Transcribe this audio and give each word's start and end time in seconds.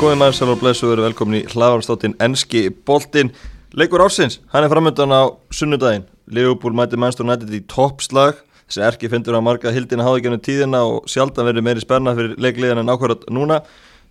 Maður 0.00 0.32
sæl 0.32 0.48
og 0.48 0.60
blessu 0.62 0.86
og 0.86 0.94
veru 0.94 1.02
velkomin 1.04 1.42
í 1.42 1.48
hlaðarstáttinn 1.52 2.14
Enski 2.24 2.70
Boltinn. 2.88 3.28
Leikur 3.76 4.00
ársins, 4.00 4.38
hann 4.48 4.64
er 4.64 4.70
framöndan 4.72 5.12
á 5.12 5.28
sunnudaginn. 5.52 6.06
Leopold 6.32 6.72
mæti 6.72 6.96
mannstur 6.96 7.26
nættið 7.28 7.58
í 7.58 7.60
toppslag. 7.68 8.38
Þessi 8.64 8.80
erki 8.86 9.10
finnur 9.12 9.36
að 9.36 9.44
marga 9.44 9.72
hildina 9.76 10.06
háði 10.06 10.22
gennum 10.24 10.40
tíðina 10.40 10.80
og 10.88 11.04
sjaldan 11.04 11.50
verið 11.50 11.66
meiri 11.66 11.84
spenna 11.84 12.14
fyrir 12.16 12.32
leikliðan 12.40 12.80
en 12.80 12.92
ákvarðat 12.94 13.26
núna. 13.28 13.58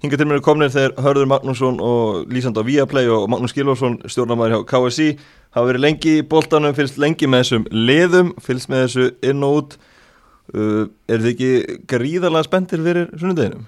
Hinga 0.04 0.20
til 0.22 0.28
mér 0.30 0.38
er 0.38 0.46
komnir 0.46 0.70
þegar 0.76 0.94
Hörður 1.08 1.32
Magnússon 1.34 1.82
og 1.82 2.30
Lísand 2.30 2.62
á 2.62 2.64
Viaplay 2.70 3.10
og 3.10 3.26
Magnús 3.34 3.58
Gilvarsson 3.58 3.98
stjórnarmæður 4.06 4.60
hjá 4.60 4.70
KSI 4.70 5.10
hafa 5.58 5.72
verið 5.72 5.86
lengi 5.88 6.16
í 6.20 6.28
boltanum, 6.36 6.78
fylgst 6.78 7.02
lengi 7.02 7.26
með 7.26 7.48
þessum 7.48 7.68
liðum, 7.74 8.32
fylgst 8.38 8.70
með 8.70 8.86
þessu 8.86 9.10
inn 9.26 9.42
og 9.50 9.58
út. 9.64 9.76
Uh, 10.54 10.86
Er 11.10 11.26
þið 11.26 11.34
ekki 11.34 11.82
gríðarlega 11.90 12.46
spenntir 12.46 12.86
fyrir 12.86 13.12
sunnudeginum? 13.18 13.66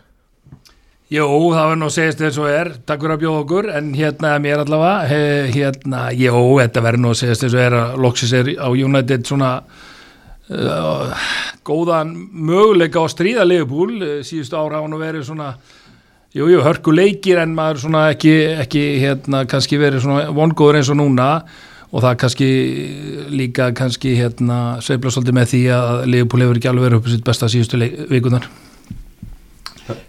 Jú, 1.11 1.25
það 1.51 1.65
var 1.67 1.75
nú 1.75 1.88
segja 1.91 2.13
þess 2.15 2.39
og 2.39 2.45
er, 2.47 2.70
takk 2.88 3.01
fyrir 3.03 3.17
að 3.17 3.23
bjóða 3.25 3.39
okkur, 3.41 3.65
en 3.75 3.88
hérna 3.97 4.29
mér 4.39 4.61
allavega, 4.61 5.09
he, 5.09 5.17
hérna, 5.51 6.05
jú, 6.15 6.31
þetta 6.61 6.84
verður 6.85 7.03
nú 7.03 7.11
segja 7.20 7.35
þess 7.35 7.55
og 7.57 7.63
er 7.65 7.75
að 7.75 7.97
loksis 8.05 8.31
er 8.37 8.51
á 8.55 8.67
United 8.71 9.27
svona 9.27 9.49
uh, 9.59 11.27
góðan 11.67 12.15
möguleika 12.31 13.03
á 13.03 13.11
stríða 13.11 13.43
Liverpool, 13.43 14.23
síðustu 14.23 14.55
ára 14.55 14.79
á 14.79 14.84
hann 14.87 14.95
að 14.95 15.05
verið 15.09 15.27
svona, 15.34 15.51
jú, 16.31 16.47
jú, 16.47 16.63
hörku 16.63 16.95
leikir 16.95 17.43
en 17.43 17.59
maður 17.59 17.84
svona 17.84 18.07
ekki, 18.15 18.37
ekki 18.63 18.87
hérna, 19.03 19.43
kannski 19.51 19.84
verið 19.84 20.07
svona 20.07 20.31
vongóður 20.31 20.79
eins 20.79 20.95
og 20.95 21.01
núna 21.03 21.29
og 21.91 22.07
það 22.07 22.20
kannski 22.23 22.51
líka 23.35 23.73
kannski 23.75 24.15
hérna 24.15 24.79
sveifla 24.79 25.12
svolítið 25.12 25.41
með 25.43 25.55
því 25.57 25.63
að 25.75 25.95
Liverpool 26.07 26.48
hefur 26.48 26.63
ekki 26.63 26.71
alveg 26.71 26.87
verið 26.93 27.01
upp 27.03 27.12
á 27.12 27.13
sitt 27.17 27.31
besta 27.34 27.51
síðustu 27.51 27.87
vikunar. 28.07 28.54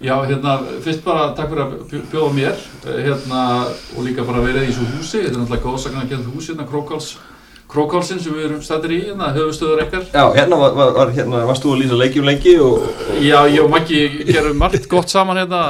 Já, 0.05 0.15
hérna, 0.29 0.59
fyrst 0.85 1.05
bara 1.05 1.31
takk 1.37 1.53
fyrir 1.53 1.65
að 1.65 2.09
bjóða 2.13 2.33
mér 2.37 2.65
hérna, 2.85 3.43
og 3.97 4.07
líka 4.07 4.27
bara 4.29 4.45
verið 4.45 4.69
í 4.69 4.73
þessu 4.73 4.89
húsi. 4.97 5.23
Þetta 5.23 5.33
er 5.33 5.39
náttúrulega 5.41 5.67
góðsakna 5.69 6.03
að 6.05 6.11
kemja 6.13 6.35
húsi 6.35 6.53
hérna, 6.53 6.69
Krókáls 6.71 7.13
Krókálsinn 7.73 8.19
sem 8.21 8.35
við 8.37 8.45
erum 8.51 8.61
stættir 8.61 8.93
í 8.93 8.99
hérna, 9.07 9.31
höfustöður 9.33 9.81
ekkert 9.87 10.13
Já, 10.13 10.27
hérna, 10.37 10.59
var, 10.61 10.91
var, 10.93 11.13
hérna 11.17 11.45
varst 11.49 11.65
þú 11.65 11.73
að 11.73 11.79
lýsa 11.81 12.01
leikjum 12.03 12.27
lengi 12.29 12.53
og... 12.61 12.83
Já, 13.25 13.39
ég 13.49 13.63
og 13.63 13.71
Maggi 13.73 14.01
gerum 14.29 14.59
margt 14.61 14.89
gott 14.93 15.09
saman 15.09 15.41
hérna 15.41 15.63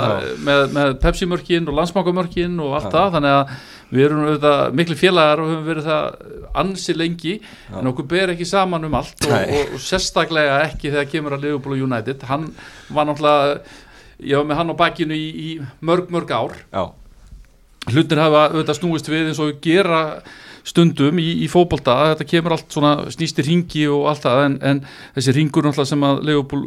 með, 0.42 0.64
með 0.74 0.96
Pepsi-mörkin 1.04 1.68
og 1.70 1.78
landsmákamörkin 1.78 2.58
og 2.64 2.74
allt 2.80 2.90
það. 2.90 3.14
Þannig 3.14 3.36
að 3.36 3.54
við 3.92 4.06
erum 4.08 4.24
auðvitað 4.24 4.74
miklu 4.80 4.96
félagar 4.98 5.44
og 5.44 5.52
höfum 5.52 5.68
verið 5.68 5.88
það 5.92 6.34
ansi 6.62 6.96
lengi 6.96 7.36
Já. 7.38 7.78
en 7.78 7.92
okkur 7.92 8.08
ber 8.08 8.32
ekki 8.34 8.48
saman 8.48 8.88
um 8.88 8.98
allt 8.98 9.26
og, 9.28 9.34
og, 9.36 9.74
og 9.76 9.84
sérstaklega 9.84 10.58
ekki 10.66 10.90
þegar 10.90 11.10
kemur 11.12 11.36
að 11.36 11.46
Liverpool 11.46 11.86
United. 11.86 12.24
Hann 12.26 12.50
var 12.90 13.06
náttúrulega 13.06 13.60
ég 14.24 14.38
var 14.38 14.48
með 14.48 14.60
hann 14.60 14.72
á 14.72 14.82
bakkinu 14.82 15.18
í, 15.18 15.28
í 15.28 15.84
mörg 15.84 16.12
mörg 16.14 16.32
ár. 16.32 16.56
Já. 16.72 16.84
hlutin 17.90 18.22
hafa 18.22 18.46
auðvitað 18.52 18.78
snúist 18.78 19.08
við 19.10 19.32
eins 19.32 19.42
og 19.42 19.56
gera 19.62 20.02
stundum 20.66 21.18
í, 21.18 21.42
í 21.42 21.48
fókbalta 21.50 21.94
þetta 22.12 22.24
kemur 22.30 22.52
allt 22.54 22.70
svona 22.70 23.10
snýstir 23.10 23.46
ringi 23.48 23.88
og 23.90 24.06
allt 24.10 24.22
það. 24.26 24.38
En, 24.46 24.54
en 24.70 24.78
þessi 25.16 25.34
ringur 25.36 25.64
náttúrulega 25.66 25.90
sem 25.90 26.06
að 26.06 26.22
Leopold 26.28 26.64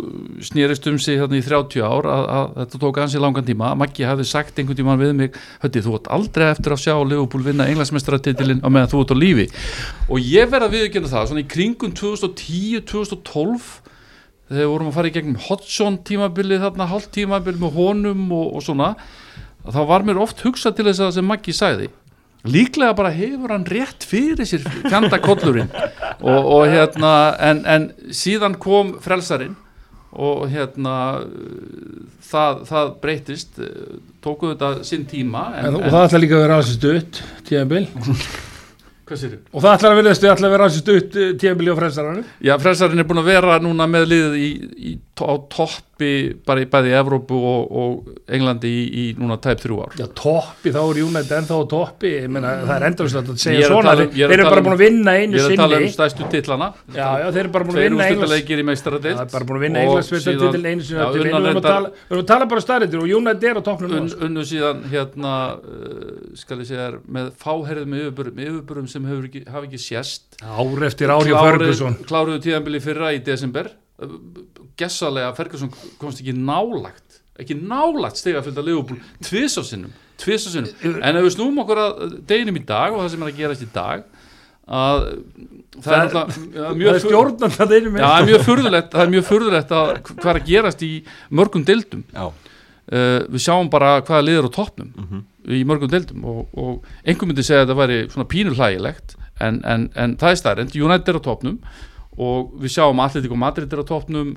snýrist 0.50 0.90
um 0.92 0.98
sig 1.02 1.16
hérna 1.22 1.40
í 1.40 1.46
30 1.46 1.86
ár 1.86 2.04
að, 2.12 2.24
að 2.36 2.46
þetta 2.60 2.82
tók 2.84 2.96
ansi 3.06 3.24
langan 3.24 3.48
tíma. 3.48 3.68
Maggi 3.80 4.08
hafði 4.08 4.26
sagt 4.30 4.60
einhvern 4.60 4.80
tíma 4.82 5.00
við 5.00 5.12
mig 5.22 5.30
höndi 5.64 5.86
þú 5.86 5.92
ætti 6.00 6.14
aldrei 6.18 6.46
eftir 6.50 6.72
að 6.76 6.84
sjá 6.84 6.96
Leopold 7.00 7.44
vinna 7.48 7.70
englansmestratitilinn 7.72 8.64
á 8.64 8.68
meðan 8.68 8.92
þú 8.92 8.98
ert 9.06 9.16
á 9.16 9.18
lífi. 9.24 9.48
Og 10.10 10.18
ég 10.20 10.44
verða 10.52 10.68
að 10.70 10.76
viðkynna 10.80 11.14
það 11.16 11.28
svona 11.32 11.46
í 11.46 11.52
kringum 11.56 11.92
2010-2012 11.96 13.95
þegar 14.50 14.72
vorum 14.72 14.90
að 14.92 14.98
fara 15.00 15.10
í 15.10 15.16
gegnum 15.16 15.44
Hodgson 15.48 16.00
tímabilið 16.06 16.66
þarna, 16.66 16.90
hálf 16.92 17.10
tímabilið 17.16 17.62
með 17.64 17.78
honum 17.80 18.26
og, 18.36 18.48
og 18.58 18.66
svona 18.66 18.94
þá 19.66 19.82
var 19.90 20.06
mér 20.06 20.22
oft 20.22 20.44
hugsað 20.46 20.78
til 20.78 20.88
þess 20.90 21.06
að 21.08 21.14
sem 21.18 21.30
Maggi 21.30 21.56
sagði 21.56 21.90
líklega 22.46 22.94
bara 22.98 23.14
hefur 23.14 23.56
hann 23.56 23.66
rétt 23.66 24.06
fyrir 24.06 24.46
sér 24.46 24.66
fjandakollurinn 24.86 25.72
og, 26.22 26.42
og 26.42 26.66
hérna 26.70 27.14
en, 27.42 27.64
en 27.66 27.88
síðan 28.14 28.58
kom 28.62 28.96
frelsarin 29.02 29.56
og 30.16 30.46
hérna 30.48 30.96
það, 32.24 32.62
það 32.70 32.92
breytist 33.02 33.58
tókuðu 34.24 34.54
þetta 34.54 34.88
sinn 34.88 35.08
tíma 35.10 35.50
en, 35.58 35.72
en, 35.72 35.80
og 35.82 35.90
það 35.90 36.06
ætla 36.08 36.22
líka 36.22 36.38
að 36.38 36.46
vera 36.46 36.60
aðeins 36.60 36.78
stutt 36.78 37.24
tímabil 37.50 37.90
Hvað 39.06 39.20
sér 39.22 39.34
þið? 39.36 39.42
Og 39.54 39.62
það 39.62 39.76
ætlar 39.76 39.94
að 39.94 40.00
vera 40.00 40.14
stu, 40.18 40.28
ætlar 40.32 40.48
að 40.50 40.54
vera 40.56 40.68
aðeins 40.68 40.82
stutt 40.82 41.18
tímabili 41.42 41.74
á 41.74 41.78
frelsaranu? 41.78 42.24
Já, 42.42 42.54
frelsarinn 42.64 43.04
er 43.04 43.08
búin 43.10 43.22
að 43.22 43.28
vera 43.30 43.58
núna 43.62 43.86
með 43.90 44.08
liðið 44.10 44.38
í, 44.42 44.48
í, 44.90 44.94
á 45.22 45.34
toppi 45.96 46.36
bara 46.46 46.62
í 46.62 46.68
bæði 46.68 46.92
Evrópu 47.00 47.38
og, 47.40 47.72
og 47.72 48.32
Englandi 48.36 48.68
í, 48.68 48.84
í 48.86 49.04
núna 49.20 49.38
tæp 49.40 49.62
þrjú 49.64 49.78
ár. 49.84 49.94
Já, 50.00 50.06
toppi, 50.18 50.72
þá 50.76 50.80
er 50.82 51.00
Júnætt 51.00 51.32
ennþá 51.38 51.60
toppi, 51.72 52.12
ég 52.12 52.28
meina 52.32 52.52
það 52.66 52.76
er 52.76 52.86
endurslegt 52.90 53.32
að 53.32 53.40
segja 53.40 53.70
svona, 53.70 53.94
um, 53.96 54.12
þeir 54.12 54.36
eru 54.36 54.48
bara 54.50 54.64
búin 54.66 54.76
að 54.76 54.84
vinna 54.84 55.16
einu 55.16 55.40
sinni. 55.40 55.40
Ég 55.40 55.46
er 55.46 55.54
að 55.56 55.62
tala 55.64 55.80
um 55.80 55.94
stæstu 55.94 56.28
titlana. 56.34 56.70
Já, 56.92 57.08
já, 57.22 57.28
þeir 57.30 57.42
eru 57.44 57.54
bara 57.56 57.68
búin 57.70 57.80
að 57.80 57.88
vinna 57.88 58.10
í 58.10 58.68
meistradeilt. 58.70 59.22
Það 59.22 59.24
er 59.26 59.32
bara 59.36 59.48
búin 59.50 59.60
að 59.60 59.66
vinna 59.66 59.86
einu 59.86 60.04
sinni. 60.10 60.76
Við 61.16 61.32
erum 61.32 61.62
að 62.20 62.28
tala, 62.32 62.50
bara 62.52 62.66
stærritir 62.66 63.04
og 63.04 63.10
Júnætt 63.10 63.48
er 63.48 63.60
á 63.60 63.64
toppnum. 63.64 63.96
Un, 63.96 64.12
unnu 64.28 64.46
síðan 64.48 64.84
hérna, 64.92 65.36
uh, 65.56 66.12
skal 66.40 66.60
ég 66.64 66.72
segja, 66.74 66.92
með 67.08 67.32
fáherðum 67.40 67.96
yfirbörum 68.02 68.92
sem 68.92 69.08
hafa 69.08 69.64
ekki 69.64 69.80
sést 69.82 70.40
ár 70.44 70.86
eftir 70.88 71.14
ár 71.14 71.24
hjá 71.26 71.38
Ferguson 71.40 71.98
kláruðu 72.08 72.44
tíðanbili 72.44 72.82
fyrra 72.84 73.14
í 73.16 73.22
desember 73.24 73.72
gessalega 74.80 75.34
Ferguson 75.38 75.72
komst 76.02 76.22
ekki 76.24 76.36
nálagt 76.38 77.22
ekki 77.40 77.58
nálagt 77.60 78.20
steg 78.20 78.38
að 78.40 78.50
fylgja 78.50 78.66
Leopold 78.70 79.14
tviðsásinnum 79.28 79.94
en 81.04 81.20
ef 81.20 81.26
við 81.26 81.34
snúum 81.36 81.64
okkur 81.64 81.82
að 81.82 82.04
deginum 82.28 82.60
í 82.60 82.64
dag 82.68 82.94
og 82.94 83.04
það 83.04 83.12
sem 83.14 83.26
er 83.26 83.32
að 83.32 83.42
gerast 83.42 83.66
í 83.66 83.72
dag 83.76 84.06
að 84.66 85.04
það 85.86 85.98
er, 86.00 86.16
er 86.16 86.78
mjög 86.80 87.00
að 87.66 87.74
deginum 87.74 88.00
það 88.00 88.16
er 88.16 88.30
mjög 88.30 88.46
er 89.04 89.14
mjög 89.14 89.28
furðulegt 89.28 89.76
að 89.76 89.92
hvað 90.10 90.32
er 90.32 90.40
að 90.40 90.50
gerast 90.50 90.86
í 90.86 90.92
mörgum 91.30 91.66
deildum. 91.68 92.06
Uh, 92.16 93.26
við 93.34 93.42
sjáum 93.42 93.70
bara 93.74 93.98
hvaða 94.06 94.26
liður 94.28 94.48
á 94.50 94.56
toppnum 94.56 94.92
mm 94.94 95.06
-hmm. 95.10 95.22
í 95.58 95.64
mörgum 95.66 95.90
deildum 95.90 96.26
og, 96.30 96.42
og 96.54 96.86
einhver 97.02 97.28
myndi 97.28 97.44
segja 97.44 97.64
að 97.66 97.72
það 97.72 97.80
væri 97.82 97.98
svona 98.14 98.28
pínur 98.30 98.58
hlægilegt 98.60 99.16
en, 99.42 99.62
en, 99.66 99.88
en 99.96 100.14
það 100.22 100.32
er 100.32 100.40
starrend, 100.40 100.76
United 100.78 101.10
er 101.10 101.18
á 101.18 101.22
topnum 101.26 101.58
og 102.16 102.56
við 102.62 102.76
sjáum 102.78 103.02
Atletico 103.04 103.38
Madrid 103.40 103.74
er 103.74 103.82
á 103.84 103.86
topnum 103.88 104.36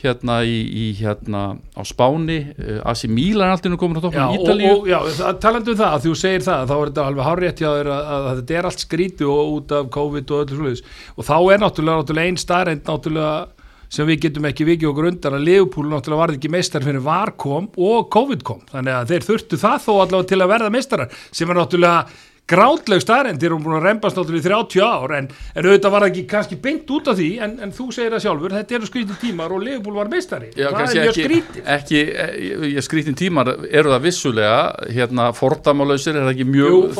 hérna 0.00 0.40
í, 0.46 0.56
í 0.64 0.86
hérna 0.98 1.42
á 1.76 1.82
Spáni 1.86 2.38
uh, 2.56 2.80
Asi 2.88 3.10
Mílan 3.10 3.50
er 3.50 3.56
alltaf 3.56 3.76
komin 3.80 4.00
á 4.00 4.02
topnum 4.02 4.34
í 4.34 4.40
Ítalíu. 4.40 4.72
og, 4.72 4.88
og, 4.88 4.90
Já, 4.90 5.30
talandu 5.42 5.74
um 5.74 5.80
það, 5.80 5.94
að 5.94 6.06
þú 6.06 6.16
segir 6.22 6.46
það 6.46 6.66
þá 6.70 6.74
er 6.78 6.90
þetta 6.90 7.06
alveg 7.06 7.28
hárétt 7.28 7.62
hjá 7.62 7.70
þér 7.70 7.92
að, 7.94 8.02
að, 8.02 8.28
að 8.32 8.42
þetta 8.42 8.58
er 8.58 8.68
allt 8.70 8.84
skrítu 8.86 9.30
og 9.30 9.54
út 9.58 9.78
af 9.78 9.94
COVID 9.96 10.34
og 10.34 10.44
öllu 10.44 10.60
slúðis 10.60 10.84
og 11.16 11.28
þá 11.28 11.36
er 11.38 11.64
náttúrulega, 11.64 12.02
náttúrulega 12.02 12.32
einn 12.32 12.40
starrend 12.40 12.86
náttúrulega 12.88 13.34
sem 13.90 14.06
við 14.06 14.26
getum 14.26 14.46
ekki 14.46 14.66
vikið 14.68 14.90
okkur 14.92 15.08
undan 15.10 15.36
að 15.36 15.46
Leopold 15.48 15.90
náttúrulega 15.90 16.22
varði 16.22 16.38
ekki 16.38 16.52
meistar 16.54 16.84
fyrir 16.86 17.02
var 17.02 17.32
kom 17.40 17.66
og 17.74 18.10
COVID 18.14 18.44
kom. 18.46 18.60
Þannig 18.70 18.96
að 18.96 19.10
þeir 19.10 19.26
þurftu 19.26 19.58
það 19.58 19.86
þó 19.86 19.92
allavega 19.96 20.28
til 20.30 20.38
að 20.38 20.52
verða 20.52 20.74
meistarar 20.74 21.16
sem 21.26 21.50
er 21.50 21.58
náttúrulega 21.58 22.28
grátleg 22.50 23.02
staðrend 23.02 23.42
er 23.44 23.54
hún 23.54 23.62
búin 23.64 23.78
að 23.78 23.86
reymbast 23.86 24.18
náttúrulega 24.18 24.42
í 24.42 24.48
30 24.48 24.82
ár 24.82 25.14
en, 25.16 25.28
en 25.54 25.68
auðvitað 25.68 25.94
var 25.94 26.04
það 26.04 26.10
ekki 26.10 26.24
kannski 26.30 26.58
beint 26.64 26.92
út 26.96 27.10
af 27.12 27.18
því 27.18 27.28
en, 27.46 27.56
en 27.64 27.74
þú 27.76 27.86
segir 27.94 28.14
það 28.14 28.24
sjálfur, 28.24 28.54
þetta 28.58 28.76
eru 28.78 28.88
skrítin 28.90 29.20
tímar 29.22 29.54
og 29.54 29.64
Leopold 29.64 30.00
var 30.00 30.10
meistari, 30.12 30.50
Já, 30.58 30.68
það 30.74 30.82
er 30.84 31.04
mjög 31.04 31.18
skrítin 31.18 31.70
ekki, 31.76 32.02
ekki, 32.26 32.70
e, 32.70 32.84
skrítin 32.86 33.18
tímar 33.18 33.52
eru 33.54 33.94
það 33.94 34.06
vissulega 34.08 34.60
hérna 34.98 35.28
fordamálausir 35.36 36.18
er 36.20 36.30
ekki 36.32 36.48
mjög 36.48 36.96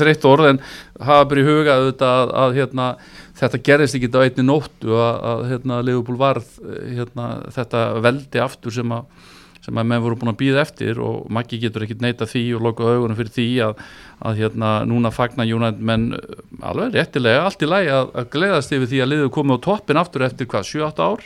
þreytt 0.00 0.28
orð 0.30 0.52
en 0.54 0.62
hafa 1.00 1.26
bara 1.32 1.42
í 1.42 1.48
huga 1.48 1.80
auðvitað 1.80 2.14
að, 2.20 2.36
að 2.44 2.60
hérna, 2.60 2.92
þetta 3.40 3.64
gerðist 3.70 3.98
ekki 3.98 4.12
á 4.16 4.20
einni 4.24 4.46
nóttu 4.46 4.96
að, 4.96 5.20
að 5.32 5.44
hérna, 5.52 5.82
Leopold 5.90 6.20
varð 6.20 6.56
hérna, 6.70 7.28
þetta 7.52 7.84
veldi 8.00 8.42
aftur 8.42 8.80
sem 8.80 8.96
að 8.96 9.28
sem 9.70 9.78
að 9.78 9.86
menn 9.92 10.02
voru 10.02 10.18
búin 10.18 10.32
að 10.32 10.40
býða 10.40 10.64
eftir 10.64 10.98
og 11.02 11.28
Maggi 11.32 11.60
getur 11.62 11.86
ekkit 11.86 12.02
neyta 12.02 12.26
því 12.28 12.42
og 12.58 12.64
loka 12.66 12.88
augunum 12.88 13.18
fyrir 13.18 13.34
því 13.36 13.46
að, 13.68 13.84
að 14.26 14.40
hérna 14.42 14.72
núna 14.90 15.12
fagnar 15.14 15.46
United 15.46 15.84
menn 15.86 16.10
uh, 16.16 16.42
alveg 16.66 16.96
réttilega 16.96 17.44
allt 17.46 17.62
í 17.62 17.70
lagi 17.70 17.92
að, 17.94 18.10
að 18.18 18.28
gleðast 18.34 18.74
yfir 18.74 18.90
því 18.90 19.04
að 19.04 19.10
liðu 19.12 19.30
komið 19.36 19.62
á 19.62 19.64
toppin 19.68 20.02
aftur 20.02 20.26
eftir 20.26 20.50
hvað 20.50 20.66
7-8 20.72 21.06
ár? 21.06 21.24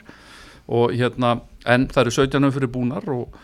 Og 0.74 0.94
hérna 0.96 1.34
en 1.68 1.88
það 1.92 2.04
eru 2.04 2.14
17 2.20 2.54
fyrir 2.58 2.72
búnar 2.72 3.08
og 3.12 3.42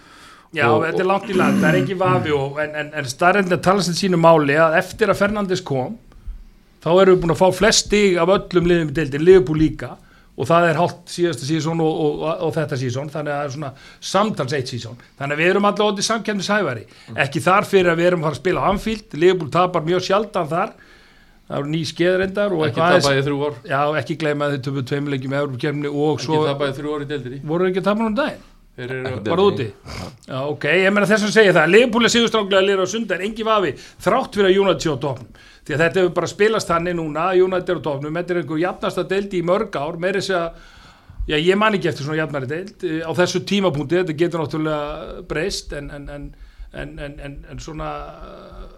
Já, 0.51 0.65
og, 0.67 0.83
þetta 0.83 1.05
er 1.05 1.07
langt 1.07 1.29
í 1.31 1.35
land, 1.39 1.61
það 1.63 1.69
er 1.69 1.77
ekki 1.79 1.97
vafi 2.01 2.33
og, 2.35 2.57
en, 2.59 2.73
en, 2.75 2.89
en 2.99 3.07
starrend 3.07 3.53
að 3.55 3.61
tala 3.63 3.85
sem 3.87 3.95
sínu 3.95 4.19
máli 4.19 4.57
að 4.59 4.81
eftir 4.81 5.13
að 5.13 5.21
Fernandes 5.21 5.63
kom 5.63 5.95
þá 6.83 6.89
erum 6.91 7.15
við 7.15 7.21
búin 7.23 7.35
að 7.37 7.39
fá 7.39 7.49
flest 7.55 7.87
stig 7.87 8.17
af 8.19 8.33
öllum 8.35 8.67
liðum 8.67 8.91
í 8.91 8.97
deildin, 8.97 9.27
liðbú 9.29 9.55
líka 9.55 9.93
og 10.41 10.49
það 10.49 10.67
er 10.71 10.79
hálft 10.81 11.01
síðasta 11.13 11.47
sísón 11.49 11.83
og, 11.85 11.91
og, 12.05 12.21
og, 12.25 12.45
og 12.47 12.53
þetta 12.57 12.79
sísón, 12.81 13.11
þannig 13.13 13.35
að 13.35 13.41
það 13.41 13.49
er 13.49 13.55
svona 13.57 13.73
samtals 14.13 14.55
eitt 14.57 14.73
sísón, 14.73 15.03
þannig 15.19 15.37
að 15.37 15.43
við 15.43 15.51
erum 15.53 15.69
alltaf 15.69 15.91
áttið 15.91 16.07
samkjæmnishæfari, 16.09 16.85
mm. 16.89 17.19
ekki 17.27 17.43
þar 17.45 17.69
fyrir 17.69 17.93
að 17.93 18.01
við 18.01 18.11
erum 18.11 18.23
að 18.23 18.29
fara 18.29 18.39
að 18.39 18.43
spila 18.43 18.63
á 18.65 18.69
Anfield, 18.71 19.19
Leopold 19.25 19.53
tapar 19.57 19.85
mjög 19.89 20.07
sjaldan 20.07 20.51
þar, 20.51 20.77
það 21.51 21.59
eru 21.59 21.75
ný 21.75 21.83
skeðrendar 21.91 22.55
og 22.57 22.65
ekki 22.69 22.85
tapæði 22.85 23.27
þrjú 23.27 23.43
orð 23.51 23.69
já, 23.69 23.81
ekki 24.01 24.17
gleyma 24.23 24.47
að 24.47 24.57
þið 24.57 24.65
töfum 24.69 24.89
tveimilegjum 24.93 25.37
eða 25.37 25.91
og 25.91 26.25
svo 26.25 26.41
ekki 26.41 26.55
tapæði 26.55 26.79
þrjú 26.79 26.95
orð 26.95 27.05
í 27.05 27.11
deildinni. 27.11 27.43
Voru 27.51 27.69
ekki 27.69 27.83
að 27.83 27.91
tapa 27.91 28.11
daginn? 28.21 28.49
Eru, 28.81 29.01
Ekkert 29.03 29.27
Var 29.29 29.41
það 29.41 29.49
úti? 29.51 29.65
Já, 30.25 30.37
ok, 30.47 30.65
ég 30.79 30.93
meina 30.95 31.09
þess 31.11 31.27
að 31.27 31.33
segja 31.35 31.55
það. 31.57 31.73
Leopold 31.75 32.07
er 32.07 32.13
sigurstránglega 32.15 32.65
lýra 32.65 32.87
á 32.87 32.89
sunda 32.89 33.17
en 33.17 33.25
engi 33.27 33.45
vafi 33.45 33.73
þrátt 33.77 34.39
fyrir 34.39 34.49
að 34.49 34.61
United 34.63 34.85
sé 34.85 34.95
á 34.95 34.97
topnum 35.03 35.41
því 35.67 35.77
að 35.77 35.83
þetta 35.85 36.03
hefur 36.03 36.13
bara 36.17 36.31
spilast 36.31 36.71
þannig 36.71 36.97
núna 36.99 37.31
að 37.31 37.45
United 37.47 37.81
á 37.81 37.87
topnum, 37.87 38.19
þetta 38.21 38.35
er 38.35 38.43
einhver 38.43 38.63
jafnasta 38.63 39.07
deildi 39.09 39.41
í 39.41 39.47
mörg 39.47 39.77
ár, 39.77 39.99
meiri 40.01 40.23
segja 40.25 40.47
já, 41.29 41.37
ég 41.37 41.59
man 41.59 41.77
ekki 41.77 41.91
eftir 41.91 42.07
svona 42.07 42.21
jafnari 42.21 42.49
deild. 42.51 42.85
Eh, 42.87 43.03
á 43.05 43.11
þessu 43.17 43.43
tímapunkti, 43.47 44.01
þetta 44.01 44.19
getur 44.19 44.45
náttúrulega 44.45 45.25
breyst 45.31 45.75
en, 45.77 45.91
en, 45.95 46.31
en, 46.73 46.95
en, 46.99 47.61
svona 47.63 47.91
uh, 48.11 48.71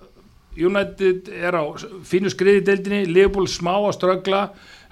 United 0.57 1.31
er 1.33 1.57
á 1.57 1.65
fínu 2.09 2.33
skriði 2.33 2.65
deildinni, 2.67 3.07
Leopold 3.13 3.51
smá 3.53 3.75
að 3.79 3.95
ströggla, 3.99 4.43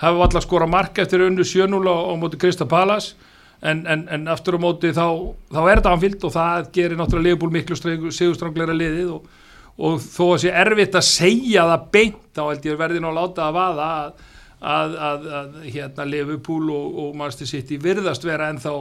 hafa 0.00 0.25
alltaf 0.25 0.46
skora 0.46 0.69
mark 0.70 0.98
eftir 1.02 1.26
unnu 1.26 1.44
7-0 1.44 1.82
á, 1.84 1.96
á 2.08 2.14
móti 2.20 2.40
Krista 2.40 2.69
Palas 2.69 3.12
en, 3.60 3.84
en, 3.84 4.06
en 4.08 4.28
aftur 4.32 4.56
á 4.56 4.60
móti 4.60 4.94
þá, 4.96 5.06
þá 5.52 5.60
er 5.66 5.82
þetta 5.82 5.92
anfíld 5.92 6.25
og 6.25 6.32
það 6.32 6.70
gerir 6.76 7.00
náttúrulega 7.00 7.34
Leopold 7.34 7.56
miklu 7.56 7.76
sigurstrangleira 7.76 8.76
liðið 8.76 9.12
og, 9.19 9.28
og 9.80 10.00
þó 10.04 10.24
að 10.30 10.40
sé 10.44 10.54
erfitt 10.62 10.98
að 10.98 11.06
segja 11.08 11.66
það 11.70 11.86
beint 11.96 12.24
þá 12.36 12.42
held 12.46 12.66
ég 12.68 12.80
verði 12.80 13.02
nú 13.02 13.10
að 13.10 13.20
láta 13.20 13.46
að 13.46 13.56
vaða 13.56 13.90
að, 14.00 14.10
að, 14.60 14.98
að, 15.10 15.28
að 15.40 15.70
hérna 15.76 16.08
Liverpool 16.08 16.72
og, 16.74 16.98
og 17.04 17.14
Manchester 17.16 17.48
City 17.48 17.80
virðast 17.80 18.26
vera 18.28 18.50
ennþá 18.52 18.74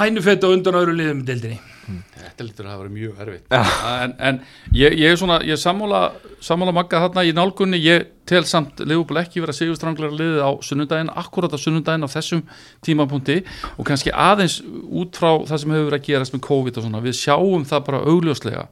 hænufett 0.00 0.42
á 0.42 0.48
undan 0.50 0.76
öðru 0.80 0.96
liðum 0.98 1.22
í 1.22 1.28
deildinni. 1.28 1.60
Þetta 1.84 2.46
lítur 2.46 2.66
að 2.66 2.72
hafa 2.72 2.82
verið 2.82 2.94
mjög 2.94 3.18
erfitt. 3.24 3.54
En, 3.54 4.14
en 4.18 4.38
ég, 4.72 4.96
ég 4.96 5.12
er 5.12 5.18
svona 5.20 5.36
Ég 5.44 5.60
sammála, 5.60 6.00
sammála 6.42 6.72
magga 6.74 7.02
þarna 7.04 7.24
í 7.28 7.34
nálgunni. 7.36 7.80
Ég 7.84 8.08
tel 8.28 8.42
samt 8.48 8.80
Leopold 8.80 9.20
ekki 9.20 9.42
vera 9.44 9.54
sigurstranglar 9.54 10.14
liðið 10.16 10.40
á 10.40 10.50
sunnudaginn 10.64 11.12
Akkurat 11.12 11.52
á 11.52 11.58
sunnudaginn 11.60 12.08
á 12.08 12.10
þessum 12.10 12.42
tímapunkti. 12.86 13.42
Og 13.76 13.86
kannski 13.86 14.14
aðeins 14.14 14.58
út 14.64 15.20
frá 15.20 15.30
það 15.44 15.62
sem 15.62 15.76
hefur 15.76 15.88
verið 15.90 16.00
að 16.00 16.08
gerast 16.08 16.36
með 16.36 16.44
COVID 16.48 16.80
og 16.80 16.88
svona 16.88 17.04
Við 17.04 17.18
sjáum 17.20 17.68
það 17.68 17.86
bara 17.90 18.04
augljóslega 18.08 18.66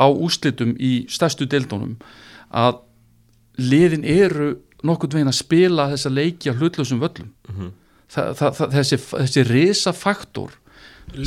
Á 0.00 0.06
úslitum 0.10 0.74
í 0.80 1.04
stærstu 1.10 1.46
deildunum 1.50 1.96
Að 2.54 2.80
liðin 3.58 4.04
eru 4.04 4.50
nokkurn 4.84 5.16
veginn 5.16 5.30
að 5.32 5.38
spila 5.38 5.88
þessa 5.94 6.10
leiki 6.12 6.52
á 6.52 6.58
hlutlausum 6.58 7.00
völlum. 7.02 7.30
Þa, 8.10 8.26
það, 8.36 8.50
það, 8.58 8.74
þessi, 8.74 8.98
þessi 9.14 9.44
risafaktor 9.48 10.58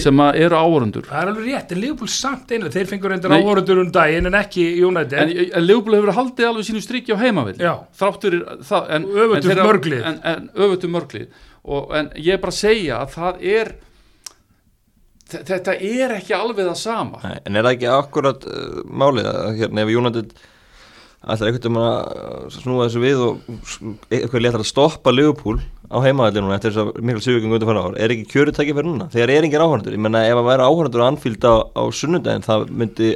sem 0.01 0.19
eru 0.25 0.57
áhörundur 0.57 1.05
það 1.05 1.19
er 1.21 1.29
alveg 1.31 1.47
rétt, 1.47 1.71
en 1.73 1.81
Leopold 1.83 2.11
samt 2.11 2.51
einlega 2.51 2.73
þeir 2.73 2.87
fengur 2.89 3.11
reyndir 3.13 3.33
áhörundur 3.35 3.81
um 3.83 3.91
daginn 3.93 4.29
en 4.29 4.37
ekki 4.39 4.65
United. 4.83 5.17
En, 5.21 5.33
en 5.59 5.65
Leopold 5.65 5.97
hefur 5.99 6.15
haldið 6.17 6.47
alveg 6.49 6.67
sínu 6.67 6.81
strikki 6.83 7.13
á 7.13 7.17
heimavill 7.21 7.57
þráttur 7.97 8.37
það 8.67 8.89
en, 8.97 9.05
Öfugt 9.13 9.37
en 9.37 9.43
um 9.43 9.51
þeirra- 9.51 9.67
mörg 9.69 9.89
lið. 9.93 10.05
en, 10.09 10.17
en 10.33 10.49
um 10.57 10.95
mörglið. 10.97 11.27
Og, 11.67 11.93
en 11.99 12.09
ég 12.15 12.37
er 12.37 12.41
bara 12.43 12.55
að 12.55 12.61
segja 12.61 13.01
að 13.03 13.13
það 13.17 13.45
er 13.53 13.73
þetta 15.31 15.75
er 15.75 16.17
ekki 16.17 16.35
alveg 16.37 16.69
það 16.69 16.77
sama. 16.81 17.23
Nei, 17.23 17.39
en 17.45 17.55
er 17.55 17.65
það 17.67 17.75
ekki 17.77 17.89
akkurat 17.93 18.47
uh, 18.49 18.83
málið 18.87 19.31
að 19.31 19.49
hérna 19.61 19.83
ef 19.83 19.93
United 20.01 20.37
ætlar 21.27 21.49
einhvern 21.49 21.63
veginn 21.63 21.79
að 21.83 22.51
snúa 22.55 22.85
þessu 22.87 23.01
við 23.03 23.23
og 23.25 23.55
eitthvað 24.13 24.43
léttar 24.43 24.63
að 24.63 24.69
stoppa 24.69 25.11
Liverpool 25.11 25.57
á 25.91 25.97
heimaðalli 26.03 26.43
núna 26.43 26.57
eftir 26.57 26.75
þess 26.75 26.83
að 26.83 27.01
mikil 27.09 27.23
sigurgöngu 27.25 27.57
undir 27.57 27.69
fara 27.69 27.83
ár 27.87 27.97
er 27.99 28.13
ekki 28.13 28.27
kjörutæki 28.31 28.75
fyrir 28.75 28.87
núna? 28.87 29.07
Þegar 29.11 29.33
er 29.33 29.47
engin 29.47 29.63
áhörndur 29.63 29.95
ég 29.97 30.03
menna 30.03 30.23
ef 30.27 30.39
að 30.39 30.47
væri 30.47 30.67
áhörndur 30.67 31.03
á 31.03 31.09
Anfield 31.09 31.47
á, 31.47 31.55
á 31.67 31.83
sunnudaginn 31.99 32.45
það 32.47 32.67
myndi 32.71 33.09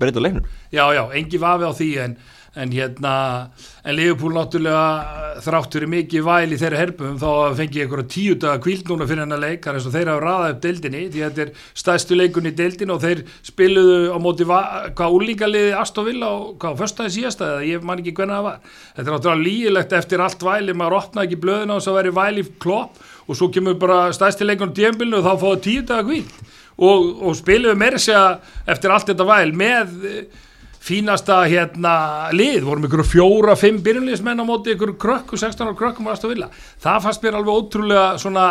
breyta 0.00 0.22
leiknum. 0.22 0.46
Já, 0.72 0.84
já, 0.96 1.02
engi 1.16 1.40
vafi 1.40 1.66
á 1.68 1.72
því 1.76 1.90
en, 2.04 2.16
en 2.58 2.72
hérna 2.74 3.10
en 3.86 3.94
Leopold 3.94 4.34
náttúrulega 4.34 5.36
þráttur 5.44 5.84
í 5.86 5.88
mikið 5.92 6.24
væl 6.26 6.50
í 6.50 6.58
þeirra 6.58 6.80
herpum 6.80 7.14
þá 7.20 7.54
fengi 7.54 7.82
einhverja 7.84 8.08
tíu 8.10 8.34
daga 8.42 8.58
kvíld 8.64 8.88
núna 8.90 9.06
fyrir 9.06 9.22
hennar 9.22 9.38
leik 9.38 9.68
eins 9.70 9.86
og 9.86 9.94
þeir 9.94 10.10
hafa 10.10 10.24
raðað 10.24 10.54
upp 10.56 10.62
deildinni 10.64 11.02
því 11.14 11.22
þetta 11.28 11.44
er 11.44 11.52
stæðstu 11.82 12.18
leikun 12.18 12.50
í 12.50 12.54
deildin 12.58 12.90
og 12.90 13.00
þeir 13.04 13.22
spiluðu 13.46 14.10
á 14.10 14.18
móti 14.18 14.48
va- 14.50 14.90
hvað 14.98 15.14
úlingaliði 15.20 15.70
Astovilla 15.78 16.32
og 16.34 16.58
hvað 16.58 16.74
á 16.74 16.80
föstaði 16.82 17.14
síðasta 17.20 17.52
eða 17.52 17.68
ég 17.70 17.86
man 17.86 18.02
ekki 18.02 18.16
hvernig 18.18 18.34
það 18.40 18.46
var. 18.48 18.58
Þetta 18.96 19.06
er 19.06 19.14
náttúrulega 19.14 19.44
lígilegt 19.46 19.96
eftir 20.00 20.24
allt 20.26 20.42
væli 20.50 20.74
maður 20.74 20.98
opnaði 21.04 21.30
ekki 21.30 21.40
blöðina 21.46 21.78
og 21.78 21.84
svo 21.86 21.94
verið 22.00 22.18
væli 22.18 22.46
klopp 22.58 22.98
og 23.30 23.38
svo 23.38 23.48
kemur 23.54 23.78
bara 23.78 24.00
stæðstu 24.16 24.42
leikun 24.50 24.74
á 24.74 24.76
djembilinu 24.76 25.22
og 25.22 25.28
þá 25.30 25.34
fáðu 25.46 25.62
tíu 25.68 25.86
daga 25.86 26.02
kvíld 26.10 26.34
og, 26.80 27.14
og 27.22 27.36
fínasta 30.80 31.42
hérna 31.44 31.94
lið, 32.36 32.64
vorum 32.66 32.88
ykkur 32.88 33.04
fjóra, 33.06 33.56
fimm 33.58 33.82
byrjunliðsmenn 33.84 34.42
á 34.42 34.44
móti 34.48 34.74
ykkur 34.74 34.96
krökku, 35.00 35.38
16 35.40 35.68
ára 35.68 35.78
krökkum 35.78 36.08
varst 36.08 36.26
að 36.26 36.34
vilja. 36.34 36.52
Það 36.80 37.02
fannst 37.06 37.24
mér 37.24 37.40
alveg 37.40 37.58
ótrúlega 37.60 38.04
svona, 38.22 38.46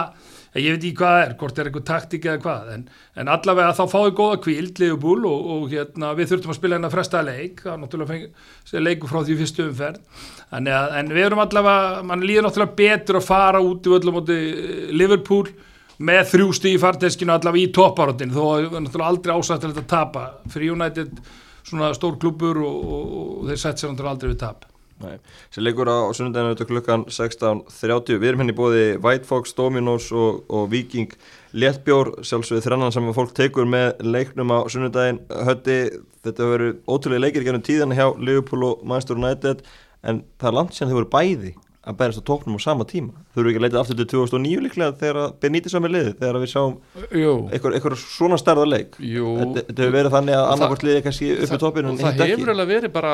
ég 0.53 0.75
veit 0.75 0.83
ekki 0.83 0.97
hvað 0.99 1.15
það 1.15 1.23
er, 1.25 1.37
hvort 1.41 1.59
er 1.59 1.69
eitthvað 1.69 1.87
taktík 1.89 2.27
eða 2.29 2.43
hvað, 2.45 2.73
en, 2.75 2.83
en 3.21 3.31
allavega 3.35 3.77
þá 3.77 3.83
fáið 3.95 4.11
góða 4.19 4.41
kvíld, 4.45 4.83
liðubúl 4.83 5.23
og, 5.29 5.49
og 5.55 5.73
hérna 5.73 6.11
við 6.17 6.33
þurftum 6.33 6.53
að 6.53 6.59
spila 6.61 6.77
hérna 6.77 6.93
fresta 6.93 7.23
leik, 7.25 7.63
það 7.65 7.73
er 7.73 7.81
náttúrulega 7.85 8.85
leiku 8.85 9.09
frá 9.09 9.23
því 9.23 9.39
fyrstu 9.41 9.65
umferð, 9.65 10.03
Þannig 10.49 10.73
að, 10.73 10.93
en 10.97 11.11
við 11.13 11.25
erum 11.27 11.41
allavega, 11.43 12.05
mann 12.09 12.23
líður 12.25 12.47
náttúrulega 12.47 12.77
betur 12.79 13.19
að 13.19 13.27
fara 13.27 13.59
út 13.61 13.85
í 13.85 13.91
öllum 13.93 14.15
móti 14.17 14.37
eh, 14.49 14.87
Liverpool 14.97 15.45
með 16.09 16.23
þrjú 16.31 16.55
stíð 16.57 16.77
í 16.77 16.79
farteskinu 16.81 17.35
allavega 17.35 17.67
í 17.67 17.73
topparóttin 17.75 18.33
þó 18.33 18.41
við 18.55 18.79
náttúrulega 18.79 19.11
aldrei 19.11 19.35
ásættilegt 19.35 19.81
að 19.83 19.89
tapa. 19.91 20.23
Fyrir 20.49 20.73
United 20.73 21.21
svona 21.69 21.93
stór 21.97 22.17
klubur 22.21 22.59
og, 22.65 22.81
og, 22.83 23.15
og 23.21 23.47
þeir 23.49 23.63
sett 23.63 23.81
sér 23.81 23.93
náttúrulega 23.93 24.15
aldrei 24.15 24.33
við 24.33 24.43
tap. 24.43 24.67
Nei, 24.99 25.13
sem 25.47 25.63
leikur 25.63 25.87
á, 25.87 26.11
sunnudaginu 26.11 26.51
auðvitað 26.51 26.69
klukkan 26.73 27.03
16.30 27.07 28.17
við 28.19 28.31
erum 28.33 28.41
henni 28.43 28.55
bóði 28.55 28.81
White 28.99 29.29
Fox, 29.29 29.53
Dominos 29.55 30.09
og, 30.11 30.41
og 30.51 30.65
Viking 30.73 31.13
Léttbjór, 31.55 32.17
sjálfsögðu 32.19 32.65
þrennan 32.65 32.91
sem 32.91 33.07
fólk 33.15 33.31
tekur 33.37 33.69
með 33.69 34.03
leiknum 34.03 34.51
á 34.51 34.67
sunnudagin 34.67 35.21
hötti, 35.47 35.77
þetta 36.25 36.43
hefur 36.43 36.55
verið 36.57 36.75
ótrúlega 36.83 37.23
leikir 37.23 37.47
gennum 37.47 37.63
tíðan 37.63 37.95
hjá 37.95 38.09
Liverpool 38.19 38.67
og 38.67 38.83
Manchester 38.83 39.21
United 39.21 39.63
en 40.03 40.25
það 40.35 40.51
er 40.51 40.57
langt 40.59 40.75
síðan 40.75 40.91
þau 40.91 40.99
voru 40.99 41.11
bæði 41.15 41.55
að 41.89 41.97
bærast 41.99 42.21
á 42.21 42.23
tóknum 42.29 42.55
á 42.55 42.61
sama 42.61 42.85
tíma. 42.85 43.13
Þau 43.33 43.39
eru 43.41 43.49
ekki 43.51 43.61
leitað 43.63 43.79
aftur 43.81 43.97
til 43.97 44.05
2009 44.13 44.61
líklega 44.67 44.93
þegar 44.99 45.17
að 45.23 45.31
Benítið 45.41 45.73
sami 45.73 45.89
liði, 45.89 46.11
þegar 46.19 46.39
við 46.43 46.51
sáum 46.53 46.75
einhver, 47.49 47.73
einhver 47.79 47.95
svona 47.97 48.37
stærða 48.37 48.67
leik 48.69 48.91
þetta, 48.99 49.63
þetta 49.65 49.81
hefur 49.81 49.95
verið 49.97 50.13
þannig 50.17 50.35
að 50.37 50.43
Og 50.45 50.51
annarkvort 50.53 50.83
liði 50.85 51.03
kannski 51.07 51.31
upp 51.33 51.41
í 51.43 51.49
það- 51.49 51.63
toppinu 51.65 51.87
og 51.89 51.93
en 51.93 52.03
það 52.05 52.25
hefur 52.29 52.45
ekki 52.45 52.53
alveg 52.55 52.69
verið 52.75 52.93
bara 52.93 53.13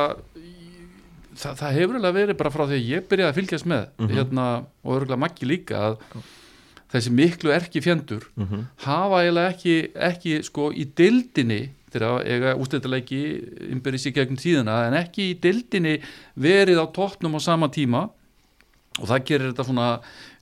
það, 1.36 1.54
það 1.62 1.75
hefur 1.80 2.00
alveg 2.00 2.18
verið 2.19 2.38
bara 2.42 2.54
frá 2.56 2.66
því 2.69 2.77
að 2.80 2.89
ég 2.92 3.07
byrjaði 3.12 3.31
að 3.31 3.38
fylgjast 3.39 3.69
með 3.72 3.86
Mhm. 4.00 4.10
hérna, 4.18 4.48
og 4.83 4.92
örgulega 5.00 5.20
maggi 5.24 5.46
líka 5.50 5.75
að 5.79 5.98
þessi 6.96 7.12
miklu 7.12 7.51
erki 7.51 7.82
fjendur 7.82 8.24
Mhm. 8.38 8.65
hafa 8.86 9.24
eiginlega 9.24 9.53
ekki, 9.53 9.75
ekki 9.96 10.44
sko 10.44 10.72
í 10.72 10.86
dildinni 10.96 11.70
þegar 11.91 12.25
eiga 12.27 12.55
ústættileiki 12.60 13.22
innbyrðis 13.72 14.08
í 14.08 14.13
gegnum 14.13 14.38
tíðina 14.38 14.88
en 14.88 14.94
ekki 15.00 15.32
í 15.34 15.39
dildinni 15.39 16.01
verið 16.38 16.79
á 16.79 16.86
toppnum 16.91 17.36
á 17.36 17.39
sama 17.41 17.67
tíma 17.70 18.10
og 19.01 19.09
það 19.09 19.25
gerir 19.27 19.51
þetta 19.51 19.65
svona 19.67 19.89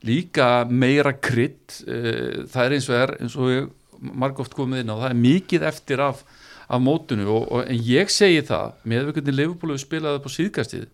líka 0.05 0.49
meira 0.69 1.13
krydd. 1.17 1.79
Eh, 1.87 2.43
það 2.51 2.65
er 2.65 2.75
eins 2.77 2.89
og 2.89 2.99
er 2.99 3.15
eins 3.19 3.37
og 3.39 3.53
ég 3.53 3.71
margóft 4.03 4.55
komið 4.57 4.83
inn 4.83 4.93
á, 4.93 4.95
það 4.99 5.09
er 5.09 5.21
mikið 5.23 5.65
eftir 5.69 6.03
af, 6.03 6.23
af 6.67 6.81
mótunu 6.83 7.27
og, 7.29 7.45
og, 7.47 7.63
en 7.69 7.79
ég 7.87 8.11
segi 8.11 8.43
það 8.47 8.73
með 8.83 9.07
við 9.07 9.17
hvernig 9.17 9.37
Liverpool 9.37 9.73
hefur 9.73 9.83
spilað 9.85 10.17
upp 10.19 10.27
á 10.27 10.35
síðkastið 10.35 10.87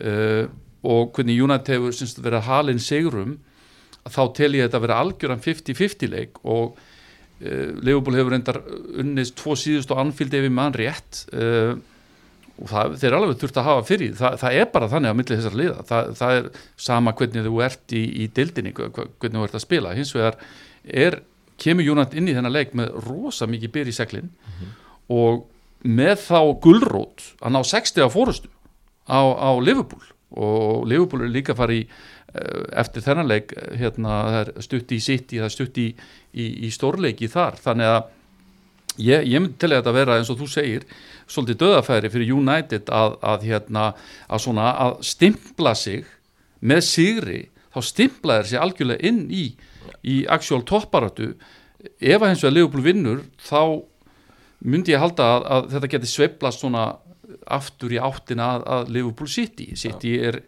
uh, 0.00 0.44
og 0.82 1.12
hvernig 1.16 1.42
United 1.44 1.76
hefur 1.76 1.96
syns, 1.96 2.16
verið 2.18 2.48
halinn 2.48 2.82
sigrum 2.82 3.36
þá 4.08 4.22
tel 4.34 4.50
ég 4.56 4.66
þetta 4.66 4.80
að 4.80 4.86
vera 4.86 4.98
algjöran 5.04 5.44
50-50 5.44 6.10
leik. 6.10 6.40
Og 6.42 6.72
uh, 6.74 7.68
Liverpool 7.84 8.18
hefur 8.18 8.34
reyndar 8.34 8.62
unnist 8.98 9.36
tvo 9.38 9.54
síðust 9.58 9.92
og 9.94 10.00
anfíld 10.02 10.34
ef 10.34 10.46
við 10.46 10.56
mann 10.56 10.74
rétt. 10.74 11.26
Uh, 11.30 11.76
og 12.62 12.70
það, 12.70 12.96
þeir 13.02 13.16
alveg 13.16 13.40
þurft 13.40 13.58
að 13.58 13.68
hafa 13.68 13.84
fyrir 13.88 14.14
það, 14.18 14.38
það 14.42 14.58
er 14.60 14.68
bara 14.74 14.88
þannig 14.92 15.14
á 15.14 15.18
milli 15.18 15.38
þessar 15.38 15.58
liða. 15.58 15.84
Það, 15.88 16.12
það 16.20 16.38
er 16.38 16.48
sama 16.86 17.14
hvernig 17.18 17.46
þú 17.48 17.62
ert 17.66 17.94
í, 17.98 18.02
í 18.22 18.28
dildinni, 18.36 18.74
hvernig 18.76 19.38
þú 19.38 19.46
ert 19.48 19.58
að 19.58 19.64
spila. 19.64 19.94
Hins 19.98 20.14
vegar 20.16 20.38
er, 21.02 21.18
kemur 21.62 21.86
Jónat 21.86 22.14
inn 22.18 22.30
í 22.30 22.36
þennan 22.36 22.54
leik 22.54 22.76
með 22.78 22.94
rosa 23.08 23.48
mikið 23.50 23.74
byr 23.74 23.90
í 23.90 23.96
seglin 23.96 24.30
og 25.12 25.44
með 25.82 26.16
þá 26.22 26.38
gulrót 26.62 27.26
að 27.42 27.54
ná 27.56 27.60
60 27.66 28.06
á 28.06 28.08
fórustu 28.12 28.50
á, 29.10 29.20
á 29.20 29.50
Liverpool. 29.58 30.02
Og 30.32 30.86
Liverpool 30.88 31.26
er 31.26 31.32
líka 31.34 31.56
farið 31.58 31.82
í 31.82 31.84
eh, 31.84 32.64
eftir 32.80 33.04
þennan 33.04 33.28
leik 33.28 33.52
eh, 33.58 33.74
hérna, 33.82 34.22
það 34.36 34.52
stutt 34.64 34.94
í 34.94 35.00
City, 35.02 35.40
það 35.42 35.48
er 35.48 35.54
stutt 35.56 35.80
í, 35.82 35.88
í, 36.32 36.46
í 36.66 36.72
stórleiki 36.72 37.28
þar, 37.32 37.58
þannig 37.60 37.90
að 37.90 38.02
ég, 39.00 39.26
ég 39.26 39.40
myndi 39.40 39.58
til 39.60 39.72
að 39.72 39.80
þetta 39.80 39.96
vera 39.96 40.18
eins 40.20 40.30
og 40.32 40.40
þú 40.40 40.48
segir 40.50 40.86
svolítið 41.32 41.60
döðafæri 41.64 42.12
fyrir 42.12 42.34
United 42.36 42.92
að, 42.92 43.16
að 43.24 43.48
hérna 43.48 43.86
að 44.28 44.44
svona 44.44 44.70
að 44.84 44.98
stimpla 45.12 45.74
sig 45.78 46.04
með 46.60 46.84
sigri 46.86 47.40
þá 47.72 47.80
stimplaði 47.88 48.42
þeir 48.42 48.50
sig 48.52 48.62
algjörlega 48.62 49.08
inn 49.10 49.22
í 49.32 49.46
í 50.06 50.22
actual 50.30 50.62
topparötu 50.66 51.32
ef 51.98 52.22
að 52.22 52.28
hins 52.28 52.44
vegar 52.44 52.56
Liverpool 52.56 52.84
vinnur 52.84 53.24
þá 53.42 53.62
myndi 54.62 54.94
ég 54.94 55.02
halda 55.02 55.28
að, 55.36 55.48
að 55.54 55.72
þetta 55.74 55.90
geti 55.94 56.10
sveiflast 56.10 56.62
svona 56.62 56.84
aftur 57.50 57.94
í 57.94 57.98
áttina 58.02 58.48
að, 58.56 58.64
að 58.76 58.92
Liverpool 58.96 59.30
City. 59.30 59.72
City 59.78 60.14
er, 60.22 60.38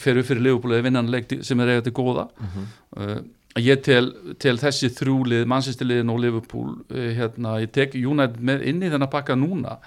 fer 0.00 0.18
upp 0.18 0.28
fyrir 0.30 0.42
Liverpool 0.42 0.74
eða 0.74 0.86
vinnanleik 0.88 1.36
sem 1.46 1.62
er 1.62 1.74
eiga 1.74 1.84
til 1.86 1.94
góða. 1.94 2.26
Uh, 2.96 3.20
ég 3.62 3.82
tel, 3.86 4.10
tel 4.42 4.56
þessi 4.60 4.90
þrjúlið, 4.96 5.46
mannsistiliðin 5.50 6.12
og 6.12 6.20
Liverpool 6.24 6.74
uh, 6.90 7.06
hérna, 7.18 7.58
ég 7.62 7.72
tek 7.74 7.94
United 8.00 8.42
með 8.42 8.66
inn 8.72 8.82
í 8.82 8.90
þennan 8.90 9.12
pakka 9.12 9.38
núna 9.38 9.78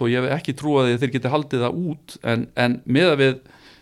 þó 0.00 0.04
ég 0.08 0.24
hef 0.24 0.36
ekki 0.38 0.56
trúið 0.56 0.94
að 0.94 1.02
þeir 1.02 1.14
geti 1.16 1.32
haldið 1.34 1.64
það 1.66 1.80
út 1.92 2.16
en, 2.32 2.46
en 2.56 2.80
með 2.88 3.12
að 3.12 3.20
við 3.20 3.38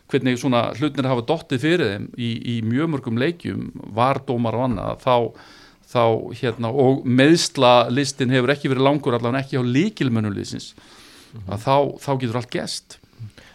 hvernig 0.08 0.40
svona 0.40 0.62
hlutnir 0.78 1.08
hafa 1.08 1.24
dottið 1.28 1.64
fyrir 1.64 1.90
þeim 1.92 2.06
í, 2.16 2.30
í 2.52 2.54
mjög 2.66 2.92
mörgum 2.94 3.20
leikjum 3.20 3.66
var 3.94 4.22
dómar 4.26 4.56
og 4.56 4.68
annað 4.68 5.02
þá, 5.04 5.16
þá 5.92 6.04
hérna 6.40 6.72
og 6.84 7.04
meðsla 7.04 7.74
listin 7.92 8.32
hefur 8.32 8.54
ekki 8.54 8.72
verið 8.72 8.88
langur 8.88 9.18
allavega 9.18 9.44
ekki 9.44 9.60
á 9.60 9.62
líkilmönulisins 9.62 10.72
mm 10.74 11.44
-hmm. 11.44 11.60
þá, 11.64 11.76
þá 12.00 12.10
getur 12.16 12.40
allt 12.42 12.56
gest 12.56 12.98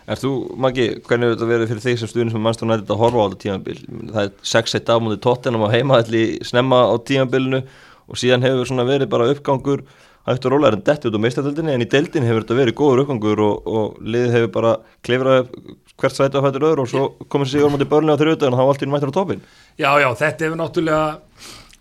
Er 0.03 0.19
þú, 0.19 0.29
Maggi, 0.59 0.89
hvernig 1.07 1.29
hefur 1.29 1.37
þetta 1.37 1.47
verið 1.47 1.69
fyrir 1.71 1.83
því 1.83 1.91
sem 1.99 2.09
stuðin 2.11 2.31
sem 2.33 2.41
mannstofn 2.43 2.73
nætti 2.73 2.91
að 2.91 2.99
horfa 2.99 3.23
á 3.23 3.27
þetta 3.31 3.43
tímanbíl? 3.43 3.75
Það 4.11 4.25
er 4.25 4.31
6-1 4.51 4.89
afmúndið 4.91 5.21
tóttinam 5.23 5.63
á 5.63 5.73
heimaðalli 5.73 6.23
snemma 6.43 6.79
á 6.91 6.95
tímanbílinu 7.07 7.61
og 8.11 8.19
síðan 8.19 8.43
hefur 8.43 8.67
svona 8.67 8.83
verið 8.83 9.07
bara 9.13 9.29
uppgangur 9.31 9.85
hægt 10.27 10.45
og 10.47 10.53
rólar 10.53 10.77
en 10.77 10.83
dett 10.85 11.07
út 11.07 11.17
á 11.17 11.23
meistardöldinni 11.23 11.73
en 11.75 11.83
í 11.83 11.89
deldin 11.89 12.27
hefur 12.27 12.45
þetta 12.45 12.59
verið 12.59 12.77
góður 12.79 13.03
uppgangur 13.03 13.41
og, 13.43 13.67
og 13.67 13.97
liðið 14.03 14.37
hefur 14.37 14.53
bara 14.53 14.75
klifrað 15.03 15.49
hvert 15.99 16.15
sæti 16.15 16.39
á 16.39 16.45
hættur 16.45 16.69
öðru 16.69 16.85
og 16.85 16.91
svo 16.91 17.03
komið 17.31 17.51
sér 17.51 17.63
í 17.63 17.65
orðmátti 17.67 17.89
börni 17.91 18.15
á 18.15 18.21
þrjóta 18.21 18.47
en 18.47 18.57
þá 18.57 18.63
allt 18.63 18.85
í 18.85 18.89
mættur 18.93 19.11
á 19.11 19.17
topin 19.19 19.43
Já, 19.77 19.91
já, 19.99 20.09
þetta 20.23 20.47
hefur 20.47 20.59
náttúrulega 20.61 21.03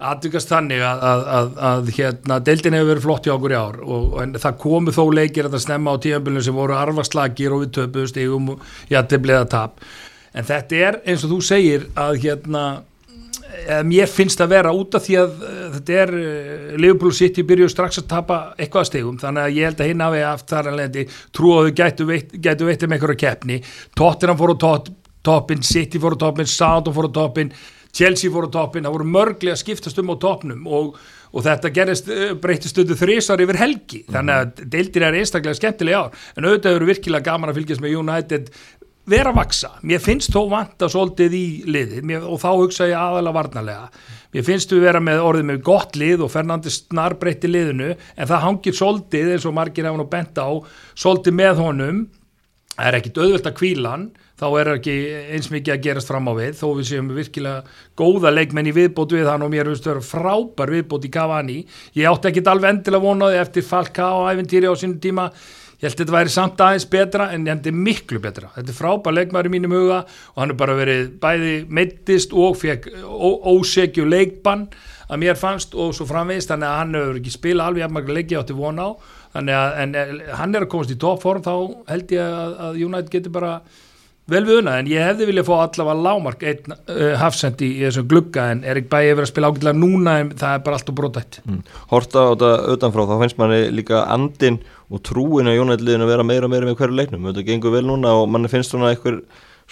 aðvikast 0.02 0.50
þannig 0.50 0.82
að, 0.82 1.02
að, 1.06 1.24
að, 1.36 1.50
að 1.68 1.90
hérna, 1.96 2.38
deildin 2.44 2.76
hefur 2.76 2.90
verið 2.92 3.04
flott 3.06 3.26
hjá 3.26 3.34
okkur 3.36 3.54
í 3.54 3.58
ár 3.58 3.80
og, 3.82 4.06
og 4.16 4.38
það 4.42 4.56
komu 4.64 4.94
þó 4.94 5.02
leikir 5.14 5.48
að 5.48 5.56
það 5.56 5.64
snemma 5.66 5.94
á 5.94 6.02
tíðanbylunum 6.06 6.46
sem 6.46 6.58
voru 6.58 6.78
arvarslagir 6.78 7.54
og 7.54 7.62
við 7.62 7.74
töpuðu 7.78 8.10
stegum 8.10 8.48
og 8.54 8.64
jættibleiða 8.90 9.44
tap. 9.52 9.84
En 10.32 10.48
þetta 10.48 10.80
er 10.88 10.98
eins 11.06 11.26
og 11.26 11.34
þú 11.34 11.38
segir 11.46 11.86
að 11.98 12.18
hérna 12.24 12.64
mér 13.84 14.08
finnst 14.08 14.40
að 14.40 14.54
vera 14.54 14.72
út 14.76 14.96
af 14.96 15.04
því 15.04 15.18
að 15.20 15.44
þetta 15.74 15.98
er 16.04 16.14
Liverpool 16.80 17.12
City 17.16 17.44
byrjuð 17.46 17.72
strax 17.74 18.00
að 18.00 18.08
tapa 18.14 18.40
eitthvað 18.56 18.88
stegum 18.88 19.20
þannig 19.20 19.44
að 19.44 19.58
ég 19.58 19.68
held 19.68 19.82
að 19.82 19.92
hinn 19.92 20.04
hafi 20.06 20.24
haft 20.24 20.48
þar 20.54 20.70
að 20.72 20.80
lendi 20.80 21.06
trú 21.36 21.52
að 21.56 21.68
þau 21.68 21.76
gætu 21.82 22.08
veitt, 22.08 22.34
gætu 22.48 22.68
veitt 22.68 22.86
um 22.86 22.96
einhverja 22.96 23.22
keppni. 23.26 23.60
Tottenham 23.98 24.40
fór 24.40 24.54
á 24.56 24.58
toppin 25.22 25.62
City 25.62 26.00
fór 26.02 26.16
á 26.16 26.22
toppin, 26.24 26.48
Southampton 26.48 26.96
fór 26.96 27.10
á 27.10 27.16
toppin 27.20 27.54
Chelsea 27.92 28.32
fór 28.32 28.48
á 28.48 28.50
toppin, 28.52 28.86
það 28.86 28.94
voru 28.96 29.08
mörglega 29.12 29.58
skiptast 29.60 29.98
um 30.00 30.12
á 30.12 30.16
toppnum 30.16 30.64
og, 30.64 30.94
og 31.28 31.44
þetta 31.44 31.70
gerist 31.76 32.06
breytist 32.40 32.72
stundu 32.72 32.96
þrísar 32.96 33.42
yfir 33.44 33.58
helgi. 33.60 34.00
Þannig 34.08 34.38
að 34.38 34.62
deildir 34.72 35.04
er 35.04 35.18
einstaklega 35.20 35.58
skemmtilega 35.58 36.06
ár. 36.06 36.22
En 36.36 36.48
auðvitað 36.48 36.78
eru 36.78 36.88
virkilega 36.88 37.28
gaman 37.28 37.52
að 37.52 37.60
fylgjast 37.60 37.84
með 37.84 37.98
United 38.00 38.48
vera 39.08 39.32
að 39.32 39.38
vaksa, 39.40 39.72
mér 39.82 40.02
finnst 40.02 40.34
þó 40.34 40.44
vanta 40.52 40.88
svolítið 40.90 41.34
í 41.34 41.46
liðið. 41.66 42.02
Mér, 42.06 42.26
og 42.26 42.40
þá 42.42 42.50
hugsa 42.54 42.90
ég 42.90 42.98
aðalega 42.98 43.38
varnalega 43.40 43.86
mér 44.32 44.46
finnst 44.46 44.72
við 44.72 44.86
vera 44.86 45.02
með 45.02 45.22
orðið 45.26 45.48
með 45.50 45.60
gott 45.66 45.98
lið 46.00 46.24
og 46.24 46.32
Fernandes 46.32 46.80
snar 46.86 47.18
breytti 47.20 47.50
liðinu 47.50 47.92
en 47.92 48.26
það 48.28 48.44
hangir 48.46 48.76
svolítið 48.76 49.34
eins 49.34 49.46
og 49.48 49.56
margir 49.56 49.88
hafa 49.88 50.00
nú 50.00 50.08
bent 50.08 50.40
á 50.40 50.48
svolítið 50.96 51.38
með 51.38 51.64
honum. 51.66 52.02
Það 52.72 52.88
er 52.88 52.96
ekkit 52.96 53.18
auðvöld 53.20 53.48
að 53.50 53.56
kvílan 53.58 54.04
þá 54.40 54.46
er 54.58 54.70
ekki 54.72 54.94
eins 55.36 55.50
mikið 55.52 55.74
að 55.74 55.82
gerast 55.84 56.08
fram 56.08 56.30
á 56.30 56.32
við 56.34 56.54
þó 56.56 56.64
við 56.78 56.86
séum 56.88 57.10
virkilega 57.12 57.74
góða 58.00 58.32
leikmenn 58.32 58.70
í 58.70 58.74
viðbót 58.74 59.12
við 59.12 59.28
hann 59.28 59.44
og 59.44 59.52
mér 59.52 59.68
finnst 59.68 59.84
það 59.84 59.98
vera 59.98 60.08
frábær 60.08 60.72
viðbót 60.72 61.04
í 61.06 61.10
Cavani. 61.12 61.58
Ég 61.98 62.08
átti 62.08 62.32
ekkit 62.32 62.48
alveg 62.48 62.72
endilega 62.72 63.04
vonaði 63.04 63.42
eftir 63.42 63.66
Falka 63.68 64.08
og 64.16 64.30
æfintýri 64.32 64.72
á 64.72 64.74
sínum 64.74 64.96
tíma 65.04 65.28
ég 65.82 65.88
held 65.88 65.96
að 65.96 66.04
þetta 66.04 66.14
væri 66.14 66.32
samt 66.32 66.62
aðeins 66.62 66.88
betra 66.92 67.28
en 67.34 67.44
þetta 67.48 67.72
er 67.72 67.78
miklu 67.88 68.22
betra, 68.22 68.52
þetta 68.54 68.70
er 68.70 68.78
frábær 68.78 69.16
leikmæri 69.16 69.50
mínum 69.50 69.74
huga 69.74 70.04
og 70.06 70.38
hann 70.38 70.54
er 70.54 70.58
bara 70.60 70.78
verið 70.78 71.08
bæði 71.22 71.54
meittist 71.66 72.32
og 72.32 72.54
fekk 72.60 72.86
ósegju 73.02 74.06
leikbann 74.06 74.68
að 75.12 75.20
mér 75.20 75.38
fannst 75.38 75.74
og 75.76 75.92
svo 75.96 76.06
framvegist 76.08 76.52
þannig 76.52 76.70
að 76.70 76.78
hann 76.80 76.98
hefur 76.98 77.20
ekki 77.20 77.34
spila 77.34 77.68
alveg 77.68 77.84
jafnmarga 77.84 78.16
leiki 78.16 78.38
átti 78.38 78.56
vona 78.56 78.88
á. 78.88 78.90
Þannig 79.32 79.56
að 79.58 79.78
en, 79.82 79.94
hann 80.38 80.56
er 80.56 80.66
að 80.66 80.70
komast 80.72 80.92
í 80.92 80.98
toppform 81.00 81.44
þá 81.44 81.54
held 81.90 82.14
ég 82.14 82.36
að, 82.42 82.54
að 82.66 82.84
United 82.86 83.12
getur 83.12 83.34
bara 83.34 83.54
vel 84.30 84.42
við 84.46 84.60
unna 84.60 84.76
en 84.78 84.88
ég 84.90 85.02
hefði 85.02 85.26
viljað 85.28 85.48
fá 85.48 85.54
allavega 85.64 86.04
lámark 86.06 86.44
einn 86.46 86.74
uh, 86.76 87.14
hafsend 87.18 87.62
í, 87.64 87.72
í 87.80 87.86
þessum 87.88 88.06
glugga 88.10 88.44
en 88.52 88.62
Erik 88.68 88.86
Bæi 88.92 89.08
hefur 89.08 89.24
að 89.24 89.32
spila 89.32 89.50
ágætilega 89.50 89.80
núna 89.80 90.14
en 90.22 90.30
það 90.38 90.54
er 90.54 90.62
bara 90.66 90.78
allt 90.78 90.92
og 90.92 90.98
brotætt 91.00 91.40
mm. 91.42 91.58
Horta 91.90 92.22
á 92.22 92.26
þetta 92.30 92.52
utanfrá 92.76 93.06
þá 93.10 93.14
finnst 93.24 93.40
manni 93.42 93.60
líka 93.74 94.04
andin 94.14 94.60
og 94.92 95.00
trúin 95.06 95.48
á 95.48 95.56
Jónætliðin 95.56 96.04
að 96.04 96.12
vera 96.12 96.26
meira 96.26 96.48
og 96.48 96.52
meira 96.52 96.68
með 96.68 96.76
hverju 96.80 96.98
leiknum. 96.98 97.30
Þetta 97.30 97.46
gengur 97.48 97.72
vel 97.72 97.86
núna 97.88 98.12
og 98.20 98.28
manni 98.28 98.50
finnst 98.52 98.74
svona 98.74 98.92
eitthvað 98.92 99.22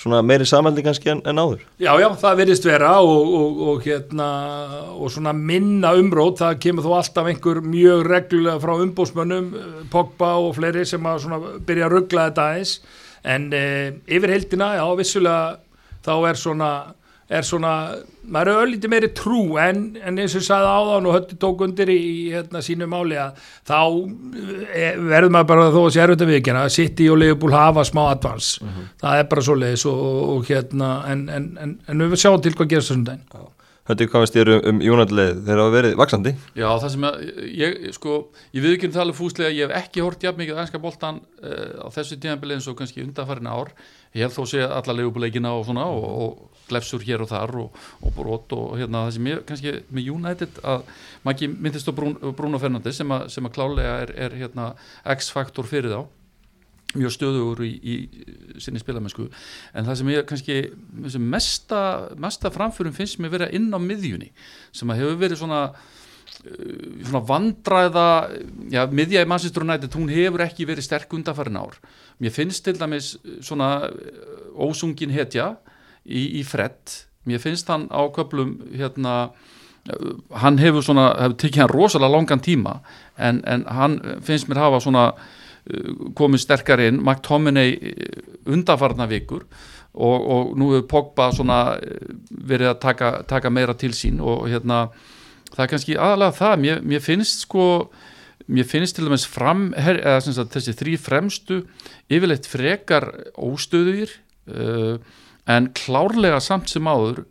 svona 0.00 0.22
meiri 0.24 0.46
samhældi 0.48 0.84
kannski 0.84 1.10
en, 1.12 1.20
en 1.28 1.40
áður. 1.40 1.64
Já, 1.82 1.90
já, 2.00 2.08
það 2.22 2.38
verðist 2.40 2.66
vera 2.68 2.92
og, 3.04 3.32
og, 3.36 3.60
og 3.68 3.84
hérna 3.84 4.28
og 4.94 5.12
svona 5.12 5.34
minna 5.36 5.92
umrót, 5.98 6.40
það 6.40 6.60
kemur 6.64 6.86
þó 6.86 6.94
alltaf 7.00 7.28
einhver 7.30 7.60
mjög 7.64 8.06
reglulega 8.08 8.62
frá 8.62 8.74
umbósmönnum 8.80 9.50
Pogba 9.92 10.36
og 10.40 10.54
fleiri 10.56 10.86
sem 10.88 11.04
að 11.10 11.24
svona 11.26 11.56
byrja 11.66 11.88
að 11.88 11.96
ruggla 11.96 12.28
þetta 12.30 12.46
aðeins. 12.46 12.76
En 13.20 13.50
e, 13.52 13.64
yfir 14.08 14.32
heldina, 14.32 14.72
já, 14.78 14.86
vissulega 14.96 15.58
þá 16.06 16.14
er 16.30 16.40
svona, 16.40 16.70
er 17.30 17.46
svona 17.46 17.74
maður 18.30 18.50
er 18.50 18.64
öllítið 18.64 18.92
meiri 18.92 19.10
trú 19.16 19.42
en, 19.62 19.82
en 20.02 20.18
eins 20.20 20.34
og 20.38 20.44
sagði 20.44 20.72
áðan 20.74 21.06
og 21.08 21.16
hötti 21.16 21.38
tók 21.40 21.62
undir 21.66 21.92
í, 21.92 22.00
hérna, 22.34 22.62
sínu 22.64 22.88
máli 22.90 23.18
að 23.20 23.38
þá 23.70 23.78
e, 24.74 24.90
verður 24.98 25.34
maður 25.36 25.48
bara 25.52 25.68
þó 25.70 25.80
að 25.84 25.92
sé 25.94 26.02
erfitt 26.04 26.26
að 26.26 26.32
vikina 26.34 26.66
City 26.74 27.08
og 27.12 27.20
Liverpool 27.22 27.54
hafa 27.54 27.86
smá 27.86 28.02
advans 28.08 28.52
mhm. 28.62 28.74
-huh. 28.74 28.90
það 29.04 29.22
er 29.22 29.30
bara 29.30 29.46
svo 29.46 29.56
leiðis 29.62 29.86
og, 29.90 30.04
og 30.34 30.50
hérna 30.50 30.90
en, 31.10 31.24
en, 31.28 31.78
en 31.86 32.06
við 32.10 32.20
sjáum 32.24 32.42
til 32.42 32.54
hvað 32.54 32.74
gerast 32.74 32.92
þessum 32.92 33.08
daginn 33.08 33.50
Þetta 33.90 34.04
er 34.04 34.10
hvað 34.12 34.22
veist 34.22 34.36
ég 34.38 34.48
um, 34.54 34.60
um 34.70 34.82
Jónalleið 34.84 35.38
þegar 35.46 35.60
það 35.60 35.72
verið 35.74 35.94
vaksandi 35.98 36.32
Já 36.54 36.66
það 36.68 36.92
sem 36.92 37.06
að 37.08 37.16
ég 37.58 37.78
sko 37.96 38.18
ég 38.54 38.62
við 38.62 38.74
ekki 38.76 38.86
um 38.86 38.92
tala 38.94 39.14
fúslega 39.16 39.50
ég 39.50 39.66
hef 39.66 39.80
ekki 39.80 40.04
hort 40.04 40.22
jafn 40.22 40.38
mikið 40.38 40.60
ænska 40.62 40.80
boltan 40.82 41.18
uh, 41.42 41.82
á 41.82 41.88
þessu 41.96 42.20
tíðanbili 42.20 42.54
eins 42.54 42.68
og 42.70 42.78
kannski 42.78 43.02
undanfærin 43.02 43.50
ár. 43.50 43.72
Ég 44.14 44.22
hef 44.26 44.36
þó 44.38 44.46
séð 44.52 44.76
alla 44.76 44.94
leifubleikina 44.94 45.56
og 45.58 45.66
svona 45.66 45.88
og, 45.90 46.06
og 46.22 46.62
glefsur 46.70 47.02
hér 47.02 47.24
og 47.24 47.32
þar 47.32 47.56
og, 47.64 47.82
og 47.98 48.14
brot 48.14 48.54
og 48.54 48.78
hérna 48.78 49.08
það 49.08 49.16
sem 49.16 49.28
ég 49.32 49.42
kannski 49.50 49.74
með 49.90 50.12
United 50.14 50.62
að 50.62 50.86
maður 51.24 51.34
ekki 51.34 51.50
myndist 51.56 51.90
á 51.90 51.92
Bruno 51.98 52.62
Fernandes 52.62 53.02
sem 53.02 53.18
að, 53.18 53.26
sem 53.34 53.50
að 53.50 53.56
klálega 53.58 53.98
er, 54.04 54.14
er 54.28 54.38
hérna 54.44 54.70
X-faktor 55.18 55.66
fyrir 55.66 55.96
þá 55.96 56.02
mjög 56.98 57.14
stöðugur 57.14 57.62
í, 57.66 57.70
í 57.78 57.94
sinni 58.62 58.80
spilamennsku. 58.82 59.28
En 59.76 59.86
það 59.86 59.98
sem 60.00 60.10
ég 60.12 60.26
kannski 60.28 60.58
mesta, 61.22 61.82
mesta 62.20 62.50
framförum 62.54 62.94
finnst 62.96 63.20
mér 63.22 63.34
vera 63.36 63.50
inn 63.54 63.70
á 63.70 63.78
miðjunni 63.78 64.30
sem 64.74 64.90
að 64.90 65.02
hefur 65.04 65.20
verið 65.20 65.42
svona 65.42 65.60
uh, 65.70 66.78
svona 67.06 67.22
vandræða 67.28 68.08
já, 68.72 68.82
miðja 68.90 69.24
í 69.24 69.30
Manchester 69.30 69.66
United, 69.66 69.94
hún 69.94 70.10
hefur 70.10 70.46
ekki 70.46 70.66
verið 70.68 70.88
sterk 70.88 71.14
undanfærin 71.14 71.60
ár. 71.60 71.78
Mér 72.20 72.34
finnst 72.34 72.64
til 72.66 72.78
dæmis 72.80 73.14
svona 73.44 73.70
uh, 73.86 74.66
ósungin 74.66 75.14
hetja 75.14 75.54
í, 76.04 76.40
í 76.40 76.44
Fred. 76.46 76.98
Mér 77.28 77.42
finnst 77.42 77.70
hann 77.70 77.86
á 77.92 78.02
köplum 78.10 78.56
hérna 78.74 79.18
uh, 79.30 80.14
hann 80.42 80.58
hefur 80.58 80.82
svona, 80.82 81.12
hefur 81.22 81.38
tekið 81.44 81.68
hann 81.68 81.76
rosalega 81.76 82.16
langan 82.16 82.42
tíma 82.42 82.80
en, 83.14 83.44
en 83.46 83.68
hann 83.70 84.00
finnst 84.26 84.50
mér 84.50 84.64
hafa 84.66 84.82
svona 84.82 85.12
komið 86.16 86.44
sterkar 86.44 86.82
inn. 86.84 87.00
McTominay 87.02 87.76
eh, 87.76 88.22
undafarna 88.50 89.08
vikur 89.10 89.44
og, 89.94 90.18
og 90.18 90.52
nú 90.58 90.72
hefur 90.74 90.86
Pogba 90.90 91.30
eh, 91.30 92.14
verið 92.30 92.72
að 92.72 92.80
taka, 92.84 93.10
taka 93.28 93.50
meira 93.50 93.74
til 93.74 93.92
sín 93.96 94.20
og 94.22 94.48
hérna 94.48 94.88
það 95.50 95.64
er 95.64 95.70
kannski 95.72 95.98
aðalega 95.98 96.38
það, 96.38 96.56
mér, 96.64 96.82
mér 96.86 97.04
finnst 97.04 97.46
sko 97.46 97.90
mér 98.50 98.66
finnst 98.66 98.96
til 98.96 99.06
dæmis 99.06 99.26
fram 99.28 99.70
eða, 99.78 100.18
sagt, 100.22 100.54
þessi 100.54 100.74
þrý 100.78 100.96
fremstu 100.98 101.60
yfirleitt 102.10 102.48
frekar 102.50 103.06
óstöðuðir 103.38 104.14
uh, 104.50 104.96
en 105.50 105.68
klárlega 105.76 106.40
samt 106.42 106.70
sem 106.72 106.86
áður 106.86 107.24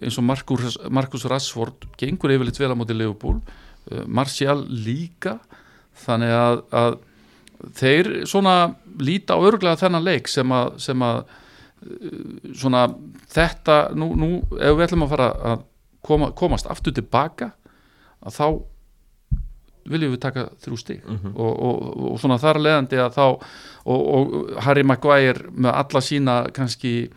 eins 0.00 0.16
og 0.18 0.26
Markus, 0.26 0.78
Markus 0.92 1.26
Rashford 1.28 1.84
gengur 2.00 2.32
yfirleitt 2.34 2.60
vel 2.60 2.72
á 2.72 2.78
móti 2.78 2.96
Leopold 2.96 3.42
uh, 3.44 4.04
Martial 4.06 4.64
líka. 4.68 5.38
Þannig 6.04 6.32
að, 6.34 6.62
að 6.74 6.96
þeir 7.78 8.12
svona 8.28 8.74
líta 9.00 9.38
á 9.38 9.44
örglega 9.44 9.80
þennan 9.80 10.04
leik 10.04 10.28
sem 10.30 10.52
að, 10.52 10.76
sem 10.82 11.02
að 11.02 11.24
uh, 11.24 12.52
svona 12.54 12.86
þetta 13.34 13.78
nú, 13.98 14.12
nú 14.18 14.30
ef 14.58 14.76
við 14.76 14.86
ætlum 14.88 15.06
að 15.06 15.16
fara 15.16 15.32
að 15.52 15.66
koma, 16.04 16.30
komast 16.36 16.70
aftur 16.70 16.94
tilbaka 16.94 17.52
að 18.24 18.38
þá 18.38 18.46
viljum 19.84 20.14
við 20.14 20.22
taka 20.22 20.46
þrjú 20.64 20.78
stík 20.80 21.04
uh 21.04 21.12
-huh. 21.12 21.32
og, 21.34 21.62
og, 21.68 22.12
og 22.12 22.20
svona 22.20 22.38
þar 22.40 22.60
leðandi 22.60 23.00
að 23.00 23.16
þá 23.18 23.26
og, 23.84 24.00
og 24.16 24.62
Harry 24.64 24.82
Maguire 24.82 25.50
með 25.52 25.72
alla 25.72 26.00
sína 26.00 26.36
kannski 26.52 27.10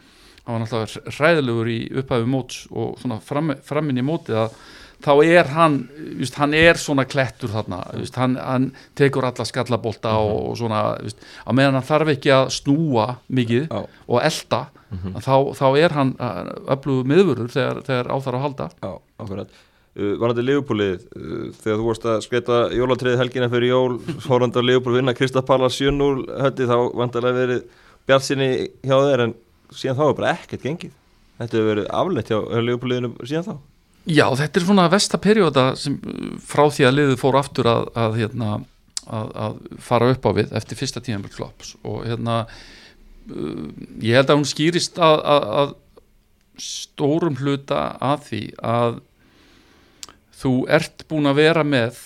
hann 0.45 0.55
var 0.55 0.61
náttúrulega 0.63 1.11
hræðilegur 1.17 1.69
í 1.71 1.79
upphæfu 1.99 2.27
móts 2.27 2.67
og 2.71 2.99
svona 2.99 3.19
fram, 3.19 3.53
framinn 3.63 3.97
í 3.97 4.05
móti 4.05 4.35
að 4.35 4.55
þá 5.03 5.11
er 5.25 5.51
hann 5.53 5.77
just, 6.17 6.37
hann 6.39 6.55
er 6.57 6.79
svona 6.81 7.05
klettur 7.09 7.51
þarna 7.53 7.83
just, 7.99 8.17
hann, 8.17 8.37
hann 8.41 8.71
tekur 8.97 9.27
alla 9.29 9.45
skallabólta 9.45 10.15
og, 10.21 10.51
og 10.51 10.57
svona, 10.59 10.81
just, 11.05 11.21
á 11.45 11.51
meðan 11.53 11.77
hann 11.77 11.87
þarf 11.87 12.15
ekki 12.15 12.33
að 12.33 12.49
snúa 12.57 13.07
mikið 13.29 13.69
Já. 13.69 13.85
og 13.85 14.19
elda 14.23 14.63
þá, 15.21 15.33
þá 15.57 15.67
er 15.77 15.95
hann 15.95 16.13
öflugu 16.71 17.07
miðvörður 17.11 17.51
þegar, 17.53 17.81
þegar 17.87 18.11
á 18.11 18.15
þar 18.23 18.37
að 18.37 18.45
halda. 18.45 18.67
Já, 18.83 18.91
akkurat. 19.23 19.57
Uh, 19.97 20.13
Varandi 20.21 20.45
Leifupúlið, 20.45 21.07
uh, 21.17 21.47
þegar 21.57 21.79
þú 21.79 21.87
vorst 21.87 22.07
að 22.07 22.19
skreita 22.25 22.59
jólatriði 22.75 23.19
helgina 23.21 23.49
fyrir 23.51 23.73
jól 23.73 23.97
Hórandi 24.27 24.61
á 24.61 24.67
Leifupúl 24.67 24.97
vinna 24.99 25.15
Kristapala 25.17 25.71
7-0 25.73 26.27
höndi 26.37 26.69
þá 26.69 26.77
vantarlega 27.01 27.39
verið 27.41 27.63
bjartsinni 28.07 28.51
hjá 28.85 28.95
þeir 28.95 29.25
en 29.25 29.33
síðan 29.73 29.97
þá 29.99 30.05
er 30.07 30.19
bara 30.19 30.35
ekkert 30.35 30.67
gengið. 30.67 30.93
Þetta 31.37 31.57
hefur 31.57 31.71
verið 31.73 31.89
afleitt 32.01 32.31
hjá 32.31 32.39
Leifupúliðinu 32.61 33.15
síðan 33.25 33.49
þá 33.49 33.57
Já, 34.07 34.25
þetta 34.39 34.59
er 34.59 34.65
svona 34.65 34.87
vesta 34.91 35.19
perióda 35.19 35.67
sem 35.79 35.97
uh, 35.99 36.33
frá 36.39 36.65
því 36.71 36.87
að 36.87 36.97
liðið 36.97 37.21
fór 37.21 37.39
aftur 37.39 37.69
að, 37.71 37.89
að, 37.99 38.17
hérna, 38.21 38.53
að, 39.05 39.33
að 39.45 39.59
fara 39.89 40.11
upp 40.13 40.27
á 40.27 40.31
við 40.39 40.55
eftir 40.59 40.79
fyrsta 40.79 41.03
tíðanbel 41.03 41.33
klops 41.35 41.75
og 41.83 42.05
hérna 42.07 42.39
uh, 42.47 43.67
ég 44.03 44.15
held 44.19 44.31
að 44.31 44.39
hún 44.39 44.49
skýrist 44.49 45.01
að, 45.01 45.19
að, 45.35 45.49
að 45.61 45.75
stórum 46.67 47.37
hluta 47.37 47.83
að 48.01 48.23
því 48.29 48.43
að 48.65 49.01
þú 50.37 50.53
ert 50.77 51.05
búin 51.09 51.29
að 51.29 51.39
vera 51.43 51.65
með 51.67 51.99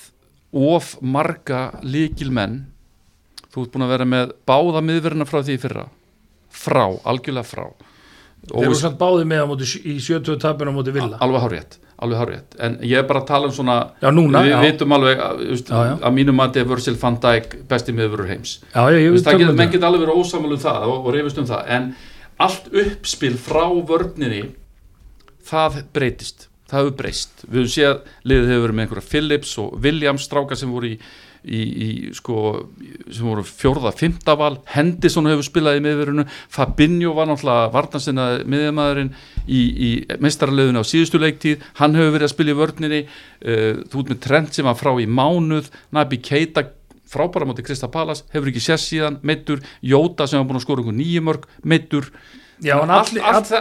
of 0.51 0.95
marga 0.99 1.69
líkilmenn 1.85 2.63
þú 3.51 3.65
ert 3.65 3.73
búin 3.73 3.85
að 3.85 3.93
vera 3.95 4.07
með 4.07 4.33
báða 4.47 4.83
miðverðina 4.87 5.27
frá 5.27 5.41
því 5.43 5.57
fyrra. 5.61 5.87
Frá, 6.51 6.85
algjörlega 7.07 7.47
frá. 7.47 7.65
Þeir 8.47 8.67
eru 8.67 8.77
samt 8.79 8.97
báði 8.99 9.25
með 9.29 9.43
á 9.43 9.47
móti 9.51 9.67
í 9.85 9.97
70 10.01 10.39
tapinu 10.41 10.73
á 10.73 10.75
móti 10.75 10.93
Villa. 10.95 11.19
Alveg 11.21 11.43
hárétt, 11.45 11.77
alveg 12.01 12.21
hárétt 12.21 12.55
en 12.59 12.77
ég 12.81 12.97
er 13.01 13.07
bara 13.09 13.21
að 13.21 13.27
tala 13.29 13.49
um 13.49 13.53
svona 13.55 13.75
Já, 14.01 14.09
núna, 14.13 14.41
við 14.45 14.53
já. 14.53 14.59
vitum 14.65 14.95
alveg 14.97 15.21
að, 15.25 15.43
Já, 15.61 15.81
að 16.01 16.15
mínum 16.17 16.39
mati 16.41 16.61
er 16.61 16.69
Virgil 16.69 16.95
van 17.01 17.19
Dijk 17.23 17.57
besti 17.69 17.95
miðurur 17.95 18.29
heims. 18.31 18.55
Um 19.51 19.57
menn 19.57 19.67
þetta. 19.67 19.75
getur 19.75 19.89
alveg 19.91 20.05
verið 20.05 20.21
ósamal 20.23 20.55
um 20.55 20.63
það 20.65 20.87
og, 20.89 20.97
og 21.05 21.15
reyfist 21.15 21.41
um 21.41 21.49
það 21.51 21.73
en 21.77 21.91
allt 22.41 22.71
uppspil 22.83 23.35
frá 23.37 23.65
vörninni 23.91 24.43
það 25.51 25.81
breytist. 25.93 26.47
Það 26.71 26.79
hefur 26.85 26.93
breyst, 27.01 27.41
við 27.43 27.57
höfum 27.59 27.71
séð 27.73 27.97
liðið 28.31 28.51
hefur 28.53 28.61
verið 28.63 28.75
með 28.77 28.85
einhverja 28.85 29.09
Phillips 29.11 29.57
og 29.59 29.73
Williams 29.83 30.23
stráka 30.27 30.55
sem 30.55 30.71
voru 30.71 30.93
í, 30.93 30.99
í, 31.45 31.61
í 31.61 31.87
sko, 32.17 32.41
sem 33.09 33.27
voru 33.27 33.45
fjórða, 33.47 33.93
fymta 33.97 34.35
val. 34.39 34.55
Henderson 34.71 35.29
hefur 35.29 35.47
spilað 35.47 35.79
í 35.79 35.85
miðverðinu 35.85 36.27
Fabinho 36.51 37.13
var 37.17 37.29
náttúrulega 37.29 37.71
vartansinna 37.75 38.27
miðjamaðurinn 38.49 39.13
í, 39.47 39.61
í 39.61 39.89
meistaraliðinu 40.21 40.83
á 40.83 40.85
síðustu 40.87 41.21
leiktíð, 41.21 41.63
hann 41.81 41.97
hefur 41.97 42.15
verið 42.17 42.29
að 42.29 42.35
spila 42.35 42.53
í 42.53 42.59
vörninni. 42.61 43.01
Uh, 43.41 43.81
þú 43.87 44.03
ert 44.03 44.13
með 44.13 44.21
Trent 44.27 44.53
sem 44.57 44.69
var 44.69 44.77
frá 44.79 44.93
í 45.01 45.09
mánuð, 45.09 45.71
Nabi 45.95 46.21
Keita 46.21 46.67
frábæra 47.11 47.47
móti 47.47 47.63
Krista 47.65 47.89
Palas, 47.91 48.23
hefur 48.31 48.51
ekki 48.51 48.61
séð 48.63 48.85
síðan. 48.85 49.17
Meittur, 49.27 49.59
Jóta 49.83 50.29
sem 50.29 50.39
var 50.39 50.47
búin 50.47 50.61
að 50.61 50.63
skora 50.63 50.83
einhver 50.83 50.95
nýju 50.95 51.25
mörg, 51.27 51.49
meittur 51.67 52.07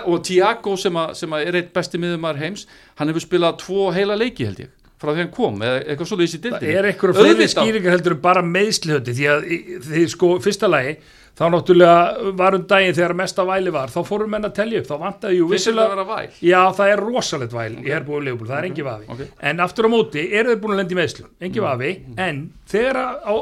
og 0.04 0.20
Tiago 0.26 0.76
sem, 0.76 0.96
að, 1.00 1.14
sem 1.16 1.32
að 1.32 1.46
er 1.49 1.56
eitt 1.60 1.72
besti 1.76 2.00
miðumar 2.00 2.37
heims 2.40 2.66
hann 2.99 3.08
hefur 3.08 3.25
spilað 3.25 3.56
tvo 3.62 3.88
heila 3.96 4.18
leiki 4.18 4.44
held 4.44 4.60
ég 4.66 4.75
frá 5.00 5.14
því 5.14 5.23
hann 5.23 5.33
kom, 5.33 5.62
eða 5.64 5.80
eitthvað 5.85 6.11
svolítið 6.11 6.26
í 6.26 6.40
Það 6.40 6.45
dildinni 6.50 6.76
er 6.76 6.90
einhverju 6.90 7.16
fleiri 7.16 7.49
skýringar 7.54 7.97
heldur 7.97 8.19
bara 8.21 8.45
meðslihöndi 8.45 9.16
því 9.16 9.30
að 9.33 9.49
því 9.87 10.04
sko 10.12 10.30
fyrsta 10.45 10.69
lagi 10.71 10.99
þá 11.40 11.45
náttúrulega 11.54 12.33
varum 12.37 12.64
daginn 12.69 12.97
þegar 12.99 13.14
mesta 13.16 13.45
væli 13.49 13.73
var 13.73 13.92
þá 13.92 14.00
fórum 14.04 14.35
menn 14.35 14.45
að 14.45 14.57
telja 14.59 14.83
upp 14.83 14.90
þá 14.90 14.97
vantaði 15.00 15.38
jú 15.38 15.47
það 15.47 15.54
vissilega? 15.54 16.19
Já, 16.45 16.61
það 16.76 16.92
er 16.92 17.02
rosalegt 17.07 17.57
væl 17.57 17.71
í 17.80 17.95
herbúið 17.95 18.26
Leopold, 18.26 18.50
það 18.50 18.59
er 18.59 18.69
engi 18.69 18.87
vafi. 18.90 19.09
Ok. 19.14 19.23
en 19.50 19.64
aftur 19.64 19.88
á 19.88 19.90
móti 19.95 20.26
eru 20.26 20.52
þeir 20.52 20.61
búin 20.61 20.75
að 20.75 20.83
lenda 20.83 20.97
í 20.97 21.00
meðslum 21.00 21.49
engi 21.49 21.64
vafi, 21.64 21.92
en 22.26 22.42
þegar 22.69 23.00
á, 23.25 23.33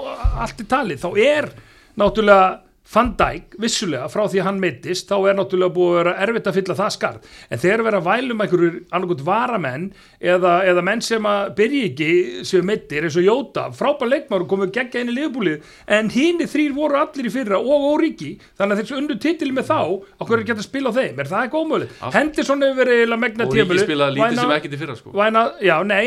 allt 0.45 0.63
er 0.63 0.71
talið, 0.77 1.03
þá 1.03 1.11
er 1.25 1.51
náttúrulega 1.99 2.49
Van 2.89 3.11
Dijk, 3.21 3.57
vissulega, 3.61 4.07
frá 4.09 4.23
því 4.33 4.39
að 4.41 4.47
hann 4.47 4.61
meittist, 4.63 5.11
þá 5.11 5.17
er 5.29 5.35
náttúrulega 5.37 5.75
búið 5.77 5.91
að 5.91 5.99
vera 5.99 6.13
erfitt 6.25 6.47
að 6.49 6.55
fylla 6.57 6.77
það 6.79 6.93
skarð, 6.95 7.27
en 7.53 7.61
þegar 7.61 7.83
vera 7.85 7.99
vælum 8.07 8.41
einhverjur 8.45 8.79
annarkot 8.97 9.25
varamenn 9.27 9.85
eða, 10.25 10.53
eða 10.71 10.85
menn 10.89 11.03
sem 11.05 11.27
að 11.29 11.51
byrja 11.59 11.83
ekki 11.91 12.09
sem 12.49 12.65
meittir 12.65 13.05
eins 13.05 13.19
og 13.21 13.27
Jóta, 13.27 13.67
frábær 13.77 14.09
leikmár 14.09 14.47
komið 14.49 14.73
geggja 14.79 15.03
inn 15.05 15.13
í 15.13 15.17
liðbúlið, 15.19 15.69
en 15.99 16.09
hínni 16.15 16.49
þrýr 16.49 16.73
voru 16.79 16.97
allir 17.03 17.29
í 17.29 17.33
fyrra 17.35 17.61
og 17.61 17.85
óríki 17.93 18.31
þannig 18.57 18.79
að 18.79 18.81
þessu 18.81 18.97
unnu 19.03 19.19
titil 19.27 19.51
með 19.59 19.69
þá 19.69 19.79
okkur 20.25 20.39
er 20.39 20.47
geta 20.49 20.65
að 20.65 20.69
spila 20.71 20.89
á 20.89 20.97
þeim, 20.97 21.21
er 21.21 21.31
það 21.35 21.45
ekki? 21.51 21.91
Allt. 22.01 22.17
Henderson 22.17 22.65
hefur 22.65 22.81
verið 22.81 23.03
eiginlega 23.03 23.25
megna 23.27 23.45
og 23.45 23.53
Ríki 23.59 23.85
spilaði 23.85 24.17
lítið 24.17 24.41
sem 24.41 24.55
ekkert 24.57 24.79
í 24.79 24.81
fyrra 24.81 24.97
sko. 24.97 25.13
Væna, 25.19 25.45
já, 25.61 25.75
nei, 25.85 26.01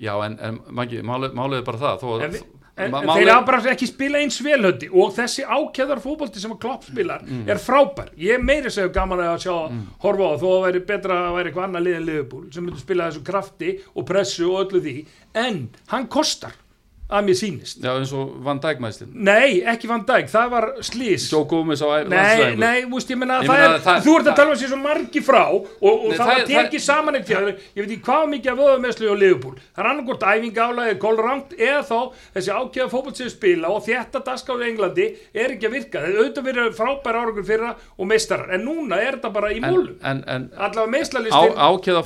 já, 0.00 0.14
en, 0.24 0.38
en 0.40 0.58
málið, 0.72 1.60
er 1.60 1.68
bara 1.68 1.82
það 1.84 2.00
þó, 2.00 2.08
en, 2.24 2.32
að- 2.40 2.59
en, 2.86 2.94
en 3.00 3.10
þeir 3.14 3.30
hafa 3.32 3.46
bara 3.50 3.60
ekki 3.74 3.86
spila 3.90 4.18
eins 4.22 4.38
velhöndi 4.44 4.88
og 4.92 5.12
þessi 5.16 5.44
ákjæðar 5.44 6.00
fótbolti 6.04 6.40
sem 6.42 6.54
að 6.54 6.60
Klopp 6.64 6.84
spilar 6.88 7.20
Mm. 7.26 7.44
er 7.50 7.60
frábær. 7.60 8.08
Ég 8.18 8.40
meiri 8.42 8.70
segju 8.72 8.92
gaman 8.94 9.18
að 9.24 9.38
sjá 9.44 9.54
horfa 10.04 10.30
á 10.30 10.34
þó 10.40 10.48
að 10.54 10.64
væri 10.66 10.80
betra 10.86 11.18
að 11.28 11.36
væri 11.36 11.50
eitthvað 11.52 11.68
annað 11.68 11.86
liðin 11.86 12.06
liðbúl 12.08 12.42
sem 12.54 12.64
myndi 12.64 12.80
spila 12.80 13.10
þessu 13.10 13.24
krafti 13.26 13.70
og 13.94 14.06
pressu 14.08 14.48
og 14.50 14.64
öllu 14.64 14.80
því. 14.84 14.96
En 15.34 15.68
hann 15.92 16.06
kostar 16.08 16.52
að 17.10 17.24
mér 17.26 17.36
sýnist. 17.40 17.80
Já, 17.82 17.90
eins 17.98 18.12
og 18.14 18.32
Van 18.46 18.60
Dijk 18.62 18.78
mæðslinn 18.82 19.10
nei, 19.26 19.60
ekki 19.72 19.88
Van 19.90 20.04
Dijk, 20.06 20.28
það 20.30 20.50
var 20.52 20.66
slís 20.86 21.26
Joe 21.32 21.44
Gomez 21.50 21.82
á 21.82 21.88
Nei, 21.90 22.04
landslæðingu 22.06 22.60
nei, 22.62 22.82
þú 22.86 22.94
veist, 22.94 23.10
ég 23.10 23.18
menna 23.20 23.38
Ég 23.40 23.48
það 23.50 23.56
meina 23.58 23.74
er, 23.74 23.80
það- 23.84 24.02
þú 24.06 24.14
ert 24.20 24.28
að 24.30 24.36
tala 24.40 24.50
um 24.54 24.58
sér 24.60 24.70
svo 24.70 24.78
margi 24.80 25.22
frá 25.26 25.42
og, 25.50 25.64
og 25.82 26.04
Nei, 26.10 26.16
það 26.16 26.26
var 26.30 26.44
tekið 26.50 26.84
saman 26.84 27.18
fjör, 27.30 27.48
ég 27.50 27.80
veit 27.82 27.90
ekki 27.90 28.04
hvað 28.06 28.24
mikið 28.34 28.50
af 28.52 28.58
öðumesslu 28.66 29.10
og 29.10 29.18
liðbúl, 29.20 29.54
það 29.74 29.82
er 29.84 29.90
annarkort 29.90 30.26
æfingálaði 30.30 30.98
kólrangt 31.02 31.50
eða 31.58 31.82
þá 31.90 31.98
þessi 32.38 32.50
ákveða 32.60 32.90
fótboll 32.94 33.16
sem 33.18 33.28
spila 33.34 33.68
og 33.74 33.82
þetta 33.86 34.22
dagskáðu 34.30 34.62
í 34.64 34.70
Englandi 34.70 35.06
er 35.34 35.54
ekki 35.56 35.66
að 35.66 35.74
virka, 35.78 36.00
það 36.00 36.08
er 36.10 36.20
auðvitað 36.20 36.48
verið 36.50 36.78
frábæra 36.78 37.24
árangur 37.24 37.46
fyrra 37.50 37.74
og 37.98 38.06
meistarar, 38.10 38.54
en 38.54 38.64
núna 38.64 39.00
er 39.02 39.18
þetta 39.18 39.32
bara 39.34 39.50
í 39.50 39.58
en, 39.60 39.66
múlu, 39.66 39.96
en, 40.02 40.22
en 40.26 40.48
allavega 40.56 40.86
á, 40.86 40.94
meistlalistin 40.94 41.58
ákveða 41.58 42.02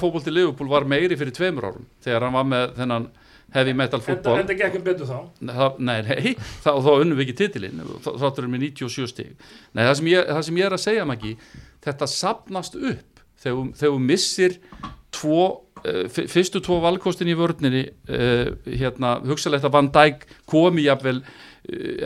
heavy 3.54 3.74
metal 3.76 4.00
en 4.00 4.04
fútbol. 4.06 4.38
þetta 4.40 4.56
gekk 4.58 4.78
um 4.78 4.84
betur 4.86 5.08
þá. 5.08 5.18
Það, 5.50 5.78
nei, 5.78 5.96
nei, 6.08 6.32
þá, 6.64 6.70
þá 6.86 6.90
unnum 6.94 7.18
við 7.18 7.26
ekki 7.26 7.36
titilinn 7.42 7.82
þáttur 8.04 8.46
við 8.46 8.54
með 8.54 8.64
97 8.70 9.10
stig. 9.12 9.48
Nei, 9.72 9.84
það 9.84 9.94
sem 10.00 10.10
ég, 10.10 10.30
það 10.30 10.46
sem 10.48 10.60
ég 10.60 10.68
er 10.68 10.76
að 10.76 10.84
segja 10.84 11.08
Maggi 11.08 11.34
þetta 11.84 12.10
sapnast 12.10 12.78
upp 12.78 13.24
þegar, 13.44 13.70
þegar 13.78 13.94
þú 13.94 14.02
missir 14.08 14.58
tvo 15.14 15.40
uh, 15.84 16.04
fyrstu 16.10 16.62
tvo 16.64 16.80
valkostin 16.84 17.30
í 17.30 17.36
vörninni 17.38 17.84
uh, 17.86 18.54
hérna, 18.66 19.18
hugsalegt 19.28 19.66
að 19.66 19.76
Van 19.76 19.90
Dijk 19.94 20.26
komi 20.50 20.86
jafnvel 20.88 21.20
uh, 21.20 21.28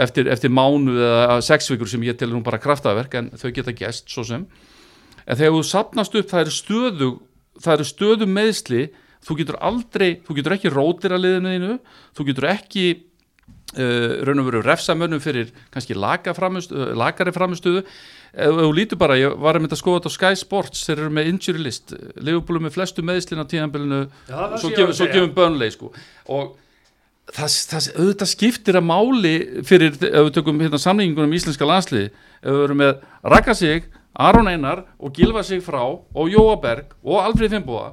eftir, 0.04 0.28
eftir 0.32 0.52
mánu 0.52 0.98
eða 0.98 1.40
sex 1.44 1.70
vikur 1.72 1.90
sem 1.90 2.04
ég 2.06 2.18
telur 2.18 2.38
nú 2.38 2.44
bara 2.46 2.60
kraftaverk 2.62 3.18
en 3.20 3.32
þau 3.38 3.50
geta 3.54 3.76
gest 3.76 4.10
svo 4.12 4.26
sem. 4.26 4.46
En 5.28 5.36
þegar 5.36 5.56
þú 5.56 5.64
sapnast 5.70 6.16
upp 6.18 6.30
það 6.30 6.46
eru 6.46 6.56
stöðu 6.56 7.10
það 7.58 7.74
eru 7.74 7.86
stöðu 7.88 8.28
meðsli 8.30 8.88
þú 9.26 9.38
getur 9.40 9.60
aldrei, 9.70 10.10
þú 10.26 10.38
getur 10.38 10.56
ekki 10.56 10.72
rótir 10.74 11.14
að 11.16 11.24
liðinu 11.24 11.54
þínu, 11.54 11.78
þú 12.18 12.28
getur 12.30 12.48
ekki 12.52 12.86
uh, 12.94 14.12
raun 14.28 14.44
og 14.44 14.48
veru 14.50 14.62
refsamönnum 14.66 15.22
fyrir 15.24 15.50
kannski 15.74 15.96
laga 15.98 16.36
framistöðu, 16.36 16.94
lagari 16.98 17.34
framistöðu 17.34 17.82
ef 17.84 17.92
ef 18.32 18.60
þú 18.60 18.70
lítur 18.76 19.00
bara, 19.00 19.16
ég 19.18 19.34
var 19.40 19.56
að 19.56 19.64
mynda 19.64 19.76
að 19.76 19.82
skoða 19.82 20.00
þetta 20.00 20.12
á 20.12 20.16
Sky 20.16 20.38
Sports, 20.40 20.86
þeir 20.86 21.02
eru 21.02 21.12
með 21.16 21.30
injury 21.32 21.64
list. 21.64 21.94
Leifupúlu 22.20 22.62
með 22.64 22.74
flestu 22.76 23.04
meðslin 23.06 23.42
á 23.42 23.50
tíðanbylunu 23.50 24.00
Já, 24.28 24.38
það 24.54 24.56
svo 24.98 25.10
gefum, 25.12 25.34
bönlei 25.36 25.70
sko. 25.74 25.92
Og 26.34 26.50
það, 27.32 27.54
það, 27.72 27.88
auðvitað 27.96 28.32
skiptir 28.32 28.80
að 28.80 28.88
máli 28.90 29.34
fyrir, 29.68 29.96
ef 29.96 30.28
við 30.28 30.34
tökum 30.38 30.60
hérna 30.64 30.82
samlingunum 30.82 31.32
í 31.32 31.40
íslenska 31.40 31.68
landsliði, 31.68 32.10
ef 32.42 32.50
við 32.50 32.60
verum 32.64 32.82
með 32.82 33.06
Raka 33.34 33.56
sig, 33.58 33.88
Aron 34.18 34.50
Einar 34.50 34.84
og 34.98 35.14
Gilva 35.14 35.44
sig 35.46 35.62
frá 35.64 35.82
og 35.86 36.30
Jóa 36.32 36.56
Berg 36.60 36.94
og 37.04 37.22
Alfred 37.22 37.52
Finnbúa 37.54 37.92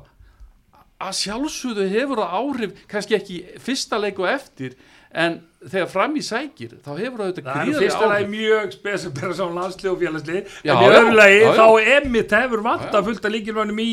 að 1.04 1.16
sjálfsögðu 1.20 1.88
hefur 1.92 2.22
það 2.22 2.36
áhrif 2.40 2.76
kannski 2.92 3.18
ekki 3.18 3.40
fyrsta 3.64 4.00
leik 4.00 4.20
og 4.24 4.30
eftir 4.32 4.76
en 5.16 5.38
þegar 5.66 5.90
fram 5.92 6.16
í 6.20 6.24
sækir 6.24 6.76
þá 6.84 6.92
hefur 7.00 7.20
það 7.20 7.26
auðvitað 7.26 7.46
nú 7.48 7.56
gríðarlega 7.56 7.82
fyrsta 7.84 8.06
áhrif. 8.06 8.30
mjög 8.32 8.76
spes 8.76 9.06
að 9.08 9.14
bera 9.20 9.36
saman 9.40 9.60
landslið 9.62 9.92
og 9.92 10.00
Já, 10.66 10.72
en 10.76 10.84
í 10.84 10.88
já, 10.88 10.96
öðru 11.00 11.18
lagi 11.20 11.38
já, 11.40 11.46
já. 11.46 11.56
þá 11.60 11.68
emitt 11.98 12.36
hefur 12.40 12.64
vanta 12.66 13.04
fullt 13.10 13.28
að 13.28 13.36
líkilmönnum 13.36 13.80
í, 13.84 13.92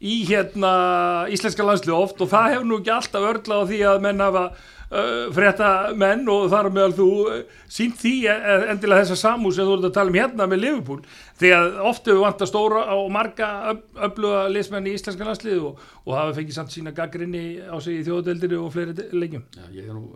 í 0.00 0.16
hérna 0.30 0.72
íslenska 1.34 1.66
landslið 1.66 1.96
oft 1.98 2.22
og 2.22 2.30
það 2.34 2.52
hefur 2.54 2.68
nú 2.70 2.78
ekki 2.80 2.94
alltaf 2.96 3.28
örlað 3.32 3.62
á 3.62 3.68
því 3.70 3.80
að 3.90 4.04
menn 4.06 4.24
hafa 4.26 4.44
uh, 4.90 5.30
frétta 5.34 5.70
menn 5.98 6.28
og 6.30 6.48
þar 6.52 6.70
meðal 6.74 6.94
þú 6.98 7.08
uh, 7.24 7.40
sínt 7.70 7.98
því 8.00 8.14
uh, 8.30 8.66
endilega 8.72 9.06
þessa 9.06 9.18
samús 9.22 9.58
sem 9.58 9.68
þú 9.68 9.78
ert 9.78 9.88
að 9.90 9.96
tala 9.98 10.12
um 10.12 10.18
hérna 10.20 10.48
með 10.50 10.62
Liverpool. 10.64 11.02
Því 11.40 11.52
að 11.56 11.68
oft 11.90 12.10
hefur 12.10 12.24
vanta 12.26 12.48
stóra 12.50 12.86
og 12.96 13.10
marga 13.14 13.50
öf, 13.74 13.84
öfluga 14.10 14.46
liðsmenn 14.52 14.90
í 14.90 14.96
íslenska 14.98 15.28
landslið 15.28 15.68
og, 15.70 15.84
og 16.06 16.16
hafa 16.18 16.36
fengið 16.40 16.58
samt 16.58 16.74
sína 16.74 16.94
gaggrinni 16.96 17.44
á 17.64 17.76
sig 17.82 18.00
í 18.00 18.06
þjóðdeldinu 18.08 18.64
og 18.64 18.74
fleiri 18.74 19.10
leikjum. 19.14 19.46
Já, 19.56 19.68
ég 19.76 19.86
er 19.86 19.96
nú 19.96 20.08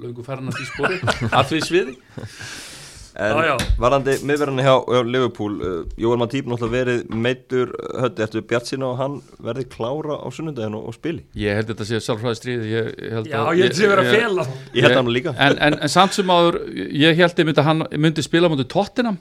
löngu 0.00 0.24
farin 0.24 0.48
að 0.50 0.60
því 0.60 0.68
spori 0.70 1.00
að 1.38 1.50
því 1.52 1.64
sviði 1.68 1.96
En 3.20 3.36
Já, 3.36 3.50
já. 3.50 3.56
varandi 3.82 4.14
miðverðinni 4.24 4.64
hjá, 4.64 4.74
hjá 4.88 5.00
Liverpool 5.04 5.56
uh, 5.60 5.72
Jóel 6.00 6.16
Matýp 6.22 6.46
náttúrulega 6.48 6.72
verið 6.78 7.00
meittur 7.26 7.72
höndi 8.00 8.24
eftir 8.24 8.44
Bjart 8.48 8.70
sína 8.70 8.86
og 8.88 8.96
hann 9.02 9.18
verði 9.44 9.66
klára 9.74 10.16
á 10.24 10.26
sunnundaginu 10.32 10.80
og, 10.80 10.86
og 10.88 10.96
spili 10.96 11.24
Ég 11.36 11.58
held 11.60 11.68
þetta 11.74 11.88
sé 11.90 12.00
sjálfræði 12.06 12.38
stríð 12.40 12.64
ég, 12.70 12.88
ég 12.96 13.16
held 13.18 13.28
Já, 13.28 13.38
að- 13.42 13.60
ég 13.60 13.68
held 13.68 13.76
að 13.84 13.92
vera 13.92 14.06
að 14.06 14.14
fela. 14.16 14.46
Ég 14.78 14.86
held 14.88 14.96
hann 15.02 15.12
líka 15.12 15.34
en, 15.36 15.58
en, 15.68 15.78
en 15.84 15.92
samt 15.92 16.16
sem 16.16 16.32
áður 16.32 16.60
ég 16.72 17.20
held 17.20 17.42
ég 17.44 17.50
myndi 17.50 17.60
að 17.64 17.68
hann 17.68 17.84
myndi 18.06 18.24
spila 18.24 18.48
mútið 18.54 18.70
Tottenham 18.72 19.20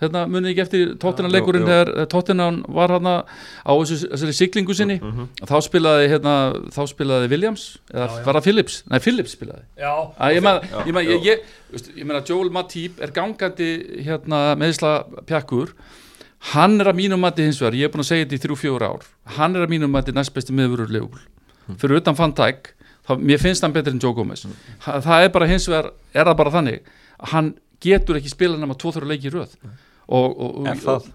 þetta 0.00 0.22
munið 0.32 0.50
ekki 0.52 0.62
eftir 0.64 0.92
Tottenham 1.02 1.32
leikurinn 1.34 1.62
jú, 1.62 1.68
jú. 1.68 1.70
þegar 1.70 2.08
Tottenham 2.12 2.58
var 2.76 2.94
hann 2.96 3.08
á 3.10 3.72
þessu, 3.76 3.98
þessari 4.10 4.36
siglingu 4.38 4.76
sinni? 4.76 4.98
Þá 5.44 5.54
spilaði 5.66 6.10
hérna, 6.14 6.34
þá 6.74 6.80
spilaði 6.90 7.30
Williams 7.32 7.66
eða 7.92 8.06
Já, 8.06 8.16
já. 8.16 8.24
var 8.26 8.38
það 8.38 8.48
Phillips? 8.48 8.80
Nei, 8.90 8.98
Phillips 9.04 9.36
spilaði. 9.36 9.64
Já, 9.80 9.92
Að 10.16 10.36
ég 10.36 10.46
meina, 10.46 10.82
ég 10.88 10.96
meina, 10.96 11.16
ég, 11.28 11.46
ég, 11.94 12.04
meina 12.04 12.22
Joel 12.26 12.52
Matip 12.54 13.00
er 13.04 13.14
gangandi 13.16 13.70
hérna, 14.06 14.42
meðsla 14.60 14.94
pjakkur. 15.28 15.74
Hann 16.54 16.80
er 16.80 16.88
að 16.88 16.96
mínum 17.02 17.20
mati 17.20 17.44
hins 17.44 17.58
vegar, 17.60 17.76
ég 17.76 17.90
er 17.90 17.92
búin 17.92 18.00
að 18.00 18.12
segja 18.14 18.24
þetta 18.24 18.38
í 18.38 18.44
þrjú 18.46 18.54
fjóra 18.56 18.94
ár 18.94 19.02
hann 19.36 19.56
er 19.58 19.66
að 19.66 19.72
mínum 19.74 19.90
mati 19.92 20.14
næst 20.16 20.32
besti 20.32 20.54
meðvörur 20.56 20.88
Leopold. 20.88 21.26
Fyrir 21.78 22.00
utan 22.00 22.16
Van 22.16 22.32
Dijk 22.32 22.72
þá, 23.06 23.12
mér 23.20 23.42
finnst 23.42 23.62
hann 23.66 23.74
betur 23.74 23.92
en 23.92 24.00
Joe 24.00 24.16
Gomez. 24.16 24.46
Ha, 24.86 24.96
það 25.04 25.26
er 25.26 25.34
bara 25.34 25.48
hins 25.50 25.68
vegar, 25.68 25.90
er 26.16 26.24
það 26.24 26.38
bara 26.40 26.54
þannig 26.56 26.88
hann 27.34 27.52
getur 27.84 28.18
ekki 28.20 28.32
spila 28.32 28.58
nema 28.60 28.76
tvo-þrjá 28.78 29.08
leiki 29.08 29.28
í 29.30 29.34
röð 29.34 29.54
og, 30.10 30.36
og, 30.40 30.68
Ef 30.70 30.84
það. 30.86 31.08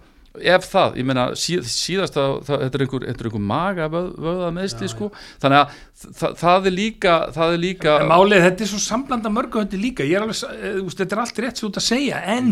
ef 0.55 0.65
það, 0.71 0.97
ég 0.99 1.07
meina 1.07 1.25
síð, 1.39 1.67
síðast 1.71 2.17
að 2.19 2.33
það, 2.47 2.63
þetta 2.65 2.79
er 2.79 2.85
einhver, 2.85 3.05
er 3.07 3.29
einhver 3.29 3.43
maga 3.51 3.89
vöð, 3.91 4.09
vöða 4.25 4.49
meðsli 4.55 4.89
sko 4.91 5.11
þannig 5.43 5.61
að 5.61 5.83
það, 5.95 6.35
það 6.39 6.67
er 6.67 6.75
líka 6.75 7.13
það 7.35 7.53
er 7.55 7.61
líka 7.61 7.93
En 8.01 8.09
málið, 8.11 8.43
þetta 8.45 8.65
er 8.65 8.69
svo 8.71 8.79
samblanda 8.83 9.31
mörgu 9.31 9.61
þetta 9.63 9.79
líka, 9.79 10.07
ég 10.07 10.17
er 10.17 10.25
alveg, 10.25 10.41
eh, 10.57 10.79
úst, 10.83 10.99
þetta 10.99 11.15
er 11.15 11.21
allt 11.23 11.41
rétt 11.43 11.61
svo 11.61 11.69
út 11.69 11.79
að 11.79 11.85
segja, 11.87 12.21
en 12.35 12.51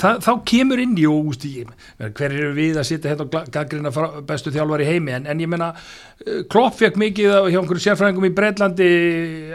það, 0.00 0.20
þá 0.26 0.30
kemur 0.50 0.82
inn 0.84 0.94
í 1.00 1.06
og 1.10 1.30
úst, 1.32 1.46
ég, 1.50 1.72
hver 2.04 2.30
eru 2.30 2.52
við 2.56 2.78
að 2.78 2.88
sitja 2.90 3.10
hérna 3.10 3.26
og 3.26 3.50
gaggrina 3.54 3.92
bestu 4.28 4.54
þjálfar 4.54 4.84
í 4.84 4.88
heimi, 4.92 5.16
en, 5.18 5.28
en 5.30 5.42
ég 5.42 5.50
meina 5.50 5.72
eh, 5.74 6.44
Klopp 6.50 6.78
fekk 6.78 6.98
mikið 7.02 7.30
hjá 7.50 7.58
einhverju 7.60 7.84
sérfræðingum 7.88 8.28
í 8.28 8.32
Breitlandi 8.38 8.90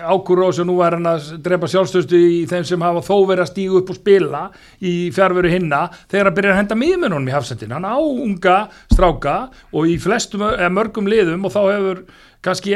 ákur 0.03 0.43
og 0.49 0.61
nú 0.67 0.79
er 0.83 0.97
hann 0.97 1.09
að 1.09 1.33
drepa 1.45 1.69
sjálfstöðstu 1.71 2.19
í 2.19 2.39
þeim 2.49 2.67
sem 2.67 2.83
hafa 2.83 3.05
þó 3.05 3.15
verið 3.29 3.45
að 3.45 3.51
stígu 3.53 3.79
upp 3.79 3.93
og 3.93 3.99
spila 4.01 4.45
í 4.83 4.93
fjárveru 5.15 5.51
hinna 5.53 5.85
þegar 6.11 6.31
að 6.31 6.39
byrja 6.39 6.55
að 6.55 6.61
henda 6.63 6.79
miðmennunum 6.79 7.29
í 7.31 7.35
hafsendin 7.35 7.75
hann 7.77 7.87
á 7.87 7.97
unga 7.99 8.57
stráka 8.91 9.37
og 9.71 9.87
í 9.87 9.95
flestum, 10.01 10.43
eða 10.51 10.73
mörgum 10.73 11.07
liðum 11.09 11.47
og 11.47 11.55
þá 11.55 11.61
hefur 11.69 12.03
kannski 12.45 12.73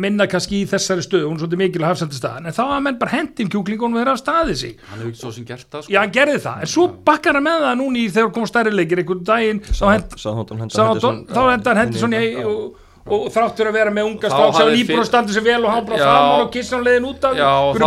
minna 0.00 0.24
kannski 0.30 0.62
í 0.62 0.66
þessari 0.70 1.02
stöðu, 1.04 1.26
hún 1.28 1.36
er 1.36 1.42
svolítið 1.42 1.60
mikil 1.60 1.82
að 1.84 1.90
hafsendistæðan, 1.90 2.46
en 2.48 2.54
þá 2.56 2.60
hafa 2.62 2.82
menn 2.86 2.98
bara 3.00 3.12
hendin 3.18 3.50
kjúklingunum 3.52 3.98
þeirra 4.00 4.14
af 4.16 4.20
staðið 4.22 4.60
sig. 4.60 4.76
hann 4.88 5.00
hefur 5.02 5.10
ekki 5.10 5.20
svo 5.20 5.32
sem 5.36 5.48
gert 5.48 5.66
það 5.68 5.82
sko. 5.84 5.92
Já, 5.92 6.00
hann 6.00 6.14
gerði 6.14 6.42
það, 6.46 6.60
en 6.64 6.70
svo 6.74 6.86
bakkar 7.10 7.36
hann 7.36 7.44
með 7.48 7.64
það 7.66 7.80
núni 7.82 8.04
í 8.06 8.12
þegar 8.14 8.30
kom 8.38 8.46
stærri 8.48 8.72
leikir 8.72 9.02
einhvern 9.02 9.24
daginn, 9.28 9.60
þá 9.68 9.84
hend, 9.90 10.14
Sáðhóttan 10.24 10.62
henda 10.64 10.78
Southampton- 10.78 11.26
þá 11.28 11.40
henda 11.50 11.74
hann 11.74 11.82
hendi 11.84 12.00
svona 12.00 12.22
og, 12.46 12.80
og 13.10 13.28
þráttur 13.34 13.68
að 13.68 13.76
vera 13.80 13.90
með 13.90 14.08
unga 14.14 14.30
strák 14.32 14.56
sem 14.56 14.96
að 14.96 15.04
standa 15.08 15.32
sig 15.36 15.44
vel 15.44 15.60
og 15.64 15.70
hann 15.74 15.86
bara 15.88 16.00
fram 16.00 16.44
og 16.46 16.50
kissa 16.54 16.76
hann 16.76 16.84
leiðin 16.86 17.08
út 17.10 17.24
af 17.28 17.38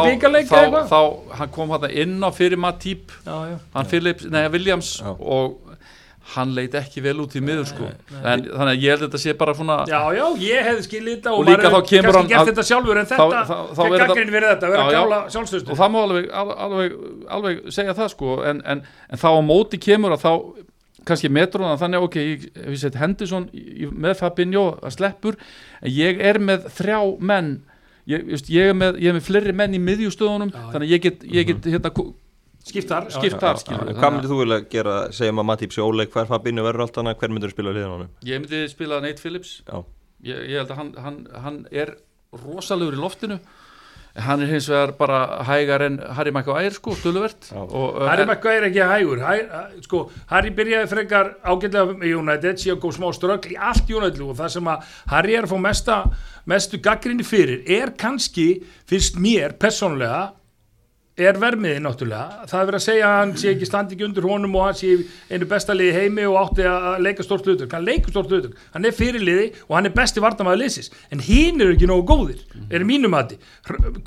byggarleik 0.09 0.47
þá, 0.49 0.55
eða 0.57 0.63
eitthvað. 0.67 0.87
þá 0.93 1.37
hann 1.39 1.53
kom 1.57 1.69
hann 1.77 1.89
inn 2.03 2.15
á 2.21 2.29
fyrir 2.33 2.59
Matip 2.59 3.13
Já, 3.25 3.35
já. 3.53 3.57
hann 3.77 4.51
Williams 4.53 4.95
og 5.19 5.72
hann 6.33 6.53
leit 6.55 6.73
ekki 6.79 7.01
vel 7.03 7.17
út 7.19 7.33
í 7.35 7.41
miður 7.43 7.65
sko. 7.67 7.89
En 8.23 8.43
þannig 8.47 8.71
að 8.71 8.83
ég 8.83 8.93
held 8.93 9.01
að 9.03 9.07
þetta 9.09 9.19
sé 9.23 9.33
bara 9.37 9.53
svona 9.57 9.75
Já, 9.89 9.99
já, 10.15 10.23
ég 10.39 10.67
hefði 10.69 10.85
skilið 10.87 11.15
þetta 11.17 11.31
og, 11.33 11.39
Og 11.41 11.47
líka 11.49 11.69
maður 11.69 11.73
þá 11.83 11.89
kemur 11.89 12.17
hann 12.17 12.29
að- 12.31 12.47
þetta 12.49 12.63
sjálfur 12.69 12.99
en 13.01 13.09
þetta, 13.09 13.25
þá- 13.27 13.47
þá 13.49 13.57
þá 13.75 13.81
þetta- 13.83 14.07
gaggrinni 14.07 14.35
verið 14.37 14.49
þetta, 14.53 14.69
verið 14.71 14.79
Já, 14.79 14.85
að 14.87 14.95
gála 14.97 15.17
og 15.25 15.33
sjálfstöðstu 15.35 15.77
það 15.81 15.91
má 15.93 15.99
alveg, 16.03 16.29
al- 16.41 16.55
alveg, 16.67 16.95
alveg 17.37 17.59
segja 17.75 17.93
það 17.99 18.09
sko. 18.15 18.37
En, 18.47 18.61
en, 18.65 18.83
en 19.09 19.17
þá 19.19 19.27
á 19.35 19.41
móti 19.43 19.81
kemur 19.83 20.15
að 20.15 20.23
þá 20.23 20.31
kannski 21.03 21.29
metur 21.35 21.59
hann 21.67 21.77
þannig 21.81 22.05
ok, 22.07 22.15
ég, 22.15 22.47
ég 22.71 22.79
sett 22.79 22.95
Henderson 22.95 23.49
með 23.91 24.15
Fabinho 24.23 24.65
að 24.79 24.95
sleppur. 24.95 25.35
En 25.83 25.91
ég 25.91 26.21
er 26.23 26.39
með 26.39 26.69
þrjá 26.71 27.01
menn. 27.19 27.51
Ég, 28.07 28.23
just, 28.31 28.47
ég, 28.51 28.71
er, 28.71 28.73
með, 28.75 28.97
ég 28.99 29.11
er 29.11 29.15
með 29.19 29.27
fleiri 29.27 29.53
menn 29.55 29.75
í 29.75 29.79
miðjustöðunum 29.79 30.49
Já, 30.51 30.59
þannig 30.71 30.87
að 30.87 30.91
ég 30.91 31.01
get, 31.03 31.21
ég 31.23 31.45
get 31.47 31.67
hérna, 31.71 31.91
skiptar 32.63 33.09
já, 33.09 33.15
skipt 33.17 33.35
já. 33.35 33.41
þar 33.43 33.57
Já, 33.57 33.63
skilur. 33.65 33.89
en 33.91 33.99
Hvað 33.99 34.13
myndir 34.15 34.31
þú 34.31 34.37
vilja 34.43 34.59
gera, 34.71 34.95
segjum 35.15 35.43
að 35.43 35.49
Matýp 35.51 35.75
sé 35.75 35.83
óleik? 35.83 36.13
Hver 36.13 36.29
Fabinho 36.31 36.63
verður 36.65 36.85
allt 36.87 37.01
annað, 37.01 37.19
hver 37.21 37.33
myndir 37.35 37.51
þú 37.51 37.57
spila 37.57 37.73
hliðan 37.75 37.91
á 37.91 37.95
honum? 37.97 38.13
ég 38.29 38.41
myndi 38.43 38.63
spila 38.71 39.01
Nate 39.03 39.21
Phillips. 39.23 39.57
Ég, 40.23 40.39
ég 40.53 40.57
held 40.61 40.71
að 40.71 40.79
hann, 40.79 40.93
hann, 41.03 41.19
hann 41.43 41.61
er 41.71 41.97
rosalegur 42.45 42.95
í 42.95 43.01
loftinu. 43.03 43.39
Hann 44.13 44.43
er 44.45 44.49
hins 44.51 44.67
vegar 44.69 44.91
bara 44.93 45.19
hægar 45.47 45.81
en 45.87 45.95
Harry 46.13 46.29
Maguire 46.29 46.69
sko, 46.75 46.93
stöluvert 46.93 47.47
uh, 47.49 48.03
Harry 48.05 48.27
Maguire 48.29 48.59
er 48.59 48.67
ekki 48.67 48.83
hægur. 48.85 49.23
Harry, 49.25 49.81
sko, 49.81 50.03
Harry 50.29 50.51
byrjaði 50.53 50.89
frekar 50.91 51.31
ágætlega 51.41 51.95
með 51.97 52.13
United 52.19 52.61
síðan 52.61 52.77
góð 52.83 52.93
smá 52.99 53.07
ströggl 53.17 53.55
í 53.55 53.57
allt 53.57 53.89
United 53.89 54.21
og 54.21 54.37
það 54.37 54.51
sem 54.53 54.69
að 54.69 54.91
Harry 55.15 55.33
er 55.39 55.47
að 55.47 55.55
fá 55.55 55.57
mesta, 55.65 55.97
mestu 56.45 56.77
gaggrinni 56.85 57.25
fyrir 57.25 57.65
er 57.65 57.95
kannski, 57.97 58.47
finnst 58.85 59.17
mér 59.17 59.57
persónulega 59.57 60.27
er 61.13 61.37
vermiði 61.37 61.81
náttúrulega. 61.83 62.47
Það 62.49 62.59
er 62.59 62.69
verið 62.69 62.79
að 62.79 62.85
segja 62.87 63.09
að 63.09 63.19
hann 63.19 63.33
sé 63.37 63.51
ekki 63.53 63.67
standi 63.69 63.93
ekki 63.93 64.07
undir 64.07 64.25
honum 64.25 64.55
og 64.57 64.63
hann 64.65 64.77
sé 64.79 64.95
einu 65.29 65.49
besta 65.51 65.75
liði 65.77 65.93
heimi 65.99 66.25
og 66.25 66.39
átti 66.39 66.65
að 66.65 67.03
leika 67.05 67.25
stórt 67.25 67.45
hlutur 67.45 67.69
hann 67.83 67.85
leikur 67.87 68.13
stórt 68.13 68.31
hlutur, 68.31 68.53
hann 68.73 68.87
er 68.87 68.95
fyrirliði 68.95 69.47
og 69.67 69.77
hann 69.77 69.89
er 69.89 69.95
besti 69.95 70.23
vartamæður 70.23 70.61
liðsins, 70.63 70.91
en 71.11 71.23
hinn 71.23 71.61
eru 71.61 71.75
ekki 71.75 71.89
nógu 71.89 72.05
góðir, 72.09 72.43
er 72.69 72.83
í 72.83 72.87
mínum 72.87 73.13
mati. 73.13 73.37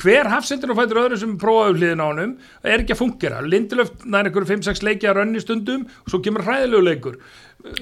Hver 0.02 0.30
hafsendur 0.32 0.72
og 0.74 0.80
fætur 0.80 1.02
öðru 1.04 1.20
sem 1.20 1.34
prófaðu 1.40 1.80
hliðin 1.80 2.02
á 2.02 2.06
honum, 2.06 2.36
er 2.64 2.82
ekki 2.82 2.96
að 2.96 3.02
fungera 3.02 3.42
Lindelöf 3.44 3.92
nær 4.04 4.28
einhverju 4.28 4.56
5-6 4.56 4.84
leiki 4.86 5.10
að 5.10 5.20
rönni 5.20 5.42
stundum 5.42 5.86
og 5.86 6.12
svo 6.12 6.22
kemur 6.24 6.46
hræðilegu 6.46 6.86
leikur 6.86 7.20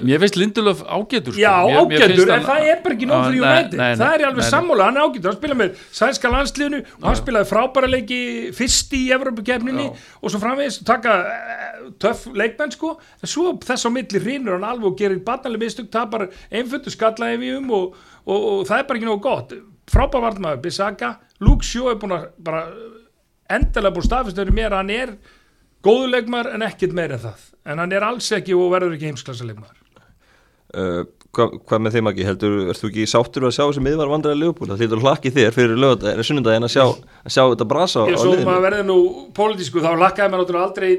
Mér 0.01 0.19
finnst 0.23 0.35
Lindelöf 0.39 0.81
ágætur 0.81 1.33
sko. 1.35 1.41
Já, 1.41 1.51
mér, 1.61 1.87
mér 1.87 1.99
ágætur, 2.01 2.13
finnst 2.15 2.31
en 2.33 2.45
það 2.47 2.67
er 2.71 2.79
bara 2.83 2.95
ekki 2.95 3.07
nóg 3.09 3.17
Já, 3.19 3.25
fyrir 3.25 3.43
United. 3.43 3.75
nei, 3.77 3.83
nei, 3.85 3.97
það 3.99 4.15
er 4.15 4.23
alveg 4.29 4.41
nei, 4.41 4.49
sammála, 4.49 4.87
hann 4.87 4.97
er 4.97 5.03
ágætur. 5.05 5.27
Hann 5.29 5.37
spilaði 5.37 5.59
með 5.61 5.83
sænska 5.99 6.31
landsliðinu 6.33 6.79
og 6.95 7.05
hann 7.05 7.19
spilaði 7.19 7.49
frábæra 7.51 7.89
leiki 7.91 8.19
fyrst 8.57 8.95
í 8.97 9.01
Evropakefninni 9.15 9.85
og 9.91 10.33
svo 10.33 10.41
framvegis 10.41 10.79
taka 10.87 11.15
eh, 11.29 11.77
töff 12.01 12.25
leikmenn 12.33 12.73
sko. 12.73 12.95
En 13.21 13.31
svo 13.35 13.53
þess 13.61 13.85
á 13.85 13.89
milli 13.93 14.23
hrýnur 14.25 14.57
hann 14.57 14.67
alveg 14.71 14.89
og 14.89 14.99
gerir 15.03 15.21
barnaleg 15.27 15.65
mistök, 15.67 15.91
tapar 15.93 16.29
einföndu 16.49 16.93
skalla 16.93 17.33
ef 17.35 17.45
um 17.59 17.71
og, 17.77 17.97
og, 18.25 18.39
og 18.51 18.67
það 18.71 18.79
er 18.79 18.87
bara 18.89 19.01
ekki 19.01 19.09
nógu 19.11 19.25
gott. 19.27 19.57
Frábær 19.91 20.23
vartmaður, 20.25 20.63
Bissaka. 20.63 21.17
Luke 21.45 21.67
Shaw 21.67 21.91
er 21.91 21.99
búin 22.01 22.15
að 22.15 22.29
bara 22.41 22.65
endalega 23.53 23.93
búin 23.93 24.07
staðfestur 24.07 24.49
mér 24.55 24.73
að 24.73 24.81
hann 24.81 24.95
er 24.95 25.17
góður 25.85 26.15
leikmaður 26.15 26.55
en 26.55 26.65
ekkert 26.65 26.95
meir 26.97 27.13
en 27.13 27.21
það 27.27 27.51
en 27.65 27.81
hann 27.81 27.95
er 27.95 28.05
alls 28.05 28.31
ekki 28.35 28.55
og 28.57 28.71
verður 28.73 28.95
ekki 28.97 29.09
heimsklassa 29.11 29.47
leikmaður 29.47 29.81
uh, 30.75 31.03
hvað, 31.35 31.57
hvað 31.67 31.83
með 31.85 31.97
þeim 31.97 32.11
ekki, 32.11 32.27
heldur, 32.29 32.55
þú 32.77 32.89
ekki 32.91 33.07
sáttur 33.09 33.47
að 33.47 33.55
sjá 33.57 33.63
þessi 33.63 33.83
miðvar 33.85 34.11
vandræði 34.11 34.41
Leopold? 34.41 34.71
Það 34.71 34.83
hlýtur 34.83 35.03
hlakki 35.03 35.33
þér 35.35 35.55
fyrir 35.55 35.81
lögudaginn 35.81 36.23
og 36.23 36.29
sunnudaginn 36.29 36.67
að 36.67 36.73
sjá, 36.75 36.85
að 36.85 37.35
sjá 37.35 37.43
þetta 37.43 37.69
brasa 37.71 38.03
á, 38.03 38.05
á 38.07 38.17
svo 38.17 38.33
liðinu. 38.33 38.49
maður 38.49 38.65
verði 38.69 38.87
nú 38.89 38.97
pólitísku 39.37 39.83
þá 39.83 39.91
lakkaði 40.01 40.33
maður 40.33 40.43
náttúrulega 40.45 40.67
aldrei 40.69 40.91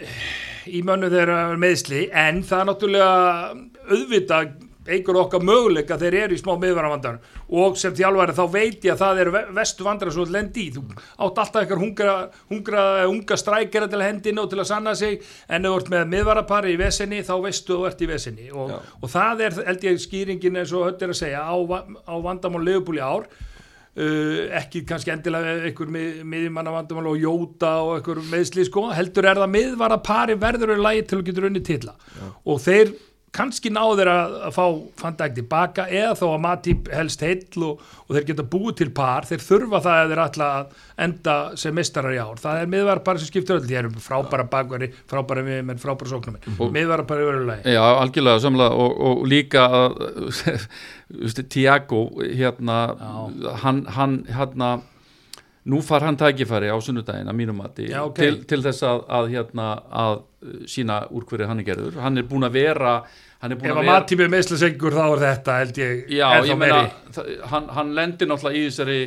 eh, 0.00 0.24
í 0.70 0.82
mönnu 0.86 1.12
þeirra 1.12 1.38
meðsli 1.60 2.06
en 2.24 2.42
það 2.46 2.62
er 2.62 2.70
náttúrulega 2.70 3.12
auðvitað 3.90 4.52
eigur 4.96 5.18
okkar 5.22 5.42
möguleika 5.46 5.98
þeir 6.00 6.16
eru 6.24 6.36
í 6.36 6.40
smá 6.40 6.52
miðvaravandar 6.60 7.18
og 7.50 7.76
sem 7.80 7.94
þjálfari 7.98 8.34
þá 8.36 8.42
veit 8.52 8.84
ég 8.86 8.94
að 8.94 9.02
það 9.04 9.20
eru 9.24 9.34
ve- 9.36 9.44
vestu 9.60 9.86
vandrar 9.86 10.14
svo 10.14 10.24
lendi 10.30 10.66
í, 10.68 10.72
þú 10.74 10.84
átt 10.90 11.40
alltaf 11.44 11.60
eitthvað 11.62 11.82
hungra, 11.84 12.14
hungra 12.50 12.84
unga 13.10 13.38
strækjara 13.40 13.90
til 13.90 14.00
að 14.00 14.06
hendina 14.08 14.44
og 14.44 14.50
til 14.52 14.60
að 14.62 14.70
sanna 14.72 14.94
sig. 14.98 15.20
En 15.48 15.64
ef 15.64 15.70
þú 15.72 15.80
ert 15.82 15.92
með 15.96 16.08
miðvarapari 16.14 16.74
í 16.74 16.80
vesenni 16.80 17.22
þá 17.26 17.34
veistu 17.44 17.76
þú 17.78 17.86
ert 17.90 18.02
í 18.02 18.10
vesenni 18.10 18.50
og, 18.52 18.74
og 19.02 19.10
það 19.12 19.46
er 19.48 19.60
held 19.70 19.86
ég 19.90 20.02
skýringin 20.06 20.60
eins 20.60 20.72
og 20.74 20.86
höll 20.88 20.98
er 21.00 21.14
að 21.14 21.20
segja 21.24 21.44
á, 21.46 21.54
á 21.56 22.14
vandamál 22.22 22.64
leifbúli 22.66 23.00
ár. 23.02 23.28
Uh, 24.00 24.46
ekki 24.54 24.84
kannski 24.86 25.10
endilega 25.10 25.56
einhver 25.66 25.88
mið, 25.90 26.20
miðjumanna 26.30 26.70
vandamál 26.72 27.08
og 27.10 27.16
jóta 27.18 27.72
og 27.82 27.96
einhver 27.96 28.20
meðsli 28.30 28.62
sko, 28.68 28.84
heldur 28.94 29.26
er 29.26 29.40
það 29.42 29.50
miðvara 29.56 29.96
pari 30.06 30.36
verður 30.38 30.76
í 30.76 30.78
lagi 30.78 31.02
til 31.10 31.18
að 31.18 31.24
getur 31.26 31.48
unni 31.48 31.62
titla. 31.66 31.96
Og 32.46 32.60
þeir 32.62 32.92
kannski 33.36 33.70
náður 33.70 34.10
að, 34.10 34.34
að 34.48 34.54
fá 34.56 34.64
fandæk 35.00 35.34
tilbaka 35.36 35.86
eða 35.86 36.14
þó 36.18 36.24
að 36.32 36.40
Matip 36.44 36.90
helst 36.94 37.22
heill 37.24 37.64
og, 37.66 37.84
og 38.06 38.16
þeir 38.16 38.26
geta 38.30 38.46
búið 38.54 38.76
til 38.80 38.88
par. 38.96 39.28
Þeir 39.28 39.44
þurfa 39.46 39.80
það 39.84 40.00
að 40.00 40.12
þeir 40.12 40.22
ætla 40.24 40.50
að 40.56 40.74
enda 41.06 41.36
sem 41.62 41.76
mistarar 41.78 42.16
í 42.16 42.20
ár, 42.20 42.42
það 42.42 42.62
er 42.62 42.72
miðvara 42.74 43.04
pari 43.06 43.22
sem 43.22 43.30
skiptur 43.30 43.60
öll, 43.60 43.66
þeir 43.68 43.80
eru 43.84 44.04
frábæra 44.04 44.46
bakveri 44.50 44.90
frábæra 45.10 45.46
miðjumenn, 45.46 45.82
frábæra 45.82 46.12
sóknum 46.12 46.38
miðvara 46.74 47.06
pari 47.08 47.26
verður 47.28 47.46
í 47.46 47.50
lagi. 47.52 47.74
Já, 47.76 47.82
algjörlega 47.92 48.44
samlega. 48.44 48.78
Og, 48.84 49.00
og 49.10 49.26
líka 49.30 49.66
Tiago 51.54 52.06
hérna 52.20 52.80
hann, 53.62 53.84
hann 53.94 54.24
hérna 54.30 54.78
nú 55.68 55.80
far 55.84 56.06
hann 56.06 56.16
tækifæri 56.16 56.70
á 56.72 56.76
sunnudaginn 56.80 57.28
að 57.28 57.36
mínum 57.36 57.58
mati 57.60 57.90
Já, 57.90 58.00
ok. 58.06 58.16
til, 58.16 58.38
til 58.48 58.60
þess 58.64 58.86
að, 58.86 59.02
að 59.18 59.32
hérna 59.34 59.66
að 60.02 60.14
sína 60.72 61.02
úr 61.12 61.26
hverju 61.28 61.48
hann 61.50 61.60
er 61.60 61.66
gerður. 61.66 61.98
Hann 62.00 62.16
er 62.16 62.28
búin 62.28 62.48
að 62.48 62.56
vera 62.56 62.94
er 63.40 63.52
ef 63.52 63.60
að 63.60 63.66
að 63.68 63.76
vera 63.80 63.84
Matip 63.88 64.22
er 64.24 64.32
meðslasengur 64.32 64.96
þá 64.96 65.04
er 65.04 65.22
þetta 65.24 65.58
held 65.60 65.80
ég 65.80 66.14
Já, 66.16 66.26
ég 66.48 66.58
meina, 66.60 66.80
hann, 67.52 67.68
hann 67.76 67.92
lendir 67.96 68.28
náttúrulega 68.30 68.60
í 68.60 68.66
þessari 68.70 69.00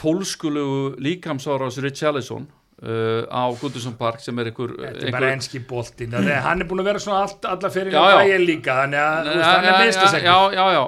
fólskulugu 0.00 0.94
líkamsára 1.02 1.66
á 1.66 1.70
Richarlison 1.82 2.46
uh, 2.82 3.26
á 3.28 3.44
Gundursson 3.60 3.96
Park 3.98 4.22
sem 4.24 4.38
er 4.40 4.50
einhver, 4.50 4.72
Þetta 4.78 5.06
er 5.08 5.14
bara 5.16 5.32
enski 5.34 5.60
að 5.60 6.30
hann 6.46 6.64
er 6.64 6.68
búin 6.70 6.82
að 6.82 6.90
vera 6.90 7.02
svona 7.02 7.20
allt, 7.26 7.44
alla 7.50 7.70
fyrir 7.72 7.94
já. 7.94 8.00
bæja 8.20 8.40
líka 8.40 8.78
þannig 8.80 9.02
að 9.04 9.30
veist, 9.30 9.44
hann 9.50 9.68
er 9.68 9.70
já, 9.70 9.78
meðstasegn 9.84 10.28
já, 10.30 10.38
já, 10.56 10.64
já, 10.76 10.82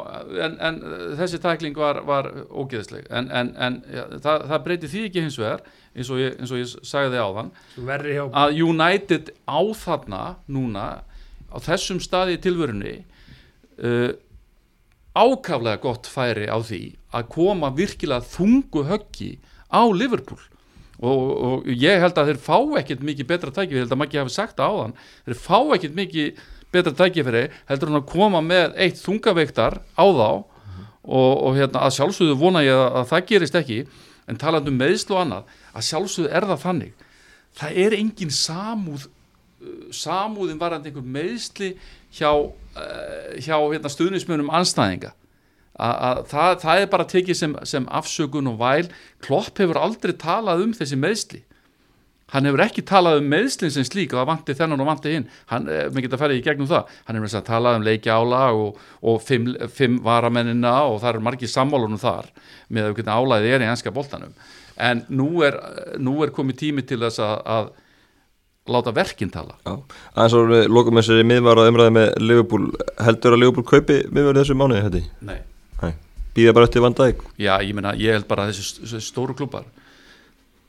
en, 0.46 0.59
en 0.68 0.81
uh, 0.88 1.05
þessi 1.20 1.42
tækling 1.44 1.78
var, 1.78 2.02
var 2.09 2.31
ógeðsleg. 2.48 3.07
En, 3.11 3.31
en, 3.31 3.55
en 3.68 3.78
ja, 3.92 4.09
það, 4.16 4.48
það 4.52 4.66
breyti 4.66 4.92
því 4.92 5.07
ekki 5.11 5.26
hins 5.26 5.38
vegar 5.40 5.64
eins 5.92 6.11
og 6.12 6.20
ég, 6.22 6.37
eins 6.40 6.52
og 6.52 6.61
ég 6.62 6.74
sagði 6.88 7.22
verður 7.76 8.14
hjá 8.16 8.22
að 8.42 8.61
United 8.64 9.33
á 9.44 9.61
þarna 9.76 10.22
núna 10.48 10.87
á 11.52 11.57
þessum 11.61 12.00
staði 12.00 12.38
tilvörunni 12.40 12.94
uh, 13.85 14.12
ákaflega 15.12 15.81
gott 15.83 16.09
færi 16.09 16.48
á 16.48 16.57
því 16.64 16.83
að 17.12 17.28
koma 17.35 17.68
virkilega 17.76 18.24
þungu 18.24 18.87
höggi 18.88 19.35
á 19.68 19.85
Liverpool 19.92 20.40
og, 21.03 21.23
og 21.43 21.67
ég 21.67 21.99
held 22.03 22.19
að 22.19 22.31
þeir 22.31 22.41
fá 22.43 22.59
ekkert 22.79 23.03
mikið 23.07 23.29
betra 23.33 23.51
tækifæri, 23.51 23.81
ég 23.81 23.87
held 23.87 23.95
að 23.95 23.99
maður 23.99 24.11
ekki 24.11 24.21
hafi 24.21 24.35
sagt 24.37 24.59
það 24.61 24.77
áðan. 24.77 24.97
Þeir 25.27 25.38
fá 25.43 25.59
ekkert 25.77 25.97
mikið 25.99 26.43
betra 26.73 26.93
tækifæri 27.01 27.43
heldur 27.71 27.91
hann 27.91 27.99
að 27.99 28.11
koma 28.12 28.43
með 28.47 28.77
eitt 28.85 29.01
þungaveiktar 29.03 29.81
á 29.99 30.05
þá. 30.07 30.31
Og, 31.03 31.33
og 31.43 31.57
hérna, 31.59 31.81
að 31.83 31.97
sjálfsögðu 31.97 32.37
vona 32.38 32.61
ég 32.62 32.79
að, 32.79 33.01
að 33.01 33.09
það 33.11 33.25
gerist 33.33 33.57
ekki 33.59 33.79
en 34.31 34.38
talandi 34.38 34.71
um 34.71 34.77
meðslu 34.79 35.17
og 35.17 35.25
annað 35.25 35.57
að 35.73 35.87
sjálfsögðu 35.88 36.31
er 36.31 36.47
það 36.53 36.61
þannig. 36.62 37.09
Það 37.59 37.81
er 37.83 37.97
engin 37.97 38.35
samúð 38.37 39.09
uh, 39.09 39.73
samúðin 39.91 40.61
varandi 40.62 40.93
einhver 40.93 41.09
meðsli 41.17 41.73
hjá, 42.15 42.31
uh, 42.31 43.35
hjá 43.43 43.57
hérna, 43.59 43.91
stuðnismunum 43.91 44.55
anstæðinga 44.55 45.11
að, 45.83 45.95
að 46.09 46.21
það, 46.33 46.59
það 46.64 46.83
er 46.83 46.92
bara 46.97 47.09
tekið 47.14 47.38
sem, 47.38 47.57
sem 47.75 47.88
afsökun 48.01 48.53
og 48.53 48.61
væl. 48.62 48.92
Klopp 49.25 49.59
hefur 49.62 49.81
aldrei 49.83 50.14
talað 50.21 50.66
um 50.66 50.77
þessi 50.77 51.01
meðsli 51.01 51.42
hann 52.33 52.49
hefur 52.49 52.62
ekki 52.64 52.85
talað 52.88 53.21
um 53.21 53.29
meðslinn 53.33 53.73
sem 53.75 53.85
slík 53.87 54.14
og 54.14 54.23
það 54.23 54.31
vanti 54.31 54.57
þennan 54.57 54.83
og 54.83 54.88
vanti 54.88 55.12
hinn. 55.12 55.29
Hann, 55.53 55.68
eh, 55.68 55.85
við 55.92 56.07
getum 56.07 56.16
að 56.16 56.25
ferja 56.25 56.40
í 56.40 56.45
gegnum 56.47 56.71
það. 56.71 56.95
Hann 57.07 57.18
hefur 57.18 57.45
talað 57.49 57.79
um 57.79 57.87
leikjálag 57.88 58.62
og, 58.62 58.81
og 59.03 59.21
fimm, 59.23 59.53
fimm 59.68 60.01
varamennina 60.05 60.75
og 60.88 61.01
það 61.03 61.12
eru 61.12 61.25
margir 61.29 61.53
sammálunum 61.53 62.01
þar 62.01 62.33
með 62.73 62.88
að 62.88 62.97
hvernig 62.97 63.21
álæðið 63.21 63.57
er 63.57 63.66
í 63.66 63.71
enska 63.75 63.92
boltanum. 63.92 64.35
En 64.81 65.05
nú 65.12 65.29
er, 65.45 65.61
nú 66.01 66.23
er 66.25 66.33
komið 66.33 66.61
tími 66.64 66.87
til 66.88 67.03
þess 67.05 67.21
að, 67.21 67.37
að 67.45 67.71
láta 68.73 68.97
verkinn 68.97 69.33
tala. 69.33 69.59
Já, 69.66 69.77
aðeins 70.14 70.37
og 70.38 70.53
við 70.55 70.68
lokum 70.73 71.01
þessari 71.03 71.29
miðvara 71.29 71.68
umræði 71.68 71.97
með 71.99 72.12
Liverpool. 72.23 72.68
Heldur 73.03 73.37
að 73.37 73.42
Liverpool 73.45 73.68
kaupi 73.68 74.05
miðvara 74.09 74.40
þessu 74.40 74.57
mánuði 74.57 74.87
þetta? 74.88 75.09
Nei. 75.29 75.40
Nei, 75.83 75.92
býða 76.37 76.57
bara 76.57 76.68
eftir 76.68 76.85
Van 76.85 76.97
Dijk. 76.97 77.23
Já, 77.40 77.55
ég 77.61 77.77
meina, 77.77 77.95
ég 77.99 78.16
held 78.16 78.29
bara 78.31 78.47
að 78.47 78.55
þessi, 78.55 78.85
þessi 78.87 79.07
stóru 79.12 79.37
klubbar 79.38 79.68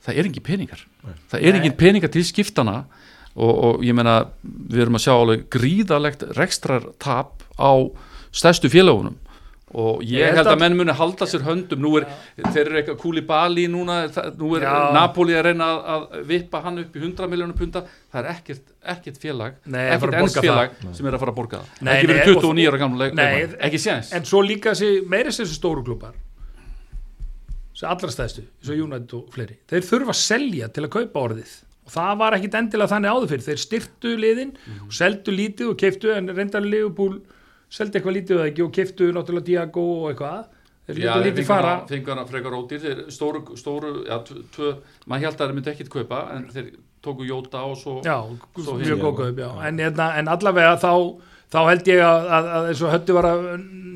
það 0.03 0.19
er 0.19 0.29
engin 0.29 0.45
peningar. 0.45 0.85
Það 1.31 1.45
er 1.47 1.57
engin 1.59 1.75
peningar 1.79 2.11
til 2.11 2.23
skiptana 2.27 2.83
og, 3.33 3.51
og 3.51 3.83
ég 3.85 3.95
meina, 3.95 4.19
við 4.43 4.85
erum 4.85 4.99
að 4.99 5.05
sjá 5.05 5.13
alveg 5.15 5.45
gríðalegt 5.53 6.25
rekstrar 6.37 6.89
tap 7.01 7.43
á 7.55 7.71
stærstu 8.33 8.71
félagunum 8.71 9.17
og 9.73 10.01
ég, 10.05 10.21
Ég 10.21 10.37
held 10.37 10.49
að, 10.51 10.59
menn 10.61 10.77
muni 10.77 10.95
halda 10.97 11.27
sér 11.29 11.45
höndum. 11.47 11.81
Nú 11.83 11.93
er, 11.99 12.07
þeir 12.39 12.61
eru 12.63 12.79
eitthvað 12.81 12.99
kúli 13.01 13.23
bali 13.27 13.67
núna 13.71 13.99
það, 14.13 14.31
nú 14.41 14.51
er 14.57 14.65
Já. 14.67 14.73
Napoli 14.97 15.37
að 15.37 15.45
reyna 15.49 15.69
að, 15.69 15.85
að 15.93 16.27
vippa 16.33 16.63
hann 16.65 16.81
upp 16.83 16.97
í 16.97 17.03
100 17.03 17.31
miljónum 17.31 17.57
punta 17.57 17.85
það 17.85 18.19
er 18.23 18.29
ekkert, 18.33 18.67
ekkert 18.95 19.21
félag 19.23 19.57
Nei, 19.65 19.85
ekkert 19.95 20.19
borga 20.19 20.45
félag 20.47 20.77
sem 20.93 21.09
er 21.09 21.17
að 21.17 21.23
fara 21.25 21.33
að 21.35 21.39
borga 21.39 21.63
það. 21.63 21.81
Nei, 21.87 21.93
ekki 21.95 22.11
verið 22.13 22.35
og- 22.35 22.43
29 22.43 22.69
ára 22.71 22.83
gamla 22.83 23.09
ekki 23.69 23.81
séns. 23.81 24.13
en 24.13 24.29
svo 24.29 24.43
líka 24.45 24.75
meira 25.09 25.33
þessi 25.33 25.57
stóru 25.57 25.83
klubbar 25.85 26.13
allra 27.83 28.09
stæðstu 28.11 28.43
og 28.69 28.81
United 28.85 29.13
og 29.17 29.29
fleiri, 29.33 29.57
þeir 29.69 29.85
þurfa 29.87 30.13
að 30.13 30.19
selja 30.21 30.69
til 30.73 30.85
að 30.85 30.91
kaupa 30.93 31.23
orðið. 31.27 31.53
Og 31.83 31.91
það 31.91 32.11
var 32.21 32.35
ekkit 32.37 32.53
endilega 32.59 32.91
þannig 32.93 33.11
áður 33.11 33.31
fyrir 33.33 33.45
þeir 33.49 33.61
styrtu 33.63 34.11
liðin 34.19 34.53
og 34.85 34.93
seldu 34.95 35.33
lítið 35.35 35.71
og 35.73 35.79
keiftu 35.81 36.13
en 36.15 36.31
reyndar 36.31 36.63
Liverpool 36.63 37.17
seldi 37.73 37.99
eitthvað 37.99 38.17
lítið 38.19 38.37
eða 38.39 38.49
ekki 38.51 38.65
og 38.67 38.71
keiftu 38.77 39.09
náttúrulega 39.15 39.47
Diago 39.49 39.85
og 40.03 40.07
eitthvað. 40.11 40.45
Þeir 40.83 40.97
Já, 40.99 41.13
lítið 41.23 41.45
fara. 41.47 41.73
fengur 41.87 42.11
hana 42.13 42.25
frekar 42.27 42.55
ódýr. 42.57 42.81
Þeir 42.83 43.03
stóru, 43.15 43.43
stóru, 43.57 43.91
já, 44.03 44.17
tvö- 44.27 44.73
maður 45.07 45.23
held 45.29 45.37
að 45.37 45.45
þeir 45.47 45.53
myndi 45.59 45.71
ekkit 45.73 45.89
kaupa 45.93 46.17
en 46.35 46.49
þeir 46.51 46.73
tóku 47.03 47.25
Jóta 47.27 47.61
og 47.67 47.77
svo 47.79 48.01
já, 48.03 48.17
Svo 48.63 48.75
mjög 48.79 48.99
góð 49.05 49.15
kaup 49.21 49.39
já. 49.39 49.49
en, 49.67 49.79
hérna, 49.79 50.09
en 50.19 50.27
allavega 50.31 50.75
þá 50.79 50.91
þá 51.53 51.57
held 51.69 51.87
ég 51.91 51.99
að, 52.01 52.27
að, 52.35 52.45
að 52.57 52.67
eins 52.71 52.81
og 52.83 52.91
höttu 52.93 53.13
var 53.15 53.25
að 53.29 53.41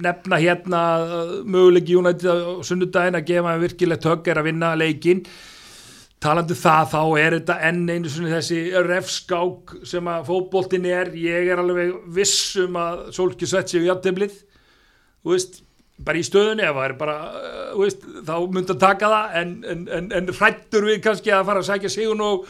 nefna 0.08 0.38
hérna 0.44 0.82
að 0.96 1.14
möguleiki 1.50 1.96
United 1.98 2.28
á 2.30 2.36
sunnudaginn 2.68 3.18
að 3.18 3.28
gefa 3.32 3.54
þeim 3.56 3.64
virkilegt 3.64 4.08
högg 4.12 4.28
er 4.34 4.42
að 4.42 4.48
vinna 4.52 4.74
leikinn 4.78 5.24
talandi 6.24 6.56
um 6.56 6.62
það 6.64 6.92
þá 6.94 7.02
er 7.22 7.38
þetta 7.38 7.58
enn 7.70 7.84
einu 7.90 8.10
svona 8.10 8.36
þessi 8.40 8.62
refskák 8.88 9.78
sem 9.86 10.10
að 10.10 10.28
fótboltin 10.32 10.88
er. 10.90 11.14
Ég 11.14 11.52
er 11.54 11.62
alveg 11.62 11.94
viss 12.16 12.56
um 12.64 12.78
að 12.82 13.08
Solskjö 13.16 13.50
sett 13.52 13.74
sér 13.74 13.86
í 13.86 13.90
jafntemlið 13.92 14.44
þú 15.28 15.34
veist, 15.36 15.60
bara 16.08 16.22
í 16.22 16.26
stöðunni 16.26 16.64
er 16.64 16.96
bara, 17.00 17.18
uh, 17.36 17.74
þú 17.74 17.84
veist, 17.84 18.06
þá 18.28 18.36
myndi 18.54 18.74
að 18.74 18.84
taka 18.84 19.12
það 19.12 19.38
en, 19.42 19.54
en, 19.74 19.84
en, 19.98 20.10
en 20.20 20.34
hrættur 20.40 20.88
við 20.88 21.02
kannski 21.04 21.34
að 21.34 21.50
fara 21.50 21.64
að 21.64 21.70
sækja 21.72 21.94
sigun 21.94 22.24
og 22.24 22.48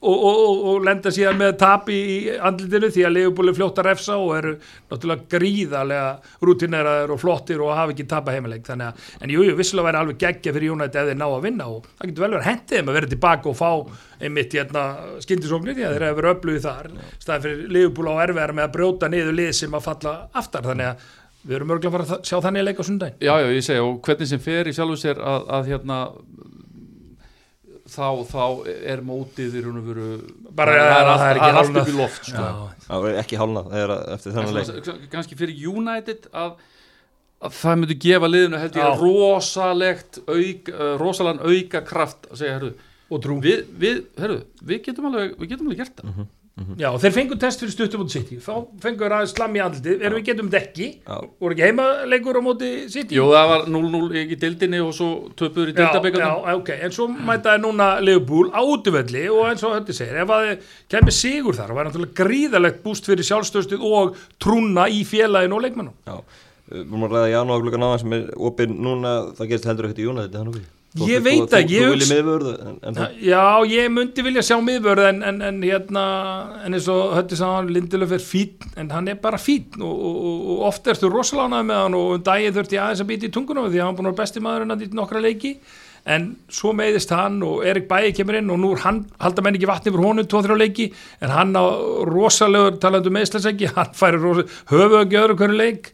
og, 0.00 0.22
og, 0.24 0.60
og, 0.70 0.78
lenda 0.86 1.12
síðan 1.12 1.38
með 1.40 1.56
tap 1.60 1.90
í, 1.92 2.00
andlitinu 2.48 2.88
því 2.92 3.04
að 3.04 3.14
Leifbúli 3.16 3.54
fljótt 3.56 3.80
að 3.82 3.88
refsa 3.90 4.16
og 4.16 4.32
eru 4.38 4.54
náttúrulega 4.90 5.26
gríðarlega 5.34 6.08
rútineraður 6.48 7.14
og 7.16 7.20
flottir 7.20 7.60
og 7.64 7.74
hafa 7.76 7.94
ekki 7.94 8.08
tapa 8.08 8.34
heimileik 8.34 8.64
þannig 8.68 8.88
að, 8.88 9.10
en 9.20 9.34
jú, 9.34 9.44
jú, 9.44 9.56
vissilega 9.60 9.90
væri 9.90 10.00
alveg 10.00 10.20
geggja 10.24 10.56
fyrir 10.56 10.74
United 10.76 11.00
ef 11.02 11.10
þeir 11.10 11.20
ná 11.20 11.26
að 11.28 11.46
vinna 11.48 11.68
og 11.68 11.88
það 11.90 12.10
getur 12.10 12.26
vel 12.26 12.32
verið 12.36 12.48
hendið 12.48 12.76
þeim 12.76 12.90
að 12.90 13.00
vera 13.00 13.12
tilbaka 13.14 13.52
og 13.52 13.58
fá 13.60 13.70
einmitt 14.20 14.56
hérna 14.56 14.84
skyndisóknir 15.24 15.76
því 15.76 15.88
að 15.88 15.96
þeir 15.96 16.08
hefur 16.08 16.30
öflugið 16.34 16.66
þar 16.68 16.90
staðið 17.20 17.46
fyrir 17.46 17.74
Leifbúli 17.76 18.16
á 18.16 18.22
erfiðar 18.24 18.56
með 18.56 18.68
að 18.68 18.76
brjóta 18.76 19.12
niður 19.12 19.36
lið 19.36 19.52
sem 19.60 19.76
að 19.76 19.86
falla 19.88 20.14
aftar. 20.36 20.64
Þannig 20.64 20.90
að 20.90 21.08
við 21.40 21.56
erum 21.56 21.72
örgulega 21.72 21.90
að 21.90 21.96
fara 21.96 22.16
að 22.18 22.28
sjá 22.28 22.40
þannig 22.44 22.66
leik 22.66 22.80
á 22.80 22.84
sundaginn 22.84 23.22
Já, 23.24 23.32
já, 23.40 23.48
ég 23.48 23.64
segja 23.64 23.84
og 23.86 24.00
hvernig 24.04 24.28
sem 24.28 24.42
fer 24.44 24.68
í 24.68 24.74
sjálfu 24.76 24.98
sér 25.00 25.20
að, 25.24 25.46
að 25.56 25.70
hérna 25.72 26.00
þá, 27.90 28.06
þá 28.30 28.42
er 28.92 29.02
mótið 29.06 29.56
í 29.58 29.62
raun 29.64 29.78
og 29.80 29.88
veru 29.90 30.08
Bara, 30.56 30.74
það 30.80 30.90
er, 31.00 31.40
það 31.40 31.46
er 31.48 31.60
allt 31.60 31.78
upp 31.82 31.90
í 31.92 31.96
loft 31.98 32.28
sko. 32.30 32.44
Já, 32.44 32.84
Það 32.86 33.06
er 33.10 33.20
ekki 33.22 33.40
hálnað, 33.40 33.72
er 33.80 33.94
kannski 35.12 35.38
fyrir 35.38 35.64
United 35.72 36.28
að, 36.32 36.56
að 37.40 37.56
það 37.60 37.80
myndi 37.82 37.98
gefa 38.06 38.30
liðinu 38.30 38.62
held 38.64 38.80
ég 38.80 39.04
rosalegt 39.04 40.20
auk, 40.26 40.72
uh, 40.74 40.92
rosalega 41.00 41.54
auka 41.54 41.84
kraft 41.86 42.30
að 42.30 42.42
segja, 42.42 42.58
herru, 42.58 42.74
við, 43.44 43.64
við, 43.82 44.04
herru, 44.20 44.42
við 44.62 44.84
getum 44.88 45.10
alveg 45.10 45.34
við 45.38 45.54
getum 45.54 45.70
alveg 45.70 45.82
gert 45.84 46.02
það 46.02 46.12
Já, 46.76 46.90
þeir 47.00 47.12
fengu 47.14 47.36
test 47.40 47.62
fyrir 47.62 47.72
stuttum 47.72 48.02
út 48.04 48.12
City. 48.12 48.36
Þá 48.42 48.52
fengu 48.82 49.00
þeir 49.00 49.14
aðeins 49.16 49.32
slam 49.32 49.54
í 49.56 49.60
andlitið. 49.64 50.02
Erum 50.04 50.18
við 50.18 50.24
getum 50.26 50.48
þetta 50.50 50.58
ekki? 50.60 50.88
Já. 51.06 51.20
voru 51.40 51.54
ekki 51.54 51.64
heimaleikur 51.64 52.36
á 52.36 52.42
móti 52.44 52.68
City? 52.92 53.16
Jú, 53.16 53.28
það 53.32 53.46
var 53.52 53.62
0-0 53.72 54.20
í 54.20 54.38
deildinni 54.42 54.80
og 54.84 54.90
svo 54.96 55.08
töpuður 55.38 55.70
í 55.70 55.74
já, 55.74 55.78
deildabekandum 55.78 56.44
já, 56.44 56.58
ok, 56.60 56.72
en 56.84 56.94
svo 56.96 57.06
mæta 57.14 57.54
þeir 57.54 57.62
núna 57.64 57.86
Leopold 58.04 58.52
á 58.52 58.60
útvöldi 58.60 59.24
og 59.32 59.48
eins 59.48 59.64
og 59.64 59.72
höndi 59.78 59.96
segir 59.96 60.20
ef 60.20 60.34
að 60.36 60.44
þeir 60.48 60.74
kemur 60.96 61.16
sigur 61.16 61.56
þar 61.56 61.72
og 61.72 61.80
væri 61.80 61.90
náttúrulega 61.90 62.18
gríðalegt 62.20 62.82
búst 62.84 63.08
fyrir 63.08 63.28
sjálfstöðstuð 63.30 63.86
og 63.88 64.20
trúna 64.42 64.84
í 64.92 65.00
félaginu 65.08 65.56
og 65.56 65.64
leikmannum 65.64 65.96
Já, 66.04 66.20
við 66.74 66.84
erum 66.84 67.08
að 67.08 67.16
ræða 67.16 67.32
Janúar 67.32 67.64
klukkan 67.64 67.88
áðan 67.88 68.04
sem 68.04 68.18
er 68.18 68.28
opinn 68.50 68.76
núna, 68.84 69.16
það 69.38 69.54
gerist 69.54 69.70
heldur 69.70 69.88
ekkert 69.88 70.04
í 70.04 70.10
United 70.12 70.36
það 70.36 70.44
er 70.44 70.50
nú 70.50 70.58
við. 70.58 70.68
Ég 70.98 71.22
veit 71.22 71.52
ég 71.54 71.68
Þú 71.70 71.90
viljið 71.92 72.08
miðvörðu 72.10 72.52
Já, 73.22 73.62
ég 73.70 73.90
myndi 73.94 74.24
vilja 74.26 74.42
sjá 74.42 74.56
miðvörð 74.58 75.04
en, 75.06 75.20
en, 75.22 75.36
en 75.46 75.60
hérna, 75.62 76.02
en 76.66 76.74
eins 76.74 76.88
og 76.90 77.12
sagði 77.14 77.38
hann, 77.46 77.68
Lindelöf 77.76 78.14
er 78.16 78.24
fín, 78.24 78.56
en 78.74 78.90
hann 78.90 79.06
er 79.12 79.20
bara 79.22 79.38
fín 79.38 79.68
og, 79.78 79.92
og, 79.92 80.16
og, 80.24 80.64
oft 80.66 80.90
ertu 80.90 81.12
rosalánað 81.12 81.68
með 81.68 81.78
hann 81.84 81.98
og 82.00 82.16
um 82.16 82.24
daginn 82.26 82.56
þurfti 82.56 82.78
ég 82.78 82.82
aðeins 82.82 83.04
að 83.04 83.10
býta 83.12 83.28
í 83.28 83.30
tunguna 83.36 83.68
því 83.68 83.78
að 83.78 83.86
hann 83.86 84.00
búin 84.00 84.10
að 84.10 84.16
vera 84.16 84.22
besti 84.24 84.42
maður 84.42 84.66
en 84.66 84.74
að 84.74 84.82
dýta 84.82 84.98
nokkra 84.98 85.22
leiki. 85.22 85.54
En 86.10 86.26
svo 86.50 86.72
meiðist 86.74 87.14
hann 87.14 87.38
og 87.46 87.62
Erik 87.70 87.86
Bæi 87.86 88.10
kemur 88.16 88.40
inn 88.40 88.50
og 88.50 88.58
nú 88.58 88.72
hann, 88.82 89.04
halda 89.20 89.44
menn 89.46 89.60
ekki 89.60 89.68
vatni 89.70 89.92
fyrir 89.92 90.08
honum 90.08 90.26
2-3 90.32 90.58
leiki, 90.58 90.88
en 91.22 91.34
hann 91.36 91.54
á 91.54 91.64
rosalegur 92.08 92.80
talandi 92.82 93.12
um 93.12 93.18
meðslæseggi, 93.20 93.70
hann 93.76 93.94
færi 93.94 94.18
höfu 94.18 95.02
að 95.04 95.14
gjöra 95.14 95.38
hverju 95.38 95.60
leik. 95.60 95.92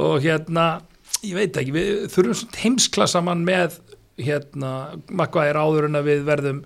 Og 0.00 0.24
hérna, 0.24 0.80
ég 1.22 1.36
veit 1.36 1.60
ekki 1.60 1.76
við 1.76 1.90
þurfum 2.10 2.40
svona 2.40 2.62
heimsklassa 2.64 3.22
mann 3.22 3.44
með 3.46 3.76
hérna, 4.20 4.72
makka 5.10 5.46
er 5.48 5.58
áður 5.58 5.88
en 5.88 6.00
að 6.00 6.10
við 6.10 6.26
verðum 6.28 6.64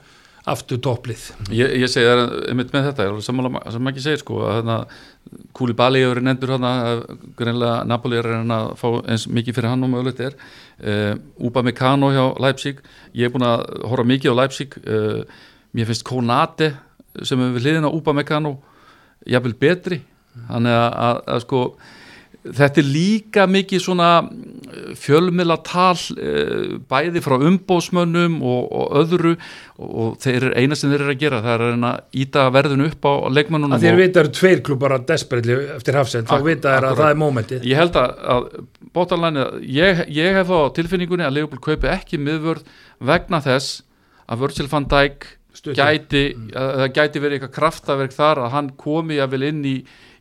aftur 0.49 0.81
topplið. 0.81 1.25
Ég, 1.53 1.75
ég 1.83 1.91
segi 1.93 2.09
það 2.09 2.23
einmitt 2.49 2.73
með 2.73 2.89
þetta, 2.89 3.07
er 3.07 3.25
sammála 3.25 3.63
sem 3.75 3.91
ekki 3.91 4.05
segir 4.05 4.23
sko, 4.23 4.41
að 4.47 4.55
hérna, 4.59 4.77
Kúli 5.57 5.75
Bali 5.77 6.01
hefur 6.01 6.23
nefndur 6.25 6.55
hérna, 6.55 6.73
greinlega 7.37 7.83
Napoli 7.89 8.17
er 8.17 8.29
reyna 8.31 8.61
að 8.63 8.71
fá 8.81 8.87
eins 9.13 9.27
mikið 9.29 9.59
fyrir 9.59 9.73
hann 9.73 9.85
og 9.85 9.93
mögulegt 9.93 10.23
er. 10.25 10.39
Uh, 10.81 11.19
Uba 11.45 11.65
Meccano 11.67 12.09
hjá 12.15 12.25
Leipzig 12.41 12.81
ég 13.13 13.29
er 13.29 13.35
búin 13.35 13.45
að 13.45 13.67
horfa 13.91 14.07
mikið 14.09 14.33
á 14.33 14.39
Leipzig 14.41 14.79
uh, 14.87 15.21
mér 15.77 15.91
finnst 15.91 16.07
Konate 16.09 16.71
sem 17.27 17.41
er 17.43 17.53
við 17.57 17.67
hliðin 17.67 17.89
á 17.89 17.93
Uba 17.93 18.15
Meccano 18.17 18.57
jafnvel 19.29 19.57
betri. 19.61 20.01
Þannig 20.49 20.79
að, 20.79 20.91
að, 21.05 21.23
að 21.35 21.45
sko 21.45 21.63
þetta 22.45 22.81
er 22.81 22.87
líka 22.87 23.47
mikið 23.51 23.83
svona 23.83 24.11
fjölmila 24.99 25.57
tal 25.67 25.97
uh, 25.97 26.77
bæði 26.91 27.23
frá 27.25 27.37
umbósmönnum 27.37 28.39
og, 28.47 28.69
og 28.79 28.95
öðru 29.03 29.33
og, 29.79 30.19
þeir 30.23 30.51
eina 30.55 30.79
sem 30.79 30.93
þeir 30.93 31.05
eru 31.05 31.15
að 31.15 31.23
gera 31.23 31.41
það 31.45 31.65
er 31.67 31.87
að 31.91 32.21
íta 32.23 32.47
verðinu 32.55 32.89
upp 32.93 33.09
á 33.09 33.13
leikmannunum 33.35 33.77
að 33.79 33.89
og 33.91 34.01
vita 34.01 34.23
eru 34.23 34.35
tveir 34.39 34.63
klubbar 34.67 34.97
að 34.99 35.09
desperately 35.11 35.59
eftir 35.77 35.99
hafsend, 35.99 36.31
þá 36.31 36.47
vita 36.47 36.77
þér 36.77 36.89
að 36.91 37.03
það 37.03 37.15
er 37.15 37.21
momentið 37.25 37.69
ég 37.69 37.83
held 37.83 37.99
að, 38.01 38.15
að 38.37 38.49
bótalæni, 38.95 39.49
ég, 39.79 40.05
ég 40.21 40.39
hef 40.39 40.53
þá 40.53 40.57
á 40.63 40.75
tilfinningunni 40.79 41.27
að 41.27 41.37
Leopold 41.39 41.65
kaupi 41.65 41.91
ekki 41.93 42.23
miðvörð 42.23 42.71
vegna 43.11 43.43
þess 43.45 43.83
að 44.29 44.45
Virgil 44.45 44.71
van 44.71 44.89
Dijk 44.89 45.33
gæti, 45.75 46.23
að 46.55 46.75
það 46.83 46.93
gæti 46.95 47.23
verið 47.23 47.39
eitthvað 47.39 47.55
kraftaverk 47.57 48.15
þar 48.15 48.43
að 48.45 48.53
hann 48.55 48.69
komi 48.79 49.19
að 49.19 49.35
vel 49.35 49.47
inn 49.49 49.65
í, 49.67 49.75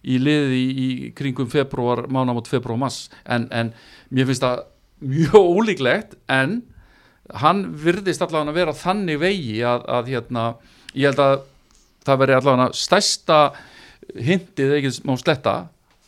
í 0.03 0.17
liði 0.21 0.61
í, 0.63 0.87
kringum 1.17 1.49
februar, 1.51 2.05
mánamót 2.11 2.49
februar 2.49 2.77
og 2.77 2.83
mass 2.85 3.07
en, 3.25 3.47
en 3.51 3.73
mér 4.13 4.29
finnst 4.29 4.45
það 4.45 4.65
mjög 5.07 5.37
ólíklegt 5.37 6.17
en 6.31 6.61
hann 7.41 7.65
virðist 7.83 8.23
allavega 8.23 8.53
að 8.53 8.59
vera 8.61 8.75
þannig 8.77 9.19
vegi 9.21 9.57
að, 9.67 9.83
að 9.97 10.11
hérna, 10.13 10.45
ég 10.93 11.11
held 11.11 11.23
að 11.23 11.35
það 12.07 12.21
veri 12.23 12.37
allavega 12.37 12.69
stærsta 12.77 13.39
hintið 14.15 14.77
ekki 14.77 14.93
má 15.07 15.13
sletta 15.19 15.57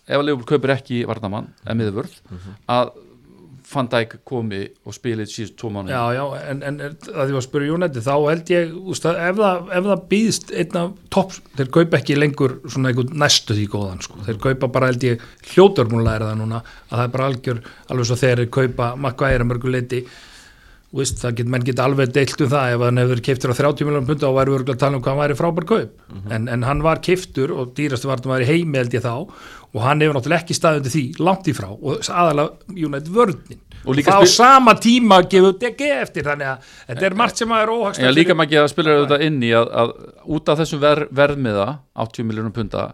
ef 0.10 0.17
að 0.17 0.25
Leopold 0.30 0.49
kaupir 0.49 0.73
ekki 0.78 1.04
varnamann 1.10 1.52
eða 1.65 1.78
miðvörð 1.82 2.15
að 2.71 2.93
Van 3.69 3.86
Dijk 3.91 4.15
komi 4.25 4.62
og 4.89 4.95
spili 4.95 5.25
síðust 5.29 5.55
tvo 5.62 5.69
mánu 5.73 5.91
Já, 5.93 5.99
já, 6.15 6.23
en, 6.49 6.63
en 6.65 6.79
er- 6.88 6.95
að 7.13 7.29
því 7.29 7.36
að 7.38 7.43
spyrja 7.45 7.69
Jónætti 7.69 8.01
þá 8.05 8.13
held 8.29 8.49
ég, 8.55 8.71
úst, 8.93 9.05
að 9.05 9.19
ef, 9.27 9.36
það, 9.41 9.60
ef 9.77 9.89
það 9.91 10.01
býðst 10.13 10.53
einn 10.63 10.79
af 10.82 10.95
topp, 11.13 11.36
þeir 11.60 11.69
kaupa 11.77 11.99
ekki 11.99 12.17
lengur 12.17 12.55
svona 12.65 12.89
einhvern 12.93 13.13
næstu 13.21 13.58
því 13.60 13.67
góðan 13.75 14.01
sko. 14.05 14.23
þeir 14.25 14.41
kaupa 14.47 14.71
bara 14.79 14.89
held 14.89 15.05
ég 15.10 15.27
hljótarmúlega 15.51 16.32
það 16.32 16.41
núna, 16.41 16.63
að 16.89 16.95
það 16.97 17.05
er 17.05 17.13
bara 17.17 17.29
algjör 17.34 17.62
alveg 17.93 18.10
svo 18.10 18.19
þeir 18.23 18.43
kaupa 18.58 18.89
makka 19.05 19.29
æra 19.36 19.45
mörgu 19.51 19.69
leiti 19.75 20.01
Vist, 20.95 21.21
get, 21.38 21.45
menn 21.45 21.62
geta 21.67 21.86
alveg 21.86 22.10
deilt 22.15 22.41
um 22.41 22.49
það 22.49 22.71
ef 22.73 22.84
hann 22.88 22.97
hefur 23.04 23.19
keiftur 23.28 23.52
á 23.54 23.60
30 23.60 23.86
miljónum 23.86 24.08
punta 24.10 24.25
og 24.25 24.39
væri 24.39 24.56
örgulega 24.56 24.73
að 24.73 24.84
tala 24.84 24.97
um 24.97 25.04
hvað 25.06 25.13
hann 25.13 25.21
væri 25.21 25.38
frábær 25.38 25.67
kaup. 25.69 26.04
En, 26.34 26.47
en 26.49 26.65
hann 26.65 26.82
var 26.86 27.02
keiftur 27.06 27.54
og 27.54 27.75
dýrastu 27.78 28.10
vartum 28.10 28.34
var 28.34 28.41
í 28.41 28.49
heimi 28.49 28.82
held 28.82 28.95
ég 28.97 29.06
þá. 29.06 29.13
Og 29.69 29.82
hann 29.86 30.02
hefur 30.02 30.17
náttúrulega 30.17 30.41
ekki 30.41 30.58
staðundi 30.58 30.93
því 30.93 31.04
langt 31.21 31.49
í 31.52 31.54
frá. 31.54 31.69
Og 31.69 32.02
aðalega 32.10 32.78
United 32.89 33.12
vörðnin 33.13 33.65
Og 33.88 33.99
það 34.04 34.25
á 34.25 34.28
sama 34.28 34.73
tíma 34.82 35.21
gefur 35.30 35.56
DG 35.60 35.89
eftir 36.02 36.28
þannig 36.28 36.49
að 36.52 36.71
þetta 36.89 37.06
er 37.08 37.17
margt 37.21 37.39
sem 37.39 37.54
að 37.54 37.63
er 37.63 37.71
óhagst 37.73 38.02
Já, 38.04 38.10
líka 38.12 38.36
maður 38.36 38.49
ekki 38.49 38.60
að 38.60 38.71
spila 38.73 38.95
þetta 39.04 39.19
inn 39.28 39.38
í 39.45 39.52
að, 39.56 39.69
að 39.82 39.93
út 40.36 40.52
af 40.52 40.60
þessum 40.60 40.82
ver, 40.84 41.04
verðmiða 41.21 41.67
80 42.06 42.28
miljónum 42.28 42.56
punta 42.56 42.89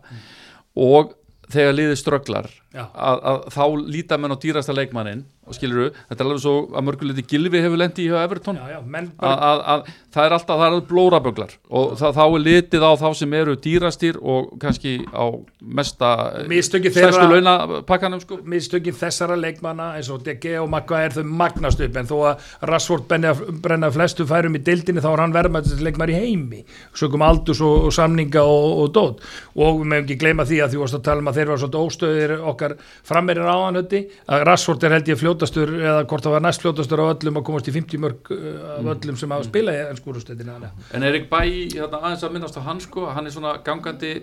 og 0.75 1.15
þegar 1.53 1.77
liðið 1.79 1.99
strögglar. 2.01 2.51
Að, 2.83 3.23
að 3.31 3.47
þá 3.55 3.63
líta 3.95 4.19
menn 4.19 4.35
á 4.35 4.37
dýrasta 4.41 4.75
leikmannin 4.75 5.25
og 5.45 5.53
skilur 5.53 5.91
þetta 5.93 6.23
er 6.23 6.25
alveg 6.25 6.41
svo 6.41 6.53
að 6.73 6.85
mörguleiti 6.87 7.23
Gilvi 7.29 7.61
hefur 7.61 7.77
lendi 7.77 8.05
í 8.05 8.09
hjá 8.09 8.23
Everton. 8.23 8.57
Já, 8.57 8.75
já, 8.75 8.79
menn 8.81 9.11
að, 9.19 9.35
að, 9.47 9.59
að 9.73 9.89
það 10.15 10.25
er 10.25 10.35
alltaf, 10.37 10.61
það 10.61 10.77
er 10.77 10.85
blóraböglar 10.89 11.53
og 11.69 11.93
það, 11.99 12.15
þá 12.17 12.23
er 12.25 12.45
litið 12.45 12.85
á 12.85 12.91
þá 13.01 13.07
sem 13.19 13.35
eru 13.39 13.55
dýrastýr 13.65 14.17
og 14.21 14.55
kannski 14.61 14.95
á 15.13 15.25
mesta 15.61 16.09
stærstu 16.49 17.27
launapakkanum 17.29 18.23
sko. 18.23 18.39
Mistökin 18.55 18.97
þessara 18.97 19.37
leikmanna 19.37 19.91
eins 19.99 20.09
og 20.13 20.23
DG 20.25 20.55
og 20.61 20.69
Magga 20.73 21.03
er 21.05 21.13
þau 21.13 21.29
magnast 21.29 21.83
upp 21.85 22.01
en 22.01 22.09
þó 22.09 22.15
að 22.31 22.49
Rashford 22.71 23.05
brenna, 23.11 23.35
brenna 23.35 23.91
flestu 23.93 24.25
færum 24.29 24.57
í 24.57 24.63
deildinni 24.65 25.03
þá 25.03 25.11
er 25.13 25.25
hann 25.25 25.35
verðmættist 25.35 25.85
leikmar 25.85 26.13
í 26.13 26.17
heimi. 26.17 26.63
Sögum 26.97 27.25
aldurs 27.25 27.61
og, 27.65 27.89
og 27.89 27.93
samninga 27.93 28.41
og, 28.41 28.67
og 28.81 28.91
dót. 28.97 29.23
Og 29.53 29.81
við 29.83 29.93
meðum 29.93 30.07
ekki 30.07 30.19
gleyma 30.25 30.47
því 30.49 30.61
að 30.65 30.73
því 30.73 30.83
að 30.89 30.97
tala 31.05 31.21
um 31.21 31.29
að 31.29 31.39
þeir 31.39 31.51
var 31.51 31.61
svolítið 31.61 31.85
óstöðir 31.85 32.35
okkar 32.53 32.64
frammeirinn 33.07 33.51
áðanötti 33.51 34.01
að 34.31 34.45
Rashford 34.49 34.87
er 34.87 34.95
held 34.97 35.11
ég 35.11 35.21
fljótastur 35.21 35.73
eða 35.77 36.01
hvort 36.09 36.25
það 36.25 36.35
var 36.37 36.45
næst 36.47 36.65
fljótastur 36.65 37.03
af 37.03 37.13
öllum 37.15 37.39
að 37.41 37.47
komast 37.51 37.69
í 37.69 37.75
50 37.75 38.03
mörg 38.05 38.33
uh, 38.33 38.49
af 38.79 38.91
öllum 38.95 39.19
sem 39.21 39.35
hafa 39.35 39.47
spilað 39.47 39.79
í 39.79 39.85
ennskúrustöðina 39.91 40.73
En 40.95 41.07
Erik 41.07 41.29
Bæ, 41.31 41.39
hérna, 41.75 42.01
aðeins 42.01 42.25
að 42.25 42.35
minnast 42.35 42.59
á 42.59 42.61
hann 42.65 42.81
sko, 42.83 43.07
hann 43.15 43.29
er 43.29 43.35
svona 43.35 43.57
gangandi 43.65 44.17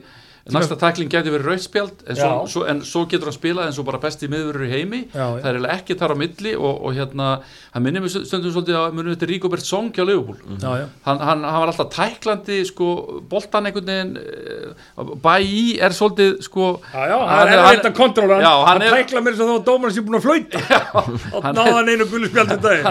næsta 0.50 0.74
takling 0.81 1.11
getur 1.12 1.37
verið 1.37 1.46
rauðspjald 1.52 2.00
en 2.11 2.70
en 2.72 2.81
svo 2.83 3.05
getur 3.07 3.28
hann 3.31 3.37
spilað 3.37 3.68
en 3.68 3.74
svo 3.76 3.85
bara 3.87 4.00
besti 4.02 4.26
miðurur 4.31 4.64
í 4.66 4.70
heimi. 4.72 5.00
Já, 5.14 5.38
já. 5.38 5.42
það 5.44 5.59
er 5.61 5.68
ekki 5.76 5.94
þar 6.00 6.14
á 6.14 6.16
milli 6.18 6.55
og, 6.59 6.81
og 6.83 6.96
hérna, 6.96 7.28
hann 7.76 7.85
minnir 7.85 8.02
mig 8.02 8.11
stundum 8.11 8.50
svolítið 8.55 8.78
að 8.81 8.96
munum 8.96 9.14
þetta 9.14 9.28
Ríkobert 9.31 9.66
Song 9.68 9.92
hjá 9.94 10.02
Leopold 10.07 10.42
já. 10.59 10.88
hann, 11.07 11.18
hann, 11.22 11.44
hann 11.46 11.61
var 11.62 11.70
alltaf 11.70 11.92
tæklandi 11.94 12.59
sko, 12.66 12.88
boltan 13.31 13.70
einhvern 13.70 13.87
veginn 13.92 14.16
eh, 14.18 15.14
Bæ 15.22 15.37
er 15.78 15.94
svolítið 15.94 16.42
sko, 16.48 16.72
Já, 16.92 17.07
já, 17.12 17.18
Hann 17.22 17.48
er- 17.48 17.52
er 17.52 17.64
erfitt 17.68 17.90
að 17.92 17.96
kontróla 18.02 18.40
hann, 18.42 18.83
er- 18.83 18.96
tækla 18.98 19.22
mér 19.22 19.37
sem 19.38 19.46
þá 19.46 19.64
dómarinn 19.70 19.94
sem 19.94 20.05
búin 20.07 20.18
að 20.18 20.26
flauta. 20.26 20.83
Og 21.38 21.44
náða 21.55 21.76
hann 21.78 21.88
einu 21.94 22.07
gulispjaldi 22.11 22.59
daginn 22.66 22.88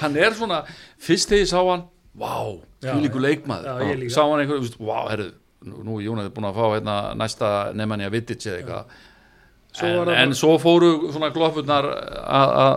hann, 0.00 0.16
er, 0.16 0.30
er 0.30 0.38
svona 0.38 0.62
fyrst 0.98 1.28
þegar 1.28 1.44
ég 1.44 1.52
sá 1.52 1.60
hann 1.60 1.84
Vá, 2.16 2.32
Já, 2.80 2.94
því 2.94 3.02
líku 3.04 3.20
já. 3.20 3.26
leikmaður. 3.28 4.06
Sá 4.08 4.22
hann 4.24 4.40
einhver, 4.40 4.62
veist, 4.64 4.78
vá, 4.80 5.02
herru 5.10 5.26
Nú, 5.66 5.98
er 6.00 6.06
Jónas 6.06 6.30
búin 6.34 6.46
að 6.48 6.56
fá 6.60 6.64
hérna, 6.76 6.96
næsta 7.18 7.50
nefnni 7.74 8.06
að 8.06 8.14
Vidic 8.16 8.46
eða 8.46 8.56
eitthvað. 8.60 8.96
Svo 9.76 9.88
en, 9.90 9.96
var 9.98 10.10
en 10.22 10.30
svo 10.38 10.54
fóru 10.62 10.90
svona 11.12 11.28
gloppurnar 11.34 11.84
að- 12.24 12.54
að 12.62 12.76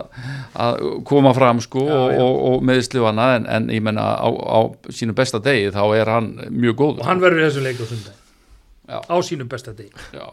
að 0.66 0.80
koma 1.08 1.30
fram 1.32 1.60
sko 1.64 1.84
Já, 1.86 1.94
og, 1.96 2.10
já. 2.12 2.18
og, 2.26 2.34
og 2.50 2.66
meðsli 2.68 3.00
og 3.00 3.08
annað 3.08 3.36
en, 3.38 3.46
en 3.56 3.68
ég 3.72 3.80
menna 3.86 4.04
á, 4.20 4.28
á 4.28 4.58
sínu 4.92 5.14
besta 5.16 5.40
degi 5.40 5.70
þá 5.72 5.80
er 5.96 6.10
hann 6.12 6.28
mjög 6.50 6.76
góður. 6.82 7.00
Og 7.00 7.08
hann 7.08 7.22
verður 7.24 7.40
í 7.40 7.46
þessu 7.48 7.62
leik 7.64 7.80
á 7.80 7.86
sundag 7.88 8.14
Já. 8.90 8.98
á 9.00 9.16
sínum 9.24 9.48
besta 9.48 9.72
degi. 9.72 9.92
Já, 10.12 10.26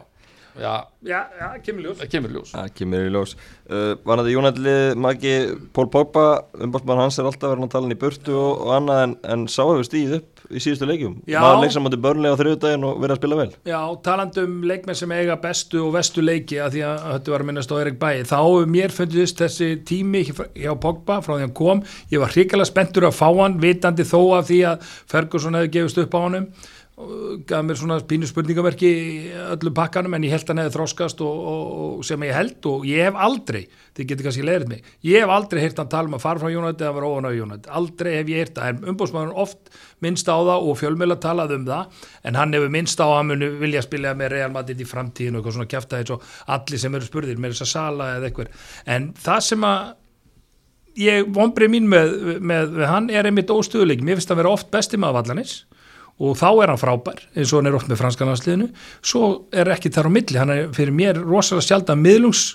já, 0.60 0.74
já, 1.08 1.20
já, 1.40 1.48
kemur 1.64 1.86
ljós. 1.86 2.04
Kemur 2.10 2.34
ljós. 2.36 2.52
Kemur 2.76 3.08
ljós. 3.16 3.36
Uh, 3.70 3.94
Vanandi 4.04 4.34
Jónætlið, 4.36 4.96
Maggi, 4.98 5.36
Pól 5.72 5.88
Pogba 5.94 6.26
umbásmann 6.58 7.00
hans 7.00 7.16
er 7.22 7.30
alltaf 7.30 7.54
verið 7.54 7.64
að 7.68 7.72
tala 7.76 7.86
hann 7.88 7.96
í 7.96 8.00
burtu 8.02 8.34
og, 8.36 8.66
og 8.66 8.74
annað 8.76 9.02
en, 9.06 9.16
en 9.24 9.46
sá 9.48 9.62
hefur 9.64 9.86
stíð 9.88 10.18
upp 10.20 10.37
í 10.48 10.62
síðustu 10.62 10.88
leikjum. 10.88 11.16
Já. 11.28 11.38
Maður 11.42 11.62
leik 11.64 11.74
saman 11.74 11.94
til 11.94 12.00
börnlega 12.04 12.36
á 12.36 12.40
þriðudaginn 12.40 12.86
og 12.88 13.02
verið 13.02 13.14
að 13.14 13.20
spila 13.20 13.38
vel. 13.40 13.48
Já, 13.68 13.80
talandi 14.06 14.44
um 14.46 14.56
leikmenn 14.70 14.98
sem 14.98 15.14
eiga 15.16 15.36
bestu 15.42 15.82
og 15.84 15.92
vestu 15.98 16.24
leiki 16.24 16.60
að 16.62 16.76
því 16.76 16.84
að 16.88 17.04
þetta 17.08 17.34
var 17.34 17.44
að 17.44 17.50
minnast 17.50 17.74
á 17.74 17.80
Erik 17.82 18.00
Bæi 18.00 18.24
þá 18.28 18.40
mér 18.72 18.94
fundist 18.94 19.42
þessi 19.42 19.70
tími 19.88 20.24
hjá 20.28 20.72
Pogba 20.80 21.20
frá 21.24 21.34
því 21.36 21.44
hann 21.44 21.56
kom 21.56 21.84
ég 22.12 22.22
var 22.22 22.34
hrikalega 22.34 22.70
spenntur 22.70 23.08
að 23.08 23.18
fá 23.18 23.28
hann 23.28 23.60
vitandi 23.62 24.06
þó 24.08 24.20
af 24.38 24.48
því 24.48 24.60
að 24.72 24.90
Ferguson 25.10 25.58
hefði 25.58 25.74
gefist 25.76 26.02
upp 26.04 26.16
á 26.16 26.20
og 26.28 26.34
gaf 27.46 27.62
mér 27.62 27.76
svona 27.78 27.96
pínu 28.02 28.26
spurningaverki 28.26 28.88
öllum 29.54 29.74
pakkanum 29.76 30.16
en 30.16 30.24
ég 30.26 30.32
held 30.34 30.42
að 30.42 30.50
hann 30.50 30.60
hefði 30.64 30.74
þroskast 30.74 31.20
og, 31.22 31.36
og, 31.52 31.60
og 31.98 32.00
sem 32.06 32.24
ég 32.26 32.34
held 32.34 32.66
og 32.66 32.86
ég 32.88 33.06
hef 33.06 33.14
aldrei, 33.28 33.60
þið 33.94 34.08
getur 34.10 34.26
kannski 34.26 34.46
leiðið 34.46 34.68
mig 34.72 34.80
ég 35.06 35.22
hef 35.22 35.30
aldrei 35.30 35.60
heyrt 35.62 35.78
hann 35.78 35.92
tala 35.92 36.10
um 36.10 36.16
að 36.18 36.24
fara 36.24 36.42
frá 36.42 36.48
Jónætti 36.50 36.82
eða 36.82 36.96
vera 36.96 37.10
ofan 37.12 37.28
á 37.30 37.32
Jónætti, 37.36 37.70
aldrei 37.80 38.10
hef 38.16 38.32
ég 38.32 38.38
heyrt 38.42 38.56
það. 38.56 38.66
En 38.72 38.78
umbúrsmaður 38.92 39.38
oft 39.44 39.62
minnst 40.02 40.26
á 40.26 40.34
það 40.34 40.58
og 40.58 40.74
fjölmjöla 40.80 41.18
talað 41.22 41.54
um 41.58 41.64
það 41.68 41.84
en 42.24 42.40
hann 42.40 42.54
hefur 42.58 42.74
minnst 42.74 42.98
á 42.98 43.06
að 43.06 43.16
hann 43.20 43.30
muni 43.30 43.52
vilja 43.62 43.84
spila 43.86 44.16
með 44.18 44.32
Real 44.34 44.52
Madrid 44.56 44.82
í 44.82 44.88
framtíðinu 44.88 45.38
og 45.38 45.42
eitthvað 45.42 45.56
svona 45.60 45.72
kjafta 45.76 46.02
eins 46.02 46.12
og 46.16 46.20
allir 46.56 46.82
sem 46.82 46.98
eru 46.98 47.06
spurðir 47.06 47.38
með 47.38 47.54
þess 47.54 47.66
að 47.68 47.74
sala 47.76 48.04
eða 48.18 48.26
eitthvað 48.32 49.96
ég 50.98 51.28
vonbrið 51.34 51.72
mín 51.72 51.88
með, 51.90 52.14
með, 52.42 52.72
með 52.74 52.88
hann 52.90 53.10
er 53.12 53.28
einmitt 53.28 53.52
óstöðuleik, 53.54 54.02
mér 54.02 54.18
finnst 54.18 54.32
að 54.34 54.40
vera 54.42 54.54
oft 54.54 54.70
besti 54.72 54.98
maður 55.00 55.20
vallanis 55.20 55.52
og 56.18 56.38
þá 56.38 56.48
er 56.50 56.72
hann 56.72 56.80
frábær 56.80 57.26
eins 57.34 57.52
og 57.52 57.60
hann 57.60 57.70
er 57.70 57.76
oft 57.78 57.90
með 57.90 58.02
franska 58.02 58.26
landsliðinu. 58.26 58.70
Svo 59.02 59.34
er 59.54 59.74
ekki 59.74 59.92
þar 59.94 60.10
á 60.10 60.16
milli, 60.16 60.38
hann 60.40 60.54
er 60.54 60.72
fyrir 60.74 60.94
mér 60.94 61.20
rosalega 61.22 61.68
sjaldan 61.68 62.02
miðlungs 62.02 62.48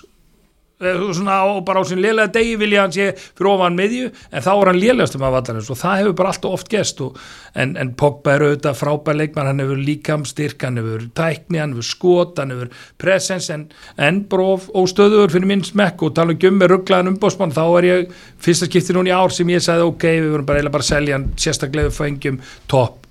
eh, 0.84 1.00
svona 1.16 1.38
á, 1.40 1.48
bara 1.64 1.80
á 1.80 1.88
sín 1.88 2.02
lélega 2.04 2.28
degi 2.34 2.58
vilja 2.60 2.82
hann 2.84 2.92
sé 2.92 3.06
fyrir 3.16 3.48
ofan 3.54 3.78
miðju 3.78 4.10
en 4.10 4.44
þá 4.44 4.50
er 4.52 4.68
hann 4.68 4.80
lélegast 4.82 5.16
um 5.16 5.24
að 5.24 5.36
vallarins. 5.38 5.70
Og 5.72 5.78
það 5.80 6.02
hefur 6.02 6.16
bara 6.18 6.32
alltaf 6.34 6.58
oft 6.58 6.68
gest 6.74 7.00
og, 7.06 7.16
en, 7.56 7.72
en 7.80 7.92
Pogba 7.96 8.34
er 8.34 8.44
auðvitað 8.44 8.76
frábær 8.82 9.16
leikmann, 9.16 9.48
hann 9.48 9.64
hefur 9.64 9.80
líkamstyrk 9.80 10.66
hann 10.68 10.82
hefur 10.82 11.06
tækni, 11.16 11.62
hann 11.62 11.72
hefur 11.72 11.88
skot 11.88 12.42
hann 12.42 12.52
hefur 12.52 12.74
presens 13.00 13.48
en, 13.54 13.70
en 13.96 14.20
brof 14.28 14.66
óstöður 14.76 15.32
fyrir 15.32 15.48
minn 15.54 15.64
smekk. 15.64 16.04
Og 16.04 16.18
tala 16.18 16.36
um 16.36 16.60
með 16.60 16.74
rugglaðan 16.74 17.14
umbósmann, 17.14 17.56
þá 17.56 17.64
er 17.78 17.88
ég 17.88 18.12
fyrsta 18.44 18.68
skipti 18.68 18.92
núna 18.92 19.14
í 19.14 19.16
ár 19.16 19.32
sem 19.32 19.56
ég 19.56 19.64
sagði 19.64 19.88
ok, 19.88 20.10
við 20.18 20.30
vorum 20.34 20.50
bara 20.52 20.74
bara 20.74 20.84
selja 20.84 21.16
hann 21.16 21.30
sérstaklega 21.40 21.94
fengjum 21.94 22.42
topp 22.68 23.03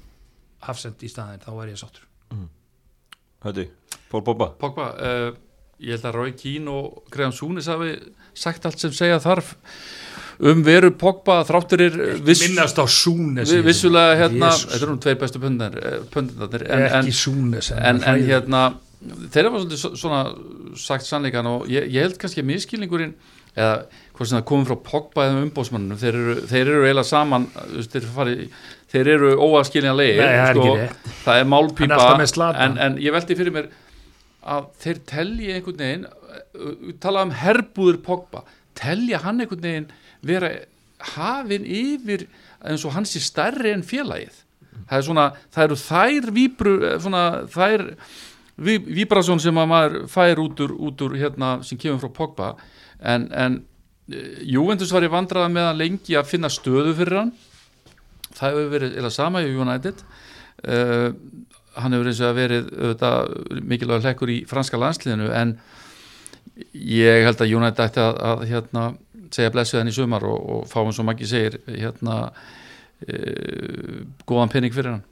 hafsend 0.68 1.04
í 1.04 1.10
staðin, 1.12 1.42
þá 1.44 1.52
var 1.58 1.72
ég 1.72 1.80
sáttur. 1.82 2.06
Hætti, 3.44 3.66
Pól 4.12 4.24
Pogba? 4.24 4.48
Pogba, 4.62 4.86
uh, 4.96 5.34
ég 5.84 5.98
held 5.98 6.06
að 6.08 6.16
Rói 6.16 6.32
Kín 6.40 6.68
og 6.72 7.02
Greðan 7.12 7.36
Súnis 7.36 7.68
hafi 7.72 7.98
sagt 8.34 8.66
allt 8.66 8.80
sem 8.80 8.94
segja 8.96 9.18
þarf 9.24 9.50
um 10.44 10.62
veru 10.66 10.94
Pogba 10.98 11.42
þrátturir 11.46 11.98
viss, 12.26 12.46
minnast 12.48 12.80
á 12.80 12.86
Súnes 12.90 13.52
vi- 13.52 13.62
vissulega 13.68 14.16
hérna, 14.24 14.50
þetta 14.56 14.80
er 14.80 14.90
nú 14.94 14.96
tveir 15.04 15.20
bestu 15.22 15.42
pundinarnir 15.44 16.66
en, 16.72 16.88
en, 16.88 16.88
ekki 17.04 17.14
Súnes 17.20 17.70
en, 17.76 18.00
en 18.02 18.24
hérna 18.26 18.64
þeir 19.04 19.50
hafa 19.50 19.60
svolítið 19.62 19.82
svo- 19.84 19.94
svona 20.00 20.24
sagt 20.80 21.06
sannleikan 21.06 21.46
og 21.52 21.68
ég, 21.72 21.90
ég 21.92 22.08
held 22.08 22.18
kannski 22.22 22.42
að 22.42 22.50
miskilningurinn 22.54 23.14
eða 23.54 23.84
hvort 24.16 24.30
sem 24.32 24.40
það 24.40 24.48
komið 24.50 24.72
frá 24.72 24.78
Pogba 24.88 25.28
eða 25.28 25.44
umbósmannum, 25.46 26.00
þeir 26.02 26.16
eru, 26.18 26.36
þeir 26.50 26.64
eru 26.72 26.88
eiginlega 26.88 27.06
saman, 27.12 27.46
þeir, 27.94 28.08
fari, 28.16 28.38
þeir 28.94 29.10
eru 29.16 29.32
óaskiljanlegir 29.42 30.22
er 30.28 30.54
sko, 30.54 30.76
það 31.24 31.40
er 31.40 31.48
með 32.20 32.30
Zlatan. 32.34 32.62
en, 32.62 32.78
en 32.86 33.00
ég 33.02 33.16
veldi 33.16 33.38
fyrir 33.40 33.56
mér 33.56 33.72
að 34.54 34.68
þeir 34.84 35.00
telji 35.10 35.54
einhvern 35.56 35.80
veginn 35.80 36.06
uh, 36.06 36.92
tala 37.02 37.24
um 37.26 37.34
herbúður 37.40 38.02
Pogba. 38.06 38.44
Telja 38.78 39.22
hann 39.24 39.42
einhvern 39.42 39.64
veginn 39.64 39.88
vera 40.26 40.52
hafin 41.14 41.66
yfir 41.66 42.28
eins 42.64 42.84
og 42.88 42.94
hans 42.96 43.16
er 43.18 43.24
stærri 43.24 43.74
en 43.74 43.86
félagið? 43.88 44.42
Það 44.90 44.98
er 44.98 45.08
svona, 45.08 45.26
það 45.54 45.66
eru 45.66 45.80
þær 45.80 46.30
víbru, 46.36 46.74
eh, 46.88 46.96
svona 47.02 47.24
þær 47.52 47.84
ví, 48.58 48.78
víbrasjón 49.00 49.42
sem 49.42 49.58
að 49.58 49.70
maður 49.72 49.98
fær 50.12 50.42
út 50.44 50.64
úr, 50.66 50.74
út 50.90 51.04
úr 51.06 51.16
hérna 51.20 51.54
sem 51.66 51.80
kemur 51.80 52.02
frá 52.04 52.14
Pogba. 52.20 52.52
En, 53.00 53.30
en 53.32 53.58
eh, 54.12 54.44
Juventus 54.54 54.94
var 54.94 55.06
í 55.06 55.12
vandraða 55.12 55.52
með 55.54 55.70
hann 55.70 55.82
lengi 55.82 56.18
að 56.20 56.30
finna 56.34 56.52
stöðu 56.52 56.96
fyrir 57.00 57.22
hann 57.24 57.34
það 58.38 58.50
hefur 58.50 58.72
verið 58.74 58.98
eða 59.02 59.14
sama 59.14 59.44
í 59.44 59.54
United. 59.54 60.04
Uh, 60.64 61.10
hann 61.80 61.96
hefur 61.96 62.10
eins 62.12 62.22
og 62.22 62.36
verið 62.38 62.68
mikilvæg 63.66 64.06
hlekkur 64.06 64.30
í 64.30 64.42
franska 64.50 64.78
landsliðinu 64.78 65.32
en 65.34 65.56
ég 66.78 67.26
held 67.26 67.42
að 67.42 67.56
United 67.58 67.82
ætti 67.88 68.04
að, 68.04 68.20
að 68.30 68.44
hérna, 68.52 68.84
segja 69.34 69.54
blessuð 69.54 69.82
henni 69.82 69.94
í 69.94 69.98
sumar 69.98 70.26
og, 70.30 70.44
og 70.54 70.68
fá 70.70 70.84
hann 70.84 70.94
svo 70.94 71.06
makki 71.08 71.30
segir 71.30 71.58
hérna 71.66 72.20
uh, 72.30 73.98
góðan 74.30 74.54
penning 74.54 74.76
fyrir 74.76 74.94
hann 74.94 75.04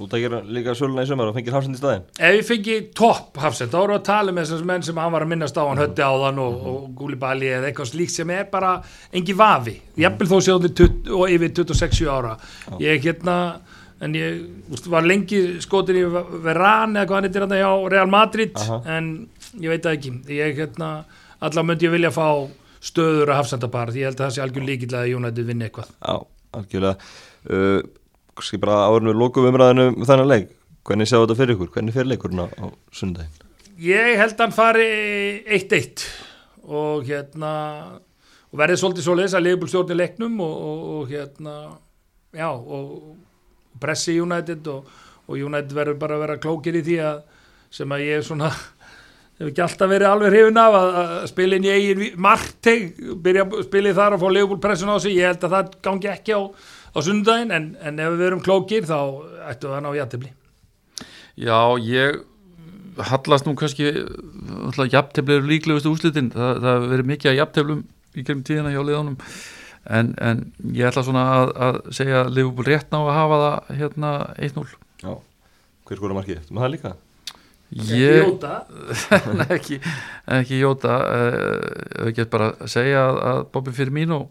Þú 0.00 0.06
takir 0.08 0.32
líka 0.48 0.72
söluna 0.72 1.02
í 1.04 1.08
sömur 1.10 1.28
og 1.28 1.34
fengir 1.36 1.52
hafsend 1.52 1.76
í 1.76 1.78
staðin 1.80 2.06
Ef 2.16 2.36
ég 2.38 2.46
fengi 2.48 2.76
topp 2.96 3.36
hafsend, 3.42 3.68
þá 3.68 3.80
við 3.82 3.96
að 3.98 4.06
tala 4.06 4.32
með 4.32 4.46
þessum 4.48 4.70
menn 4.70 4.84
sem 4.86 5.00
hann 5.02 5.12
var 5.12 5.26
að 5.26 5.32
minnast 5.34 5.58
á, 5.60 5.68
hann 5.68 5.82
hötti 5.82 6.06
á 6.06 6.12
þann 6.22 6.40
og, 6.40 6.54
og 6.70 6.86
Gúlibali 6.96 7.50
eða 7.52 7.68
eitthvað 7.68 7.90
slíkt 7.90 8.14
sem 8.14 8.32
er 8.32 8.46
bara 8.48 8.70
engi 9.12 9.36
vafi, 9.36 9.76
jafnvel 10.00 10.30
þó 10.30 10.38
sjóði 10.46 10.88
og 11.18 11.34
yfir 11.34 11.52
26 11.60 12.00
ára. 12.08 12.32
Ég 12.80 13.04
hérna, 13.04 13.36
en 14.00 14.16
ég 14.16 14.72
úst, 14.72 14.88
var 14.88 15.04
lengi 15.04 15.42
skotin 15.60 16.00
í 16.00 16.06
Veran 16.46 16.96
eða 16.96 17.04
hvað 17.04 17.18
hann 17.18 17.28
heitir 17.28 17.44
hérna 17.44 17.60
hjá 17.60 17.92
Real 17.92 18.08
Madrid 18.16 18.56
Aha. 18.56 18.80
en 18.96 19.12
ég 19.60 19.68
veit 19.74 19.84
það 19.84 19.98
ekki. 19.98 20.16
Ég 20.40 20.64
hérna, 20.64 20.90
allavega 21.40 21.68
myndi 21.74 21.90
ég 21.90 21.96
vilja 21.98 22.16
fá 22.16 22.26
stöður 22.80 23.34
að 23.34 23.42
hafsendapar, 23.42 23.92
því 23.92 24.06
ég 24.06 24.14
held 24.14 24.20
að 24.20 24.26
það 24.30 24.36
sé 24.38 24.44
algjör 24.46 24.70
líkilega 24.72 25.04
að 25.04 25.16
United 25.20 25.50
vinni 25.52 25.68
eitthvað. 25.68 25.96
Já, 26.00 26.14
algjörlega. 26.56 27.10
Uh, 27.50 27.80
Kanski 28.40 28.60
bara 28.62 28.86
áður 28.88 29.10
við 29.10 29.20
lókum 29.20 29.50
umræðinu 29.50 29.86
um 29.92 30.08
þennan 30.08 30.30
leik 30.30 30.56
Hvernig 30.88 31.10
sjáu 31.10 31.26
þetta 31.26 31.36
fyrir 31.36 31.56
ykkur? 31.56 31.70
Hvernig 31.74 31.94
fyrir 31.94 32.08
leikurinn 32.08 32.40
á, 32.40 32.66
sundaginn? 32.96 33.48
Ég 33.84 34.16
held 34.16 34.32
að 34.32 34.42
hann 34.46 34.54
fari 34.56 34.86
1-1 35.60 36.06
og 36.64 37.04
hérna 37.04 37.52
og 38.50 38.58
verði 38.58 38.78
svolítið 38.80 39.06
svo 39.06 39.16
leis 39.18 39.36
að 39.36 39.46
liðbúl 39.46 39.68
stjórni 39.70 39.98
leiknum 39.98 40.40
og, 40.44 40.56
og, 40.70 40.80
og 40.94 41.12
hérna 41.12 41.54
já 42.36 42.48
og 42.48 42.88
pressi 43.80 44.16
United 44.20 44.66
og, 44.72 44.88
og 45.28 45.36
United 45.36 45.76
verður 45.76 46.00
bara 46.00 46.16
að 46.16 46.24
vera 46.24 46.40
klókir 46.42 46.80
í 46.80 46.84
því 46.86 46.98
að 47.10 47.22
sem 47.76 47.94
að 47.94 48.06
ég 48.08 48.26
svona 48.26 48.50
hefur 48.50 49.52
ekki 49.52 49.64
alltaf 49.64 49.88
verið 49.92 50.10
alveg 50.10 50.34
hrifin 50.34 50.60
af 50.60 50.76
að, 50.80 50.90
að 51.00 51.28
spila 51.30 51.56
inn 51.56 51.68
í 51.68 51.72
eigin 51.72 52.20
markteg, 52.20 52.90
byrja 53.24 53.46
að 53.46 53.64
spila 53.68 53.92
í 53.92 53.96
þar 53.96 54.16
og 54.16 54.24
fá 54.24 54.28
liðbúl 54.34 54.60
pressun 54.64 54.92
á 54.92 54.96
sig, 55.00 55.16
ég 55.16 55.30
held 55.30 55.46
að 55.46 55.54
það 55.56 55.72
gangi 55.86 56.10
ekki 56.12 56.36
á, 56.36 56.40
á 56.90 56.98
sundaginn 57.04 57.54
en, 57.54 57.70
en 57.80 58.02
ef 58.02 58.16
við 58.16 58.26
erum 58.30 58.42
klókir 58.44 58.88
þá 58.88 58.98
ættu 59.50 59.70
það 59.70 59.86
ná 59.86 59.90
jættibli 59.98 60.32
Já, 61.40 61.60
ég 61.80 62.20
hallast 63.10 63.46
nú 63.46 63.54
kannski 63.56 63.92
jafntefli 64.90 65.38
eru 65.38 65.48
líklegustu 65.48 65.92
úslitin 65.94 66.32
það, 66.34 66.60
það 66.60 66.74
hefur 66.74 66.92
verið 66.94 67.10
mikið 67.12 67.32
að 67.32 67.38
jafnteflum 67.38 67.82
í 68.10 68.24
gegnum 68.24 68.44
tíðina 68.46 68.72
hjá 68.74 68.80
liðanum 68.82 69.18
en, 69.88 70.14
en 70.20 70.42
ég 70.76 70.88
ætla 70.90 71.04
svona 71.06 71.26
að, 71.36 71.52
að 71.66 71.78
segja 71.96 72.24
að 72.24 72.32
Liverpool 72.36 72.66
rétt 72.66 72.90
ná 72.92 72.98
að 73.00 73.14
hafa 73.16 73.38
það 73.44 73.70
hérna 73.80 74.10
1-0 74.50 74.66
Já, 75.00 75.12
hver 75.88 76.02
skora 76.02 76.18
markið? 76.18 76.42
Þú 76.48 76.56
með 76.56 76.66
það 76.66 76.74
líka? 76.74 76.94
Ég, 77.70 78.16
Jóta, 78.24 78.54
Nei, 79.38 79.46
ekki, 79.56 79.78
ekki 80.40 80.58
Jóta 80.58 80.96
uh, 81.06 82.06
við 82.08 82.16
getum 82.18 82.32
bara 82.34 82.48
að 82.56 82.72
segja 82.72 83.04
að, 83.06 83.20
að 83.30 83.44
Bobby 83.54 83.74
Firmino 83.76 84.24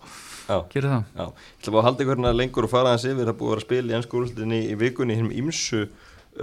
Gerir 0.74 0.90
það. 0.90 1.10
Já, 1.16 1.26
ég 1.26 1.60
ætla 1.60 1.74
bara 1.74 1.82
að 1.82 1.88
halda 1.88 2.06
ykkur 2.06 2.16
hérna 2.16 2.36
lengur 2.36 2.68
og 2.68 2.72
fara 2.72 2.94
hans 2.96 3.06
yfir. 3.08 3.24
Það 3.24 3.34
er 3.34 3.40
búið 3.40 3.50
að 3.50 3.54
vera 3.54 3.64
að 3.64 3.68
spila 3.68 3.92
í 3.94 3.98
ennsku 3.98 4.22
úrslitinni 4.22 4.62
í 4.66 4.78
vikunni 4.80 5.18
hinn 5.20 5.34
ímsu 5.42 5.84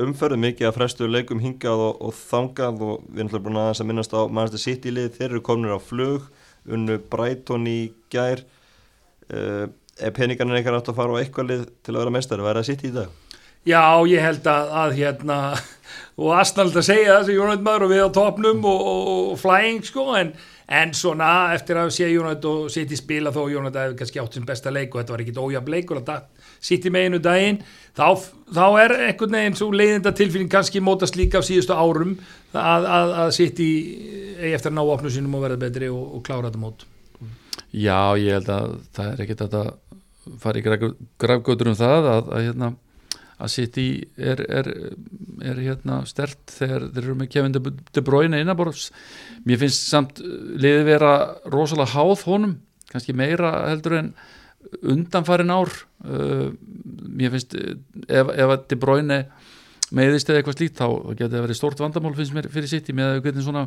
umferðu 0.03 0.39
mikið 0.43 0.69
að 0.69 0.77
frestu 0.77 1.09
leikum 1.09 1.41
hingað 1.41 1.83
og, 1.87 2.01
og 2.05 2.15
þangað 2.19 2.83
og 2.85 3.05
við 3.07 3.23
erum 3.23 3.31
alltaf 3.31 3.45
búin 3.47 3.61
að, 3.63 3.71
að 3.73 3.89
minnast 3.91 4.17
á 4.17 4.21
Manchester 4.27 4.63
City 4.63 4.93
lið, 4.93 5.13
þeir 5.17 5.29
eru 5.31 5.43
komin 5.47 5.73
á 5.73 5.81
flug 5.81 6.27
unnu 6.67 6.99
Brighton 7.11 7.69
í 7.71 7.79
gær. 8.13 8.43
Uh, 9.27 9.67
er 9.97 10.13
peningarnir 10.15 10.59
eitthvað 10.59 10.83
átt 10.83 10.91
að 10.93 10.99
fara 10.99 11.17
á 11.17 11.21
eitthvað 11.23 11.49
lið 11.51 11.63
til 11.83 11.95
að 11.95 12.03
vera 12.03 12.15
mestari, 12.15 12.45
væri 12.45 12.61
það 12.61 12.69
City 12.71 12.91
í 12.91 12.97
dag? 12.97 13.23
Já, 13.67 13.83
ég 14.07 14.23
held 14.23 14.45
að, 14.47 14.69
að 14.83 14.93
hérna 15.01 15.39
og 16.21 16.35
aðsnald 16.37 16.77
að 16.77 16.87
segja 16.87 17.17
það 17.17 17.25
sem 17.27 17.39
Jónætt 17.39 17.65
maður 17.67 17.87
og 17.87 17.95
við 17.95 18.05
á 18.05 18.11
topnum 18.15 18.69
og, 18.69 18.85
og, 18.93 19.09
og 19.33 19.41
flying 19.41 19.81
sko 19.87 20.05
en, 20.19 20.35
en 20.67 20.93
svona 20.99 21.31
eftir 21.55 21.79
að 21.79 21.93
sé 21.95 22.09
Jónætt 22.11 22.45
og 22.51 22.71
sitt 22.75 22.91
í 22.91 22.99
spila 22.99 23.31
þó 23.35 23.45
Jónætt 23.53 23.79
hefði 23.79 23.99
kannski 24.01 24.21
átt 24.23 24.35
sem 24.35 24.47
besta 24.47 24.73
leik 24.75 24.95
og 24.95 25.01
þetta 25.01 25.15
var 25.15 25.23
ekkit 25.23 25.39
ójafn 25.39 25.71
leikur 25.71 26.01
að 26.01 26.25
sitt 26.67 26.89
í 26.89 26.93
meginu 26.95 27.21
daginn 27.23 27.61
þá, 27.95 28.09
þá 28.51 28.67
er 28.83 28.97
einhvern 29.11 29.39
veginn 29.39 29.59
svo 29.61 29.71
leiðinda 29.71 30.13
tilfinning 30.17 30.51
kannski 30.51 30.83
mótast 30.83 31.19
líka 31.19 31.39
á 31.39 31.47
síðustu 31.47 31.77
árum 31.77 32.17
að, 32.51 32.89
að, 32.99 33.15
að 33.23 33.33
sitt 33.39 33.63
í 33.63 33.71
eftir 34.51 34.73
að 34.73 34.79
ná 34.81 34.83
opnu 34.85 35.13
sínum 35.13 35.39
og 35.39 35.47
verða 35.47 35.63
betri 35.69 35.91
og, 35.93 36.03
og 36.19 36.27
klára 36.27 36.51
þetta 36.51 36.63
mót. 36.63 36.87
Já, 37.71 38.17
ég 38.19 38.39
held 38.39 38.51
að 38.51 38.75
það 38.97 39.13
er 39.13 39.23
ekkit 39.25 39.47
að 39.47 39.55
það 39.55 39.71
fari 40.43 40.65
grafgötur 40.65 41.71
um 41.71 41.79
það 41.79 42.11
að, 42.11 42.33
að 42.35 42.47
hérna 42.49 42.73
að 43.37 43.53
City 43.53 43.89
er, 44.17 44.41
er, 44.49 44.69
er 45.45 45.59
hérna 45.61 46.01
stert 46.09 46.55
þegar 46.55 46.87
þeir 46.95 47.03
eru 47.03 47.17
með 47.21 47.33
Kevin 47.35 47.57
De, 47.57 48.05
Bruyne 48.05 48.41
innanborðs. 48.41 48.89
Mér 49.45 49.61
finnst 49.61 49.91
samt 49.91 50.23
liði 50.23 50.87
vera 50.89 51.13
rosalega 51.53 51.93
háð 51.93 52.25
honum 52.31 52.57
kannski 52.93 53.17
meira 53.17 53.53
heldur 53.67 53.99
en 53.99 54.15
undanfarin 54.83 55.53
ár. 55.53 55.73
Uh, 56.07 56.55
mér 57.17 57.35
finnst 57.35 57.57
ef, 57.57 58.31
ef 58.33 58.47
að 58.47 58.65
De 58.73 58.81
Bruyne 58.81 59.21
meðist 59.97 60.31
eða 60.31 60.41
eitthvað 60.41 60.57
slíkt 60.59 60.81
þá 60.81 60.89
getur 61.13 61.37
það 61.37 61.45
verið 61.47 61.61
stort 61.61 61.83
vandamál 61.83 62.17
finnst 62.17 62.35
mér 62.35 62.49
fyrir 62.51 62.73
City 62.73 62.97
með 62.97 63.21
hvernig 63.21 63.45
svona 63.47 63.67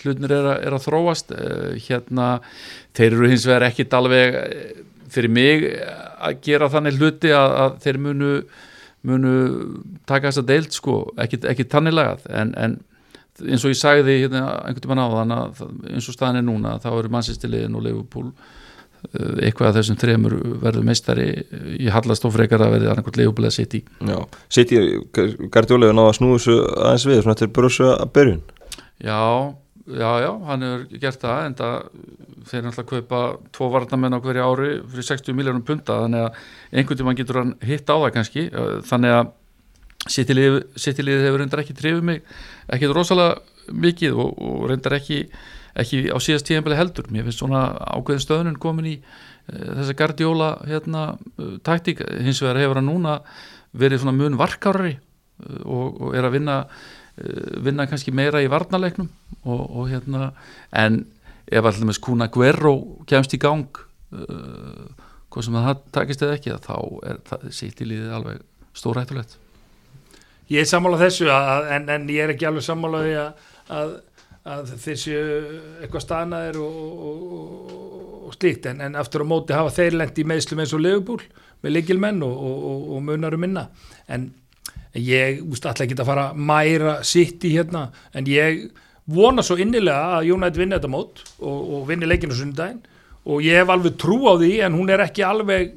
hlutnir 0.00 0.32
er, 0.32 0.48
er 0.68 0.76
að 0.76 0.86
þróast. 0.86 1.34
Uh, 1.34 1.74
hérna 1.82 2.30
þeir 2.94 3.10
eru 3.10 3.34
hins 3.34 3.50
vegar 3.50 3.66
ekkit 3.72 3.98
alveg 3.98 4.40
fyrir 5.10 5.34
mig 5.34 5.66
að 5.66 6.42
gera 6.46 6.70
þannig 6.70 7.00
hluti 7.00 7.32
að, 7.34 7.56
að 7.64 7.78
þeir 7.82 8.04
munu 8.06 8.34
munu 9.06 9.34
taka 10.08 10.28
þess 10.28 10.42
að 10.42 10.48
deilt 10.50 10.76
sko, 10.76 10.96
ekki, 11.20 11.40
ekki 11.48 11.68
tannilagað 11.72 12.26
en, 12.36 12.54
en 12.56 12.78
eins 13.40 13.64
og 13.64 13.72
ég 13.72 13.78
sagði 13.80 14.18
hérna 14.24 14.42
einhvern 14.66 14.84
tíma 14.84 14.98
náðan 14.98 15.36
að 15.36 15.62
eins 15.94 16.08
og 16.10 16.16
staðin 16.16 16.42
er 16.42 16.46
núna 16.46 16.74
þá 16.82 16.90
eru 16.92 17.12
mannsistiliðin 17.14 17.78
og 17.78 17.86
Leifupúl 17.86 18.26
eitthvað 19.40 19.70
af 19.70 19.76
þessum 19.78 19.96
þremur 20.00 20.34
verður 20.60 20.84
meistari 20.84 21.28
í 21.80 21.88
hallast 21.92 22.26
og 22.28 22.34
frekar 22.34 22.60
að 22.66 22.74
verði 22.76 22.90
annarkvæmt 22.92 23.20
Leifupúl 23.20 23.46
eða 23.46 23.56
City. 23.56 23.80
Já, 24.04 24.18
City, 24.52 24.80
Gardiola 25.52 25.94
náða 25.96 26.12
að 26.12 26.18
snúi 26.18 26.34
þessu 26.36 26.56
aðeins 26.74 27.06
við 27.08 27.22
svona 27.22 27.38
til 27.40 27.48
brössu 27.56 27.88
að 27.94 28.12
byrjun. 28.18 28.42
Já, 29.00 29.22
já, 29.96 30.10
já, 30.24 30.30
hann 30.46 30.66
hefur 30.66 31.02
gert 31.02 31.24
það 31.24 31.42
en 31.46 31.58
það 31.58 31.76
þeir 32.50 32.64
náttúrulega 32.66 32.90
kaupa 32.90 33.20
tvo 33.56 33.68
varnamenn 33.74 34.16
á 34.16 34.22
hverju 34.22 34.46
ári 34.46 34.70
fyrir 34.92 35.08
60 35.10 35.36
miljónum 35.36 35.66
punta 35.66 36.00
þannig 36.04 36.26
að 36.26 36.40
einhvern 36.72 37.00
tíma 37.00 37.16
getur 37.18 37.40
hann 37.42 37.54
hitt 37.64 37.90
á 37.90 37.96
það 37.96 38.12
kannski. 38.16 38.46
Þannig 38.88 39.16
að 39.18 39.32
sittilið 40.08 41.26
hefur 41.26 41.42
reyndar 41.42 41.60
ekki 41.60 41.76
trefið 41.76 42.06
mig 42.06 42.22
ekki 42.72 42.88
rosalega 42.90 43.40
mikið 43.70 44.16
og, 44.18 44.30
og 44.40 44.62
reyndar 44.70 44.96
ekki, 44.96 45.24
ekki 45.78 46.06
á 46.10 46.16
síðast 46.22 46.48
tíðanbeli 46.48 46.78
heldur. 46.78 47.10
Mér 47.12 47.26
finnst 47.26 47.42
svona 47.42 47.66
ákveðin 47.92 48.24
stöðnun 48.24 48.60
komin 48.62 48.88
í 48.90 48.96
uh, 49.00 49.76
þessa 49.80 49.96
gardjóla 49.98 50.50
hérna, 50.68 51.04
uh, 51.36 51.56
taktík, 51.66 52.02
hins 52.24 52.42
vegar 52.42 52.62
hefur 52.62 52.80
hann 52.80 52.90
núna 52.90 53.20
verið 53.76 54.02
svona 54.02 54.16
mun 54.16 54.38
varkárari 54.40 54.96
uh, 54.96 55.60
og, 55.64 56.00
og 56.00 56.16
er 56.18 56.26
að 56.26 56.38
vinna 56.38 56.62
vinna 57.64 57.86
kannski 57.90 58.14
meira 58.14 58.42
í 58.42 58.48
varnalegnum 58.50 59.10
og, 59.44 59.60
og 59.60 59.90
hérna 59.90 60.32
en 60.76 61.04
ef 61.50 61.66
allir 61.66 61.88
með 61.88 61.98
skúna 61.98 62.30
Guerrero 62.32 62.74
kemst 63.10 63.34
í 63.36 63.42
gang 63.42 63.68
uh, 64.14 64.88
hvað 65.30 65.46
sem 65.46 65.60
það 65.60 65.84
takist 65.94 66.24
eða 66.26 66.38
ekki 66.38 66.58
þá 66.64 66.74
er 67.10 67.86
liðið 67.86 68.16
alveg 68.16 68.42
stórættulegt 68.76 69.38
Ég 70.50 70.64
er 70.64 70.66
sammála 70.66 70.98
þessu 70.98 71.28
að, 71.30 71.68
en, 71.76 71.84
en 71.94 72.06
ég 72.10 72.24
er 72.24 72.32
ekki 72.32 72.46
alveg 72.48 72.64
sammála 72.66 73.04
því 73.04 73.12
að, 73.20 73.50
að, 73.76 73.92
að 74.50 74.72
þessu 74.82 75.12
eitthvað 75.78 76.02
stanaðir 76.02 76.58
og, 76.64 77.04
og, 77.10 77.76
og 78.26 78.34
slíkt. 78.34 78.66
En, 78.72 78.82
en 78.82 78.98
aftur 78.98 79.22
á 79.22 79.30
móti 79.30 79.54
hafa 79.54 79.70
þeir 79.76 80.00
lengt 80.00 80.18
í 80.18 80.26
meðslum 80.26 80.64
eins 80.64 80.74
og 80.74 80.82
lögubúl 80.82 81.20
með 81.62 81.76
leikilmenn 81.76 82.24
og 82.26 82.98
munarum 83.06 83.44
minna. 83.46 83.68
En 84.10 84.32
ég 84.94 85.42
úst 85.46 85.66
alltaf 85.66 85.86
ekki 85.86 85.98
að 86.00 86.08
fara 86.08 86.30
mæra 86.34 87.00
sitt 87.06 87.44
í 87.46 87.54
hérna 87.56 87.88
en 88.14 88.26
ég 88.30 88.70
vona 89.10 89.42
svo 89.42 89.58
innilega 89.60 90.16
að 90.18 90.32
United 90.34 90.58
vinna 90.58 90.78
þetta 90.78 90.90
mót 90.90 91.22
og, 91.38 91.60
og 91.60 91.84
vinni 91.88 92.08
leikinu 92.08 92.36
sundaginn 92.36 92.82
og 93.30 93.44
ég 93.44 93.60
hef 93.60 93.70
alveg 93.70 93.96
trú 94.00 94.18
á 94.26 94.34
því 94.40 94.52
en 94.66 94.76
hún 94.78 94.90
er 94.90 95.04
ekki 95.04 95.24
alveg 95.26 95.72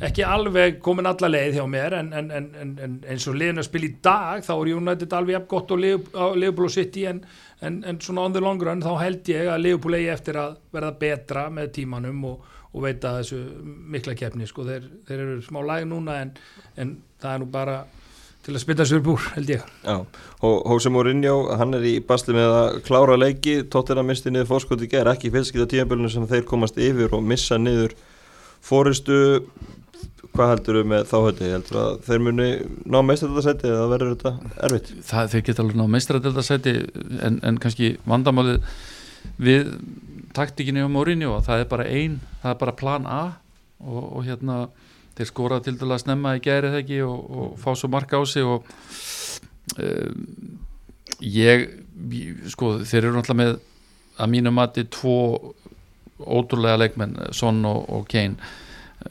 ekki 0.00 0.24
alveg 0.24 0.78
komin 0.80 1.08
alla 1.08 1.28
leið 1.28 1.58
hjá 1.58 1.64
mér 1.68 1.98
en, 1.98 2.12
en, 2.16 2.30
en, 2.32 2.46
en, 2.80 2.94
eins 3.04 3.26
og 3.28 3.36
liðin 3.36 3.60
að 3.60 3.66
spila 3.68 3.88
í 3.88 3.92
dag 4.04 4.44
þá 4.46 4.52
er 4.54 4.70
United 4.78 5.16
alveg 5.16 5.36
jafn 5.36 5.50
gott 5.50 5.74
og 5.74 5.82
Liverpool 5.82 6.68
og 6.70 6.72
City 6.72 7.04
en 7.10 7.20
svona 8.00 8.24
on 8.24 8.36
the 8.36 8.40
long 8.40 8.62
run 8.64 8.80
þá 8.84 8.94
held 9.02 9.28
ég 9.28 9.50
að 9.52 9.66
Liverpool 9.66 9.98
eigi 9.98 10.08
eftir 10.14 10.40
að 10.40 10.56
verða 10.72 10.94
betra 11.02 11.46
með 11.52 11.72
tímanum 11.76 12.24
og, 12.30 12.48
og 12.72 12.86
veita 12.86 13.18
þessu 13.18 13.42
mikla 13.92 14.16
keppni 14.16 14.48
sko. 14.48 14.64
þeir, 14.68 14.88
þeir 15.08 15.24
eru 15.26 15.40
smá 15.44 15.60
læg 15.68 15.88
núna 15.90 16.20
en 16.24 16.96
það 17.20 17.34
er 17.34 17.42
nú 17.44 17.50
bara 17.52 17.80
til 18.46 18.54
að 18.54 18.62
spilta 18.62 18.86
sér 18.88 19.02
búr 19.04 19.24
held 19.34 19.50
ég. 19.52 19.64
Já, 19.84 19.96
og 20.46 20.70
Hósi 20.70 20.92
Mourinho, 20.92 21.50
hann 21.60 21.76
er 21.76 21.84
í 21.84 21.98
basli 22.04 22.36
með 22.36 22.54
að 22.56 22.78
klára 22.86 23.18
leiki, 23.20 23.60
tóttir 23.72 24.00
að 24.00 24.08
misti 24.08 24.32
niður 24.32 24.48
fórskóti 24.54 24.88
ger, 24.90 25.10
ekki 25.12 25.32
fylskita 25.34 25.68
tíanbölinu 25.70 26.12
sem 26.12 26.28
þeir 26.30 26.46
komast 26.48 26.80
yfir 26.80 27.12
og 27.16 27.26
missa 27.26 27.60
niður 27.60 27.96
fóristu 28.64 29.20
hvað 30.30 30.52
heldur 30.54 30.78
þú 30.78 30.84
með 30.92 31.06
þáhöldi, 31.10 31.50
heldur 31.54 31.78
að 31.80 31.90
þeir 32.06 32.22
muni 32.26 32.48
ná 32.86 32.98
meistrættasæti 33.06 33.70
eða 33.70 33.88
verður 33.90 34.12
þetta 34.14 34.52
erfitt? 34.68 34.92
Það, 35.08 35.30
þeir 35.32 35.44
geta 35.48 35.64
alveg 35.64 35.80
ná 35.80 35.86
meistrættasæti 35.94 36.74
en, 37.26 37.38
en 37.46 37.60
kannski 37.62 37.90
vandamálið 38.08 38.60
við 39.40 39.72
taktíkinni 40.36 40.84
á 40.86 40.88
morinni 40.92 41.28
og 41.28 41.42
það 41.46 41.64
er 41.64 41.70
bara 41.72 41.88
einn, 41.90 42.20
það 42.44 42.54
er 42.54 42.60
bara 42.62 42.76
plan 42.78 43.08
A 43.10 43.22
og, 43.80 44.04
og 44.04 44.24
hérna 44.28 44.60
þeir 45.18 45.30
skora 45.30 45.60
til 45.64 45.76
dæla 45.78 45.98
að 45.98 46.04
snemma 46.04 46.36
í 46.36 46.44
gerið 46.44 46.78
ekki 46.80 47.02
og, 47.06 47.18
og 47.30 47.58
fá 47.60 47.72
svo 47.74 47.90
marka 47.92 48.20
á 48.20 48.24
sig 48.28 48.46
og 48.46 48.66
um, 49.78 50.58
ég, 51.20 51.66
sko 52.52 52.78
þeir 52.84 53.04
eru 53.04 53.16
náttúrulega 53.18 53.42
með 53.42 53.58
að 54.20 54.32
mínu 54.34 54.52
mati 54.54 54.86
tvo 54.92 55.54
ótrúlega 56.20 56.80
leikmenn, 56.80 57.16
Son 57.32 57.62
og, 57.64 57.86
og 57.88 58.08
Kane. 58.10 58.36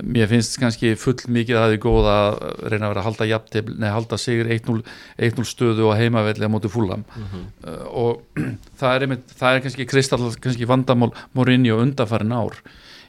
Mér 0.06 0.28
finnst 0.30 0.60
kannski 0.62 0.92
full 1.02 1.18
mikið 1.34 1.58
að 1.58 1.64
það 1.64 1.72
er 1.74 1.80
góð 1.82 2.08
að 2.12 2.36
reyna 2.70 2.86
að 2.86 2.92
vera 2.92 3.02
að 3.02 3.08
halda 3.08 3.28
jafntefn, 3.32 3.78
neða 3.82 3.94
halda 3.96 4.20
sigur 4.22 4.52
1-0 4.54 5.46
stöðu 5.50 5.88
og 5.88 5.96
heimavelli 5.98 6.46
á 6.46 6.54
móti 6.54 6.70
fúlam 6.70 7.02
mm 7.02 7.24
-hmm. 7.32 7.48
uh, 7.66 7.88
og 8.04 8.22
það 8.80 8.94
er, 8.96 9.02
einmitt, 9.02 9.34
það 9.40 9.56
er 9.56 9.64
kannski 9.66 9.88
kristall 9.90 10.30
kannski 10.38 10.70
vandamál 10.70 11.10
morinni 11.34 11.72
og 11.74 11.82
undarfærin 11.82 12.38
ár 12.38 12.54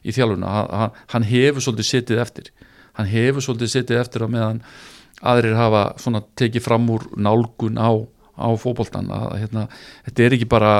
í 0.05 0.13
þjálfuna, 0.17 0.47
hann, 0.49 0.91
hann 1.13 1.29
hefur 1.29 1.61
svolítið 1.61 1.91
sittið 1.91 2.19
eftir, 2.25 2.51
hann 3.01 3.11
hefur 3.11 3.45
svolítið 3.45 3.75
sittið 3.75 4.03
eftir 4.05 4.27
að 4.27 4.35
meðan 4.37 4.63
aðrir 5.21 5.59
hafa 5.59 5.85
svona 6.01 6.23
tekið 6.39 6.65
fram 6.65 6.89
úr 6.93 7.05
nálgun 7.17 7.77
á, 7.81 7.91
á 8.41 8.49
fókbóltan 8.57 9.11
að 9.13 9.37
hérna, 9.43 9.67
þetta 10.07 10.27
er 10.27 10.37
ekki 10.37 10.49
bara 10.51 10.73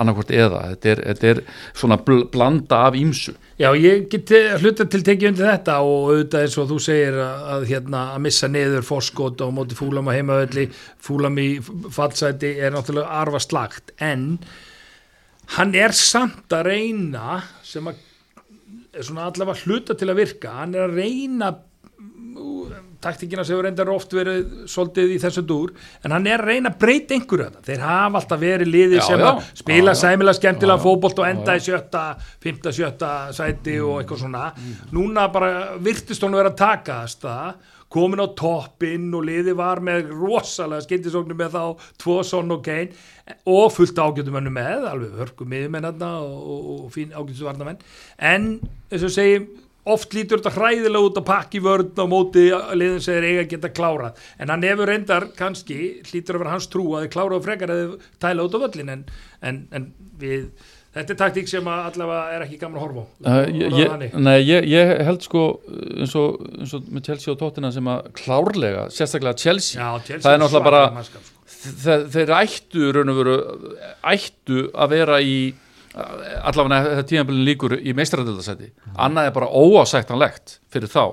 annarkvort 0.00 0.30
eða, 0.32 0.60
þetta 0.72 0.90
er, 0.92 1.00
þetta 1.10 1.30
er 1.30 1.40
svona 1.76 1.98
bl 2.04 2.24
blanda 2.32 2.84
af 2.88 2.96
ímsu 2.98 3.34
Já, 3.60 3.68
ég 3.76 4.06
get 4.12 4.30
hluta 4.62 4.86
til 4.88 5.02
tekið 5.04 5.32
undir 5.32 5.50
þetta 5.50 5.76
og 5.84 6.12
auðvitað 6.12 6.46
eins 6.46 6.58
og 6.62 6.68
þú 6.70 6.78
segir 6.84 7.18
að, 7.20 7.46
að, 7.54 7.66
hérna, 7.72 8.04
að 8.14 8.22
missa 8.26 8.50
neður 8.50 8.86
fórskot 8.86 9.44
og 9.44 9.54
móti 9.56 9.78
fúlam 9.78 10.08
á 10.08 10.16
heimaölli 10.16 10.68
fúlam 11.02 11.40
í 11.42 11.48
fallsæti 11.60 12.54
er 12.60 12.76
náttúrulega 12.76 13.20
arfa 13.20 13.42
slagt 13.42 13.92
en 14.00 14.28
hann 15.58 15.74
er 15.76 15.96
samt 15.96 16.54
að 16.54 16.70
reyna 16.70 17.42
sem 17.66 17.90
að 17.90 18.06
svona 18.98 19.28
allavega 19.30 19.66
hluta 19.66 19.96
til 19.98 20.10
að 20.10 20.22
virka. 20.24 20.54
Hann 20.60 20.74
er 20.74 20.88
að 20.88 20.98
reyna 20.98 21.50
taktíkina 23.00 23.44
sem 23.46 23.60
reyndar 23.64 23.88
oft 23.92 24.12
verið 24.14 24.68
svolítið 24.70 25.14
í 25.14 25.18
þessu 25.22 25.42
dúr, 25.48 25.72
en 26.04 26.14
hann 26.14 26.28
er 26.28 26.42
að 26.42 26.52
reyna 26.52 26.72
að 26.72 26.78
breyta 26.82 27.16
einhverju 27.16 27.46
þetta, 27.46 27.64
þeir 27.68 27.84
hafa 27.86 28.20
alltaf 28.20 28.42
verið 28.42 28.72
liðið 28.74 29.04
sem 29.06 29.24
já, 29.24 29.28
að 29.30 29.42
spila 29.62 29.94
sæmilag 29.96 30.38
skemmtilega 30.38 30.84
fókbólt 30.84 31.22
og 31.22 31.28
enda 31.30 31.56
í 31.56 31.64
sjötta, 31.64 32.04
fymta, 32.44 32.74
sjötta 32.76 33.12
sæti 33.36 33.78
og 33.80 34.02
eitthvað 34.02 34.24
svona. 34.26 34.46
Mm. 34.52 34.78
núna 34.96 35.28
bara 35.32 35.52
virtist 35.80 36.24
hún 36.24 36.36
að 36.36 36.42
vera 36.42 36.52
að 36.54 36.60
taka 36.60 37.00
það, 37.24 37.70
komin 37.90 38.22
á 38.22 38.28
toppinn 38.38 39.08
og 39.16 39.24
liðið 39.28 39.56
var 39.58 39.82
með 39.84 40.12
rosalega 40.14 40.86
skindisóknum 40.86 41.40
með 41.40 41.56
þá, 41.56 41.88
tvo 42.00 42.20
sonn 42.26 42.54
og 42.54 42.62
kein 42.66 42.92
og 43.46 43.72
fullt 43.74 43.98
ágjöndum 43.98 44.50
með, 44.50 44.86
alveg 44.90 45.16
hörkum 45.20 45.50
miðjumennarna 45.50 46.12
og, 46.22 46.38
og, 46.38 46.70
og 46.76 46.94
fín 46.94 47.10
ágjöndusvarnamenn 47.14 47.82
en 48.30 48.52
eins 48.90 49.06
og 49.06 49.14
segjum 49.14 49.50
oft 49.88 50.12
lítur 50.14 50.40
þetta 50.40 50.52
hræðilega 50.54 51.08
út 51.08 51.18
að 51.18 51.26
pakki 51.28 51.60
vörn 51.64 51.92
á 51.96 52.04
móti 52.10 52.48
liðin 52.76 53.04
segir 53.04 53.26
eiga 53.26 53.44
að 53.44 53.52
geta 53.54 53.70
klárað. 53.72 54.18
En 54.38 54.52
hann 54.52 54.66
hefur 54.66 54.90
reyndar 54.90 55.30
kannski 55.36 55.78
lítur 56.12 56.36
að 56.36 56.44
vera 56.44 56.54
hans 56.54 56.68
trú 56.70 56.84
að 56.94 57.06
þið 57.06 57.14
kláraðu 57.14 57.46
frekar 57.46 57.72
að 57.72 57.80
þið 57.80 58.10
tæla 58.22 58.46
út 58.46 58.58
á 58.60 58.62
völlin 58.64 58.92
en, 58.94 59.06
en, 59.40 59.62
en 59.76 59.88
við, 60.20 60.44
þetta 60.96 61.14
er 61.14 61.18
taktík 61.20 61.50
sem 61.50 61.70
allavega 61.70 62.34
er 62.34 62.44
ekki 62.46 62.58
gaman 62.60 62.80
að 62.80 62.84
horfa 62.86 63.04
uh, 63.30 63.40
ég, 63.54 64.14
Nei, 64.18 64.36
ég, 64.42 64.66
ég 64.70 64.92
held 65.06 65.24
sko 65.26 65.44
eins 65.70 66.14
og, 66.18 66.44
eins 66.58 66.74
og 66.76 66.90
með 66.90 67.10
Chelsea 67.10 67.34
og 67.34 67.40
Tottenham 67.40 67.74
sem 67.74 67.90
að 67.92 68.10
klárlega, 68.20 68.86
sérstaklega 68.94 69.38
Chelsea, 69.38 69.80
Já, 69.80 70.04
Chelsea 70.06 70.24
það 70.26 70.36
er 70.36 70.42
náttúrulega 70.44 70.70
bara 70.70 71.04
sko. 71.06 71.24
þeir 72.16 72.36
ættu 72.40 72.94
raun 72.96 73.12
og 73.14 73.20
veru 73.20 73.40
ættu 74.14 74.64
að 74.74 74.96
vera 74.96 75.20
í 75.22 75.34
allavega 75.90 76.84
þetta 76.86 77.08
tímanbílinn 77.10 77.48
líkur 77.48 77.76
í 77.78 77.94
meistradöldasæti 77.98 78.70
mm. 78.70 78.96
annað 79.06 79.30
er 79.30 79.36
bara 79.36 79.50
óásæktanlegt 79.50 80.58
fyrir 80.70 80.90
þá 80.90 81.04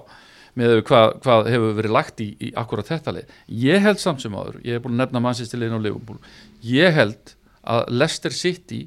með 0.58 0.80
hvað, 0.88 1.08
hvað 1.22 1.50
hefur 1.54 1.74
verið 1.78 1.94
lagt 1.94 2.22
í, 2.24 2.28
í 2.42 2.52
akkurat 2.58 2.88
þetta 2.90 3.14
leið. 3.14 3.34
Ég 3.62 3.84
held 3.84 4.02
samt 4.02 4.24
sem 4.24 4.34
áður, 4.34 4.60
ég 4.66 4.78
hef 4.78 4.86
búin 4.86 4.96
að 4.96 5.04
nefna 5.04 5.22
mannsýstilegin 5.22 5.78
og 5.78 5.84
Liverpool, 5.86 6.18
ég 6.66 6.96
held 6.98 7.34
að 7.68 7.92
Leicester 7.94 8.34
City 8.34 8.80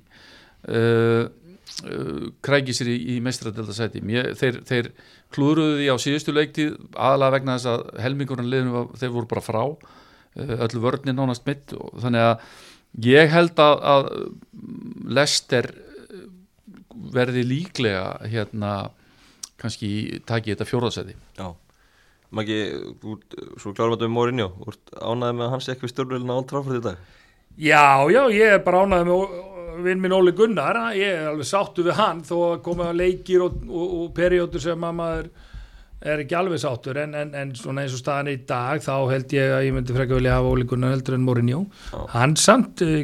uh, 0.69 1.29
uh, 1.87 2.25
krækir 2.45 2.77
sér 2.77 2.93
í, 2.93 2.99
í 3.15 3.21
meistradöldasæti 3.25 4.03
þeir, 4.41 4.61
þeir 4.69 4.91
klúruðu 5.33 5.79
því 5.81 5.93
á 5.93 5.97
síðustu 6.03 6.35
leiktíð 6.35 6.75
aðalega 6.95 7.37
vegna 7.39 7.59
þess 7.59 7.73
að 7.73 8.03
helmingurinn 8.05 8.51
liðinu 8.51 8.89
þeir 8.99 9.15
voru 9.15 9.31
bara 9.31 9.47
frá 9.47 9.63
uh, 9.65 10.57
öllu 10.67 10.83
vörnir 10.83 11.17
nánast 11.17 11.47
mitt. 11.49 11.73
Og 11.77 11.97
þannig 12.03 12.29
að 12.33 12.51
Ég 12.99 13.31
held 13.31 13.61
að, 13.63 13.77
að 13.87 14.09
Lester 15.15 15.69
verði 17.15 17.45
líklega 17.47 18.19
hérna 18.27 18.73
kannski 19.61 20.21
taki 20.27 20.55
þetta 20.55 20.67
fjóðarsæti 20.67 21.15
Já, 21.39 21.53
Maggi, 22.35 22.59
svo 23.61 23.73
klárum 23.77 23.95
við 23.95 24.01
þetta 24.01 24.09
um 24.09 24.17
Morinjó, 24.17 24.49
ánæði 24.99 25.39
með 25.39 25.53
hans 25.55 25.71
ekki 25.71 25.87
við 25.87 25.95
stjórnvölinu 25.95 26.35
á 26.35 26.39
Old 26.41 26.51
Trafford 26.51 26.81
í 26.81 26.85
dag? 26.85 26.99
Já, 27.61 28.11
já, 28.11 28.21
ég 28.35 28.57
er 28.57 28.63
bara 28.67 28.83
ánæði 28.83 29.07
með 29.07 29.23
vinn 29.85 30.03
minn 30.03 30.17
Óli 30.17 30.35
Gunnar, 30.37 30.81
ég 30.97 31.15
er 31.15 31.31
alveg 31.33 31.49
sáttu 31.49 31.85
við 31.87 31.99
hann 32.01 32.25
þó 32.27 32.35
að 32.51 32.59
koma 32.67 32.91
leikir 32.97 33.47
og, 33.47 33.63
og, 33.69 33.95
og 34.01 34.11
periódur 34.17 34.63
sem 34.63 34.89
að 34.89 34.99
maður 35.01 35.31
er 36.01 36.23
ekki 36.23 36.37
alveg 36.37 36.61
sáttur 36.63 36.97
en, 37.03 37.13
en, 37.17 37.33
en 37.37 37.51
svona 37.57 37.83
eins 37.85 37.93
og 37.93 38.01
staðan 38.01 38.31
í 38.33 38.39
dag 38.49 38.81
þá 38.81 38.95
held 39.11 39.35
ég 39.37 39.53
að 39.53 39.67
ég 39.67 39.75
myndi 39.77 39.93
frekka 39.93 40.17
vilja 40.17 40.39
hafa 40.39 40.53
ólíkunar 40.55 40.95
heldur 40.95 41.17
en 41.19 41.27
Mourinho 41.27 41.59
oh. 41.93 42.07
hann 42.15 42.33
samt 42.41 42.81
eh, 42.87 43.03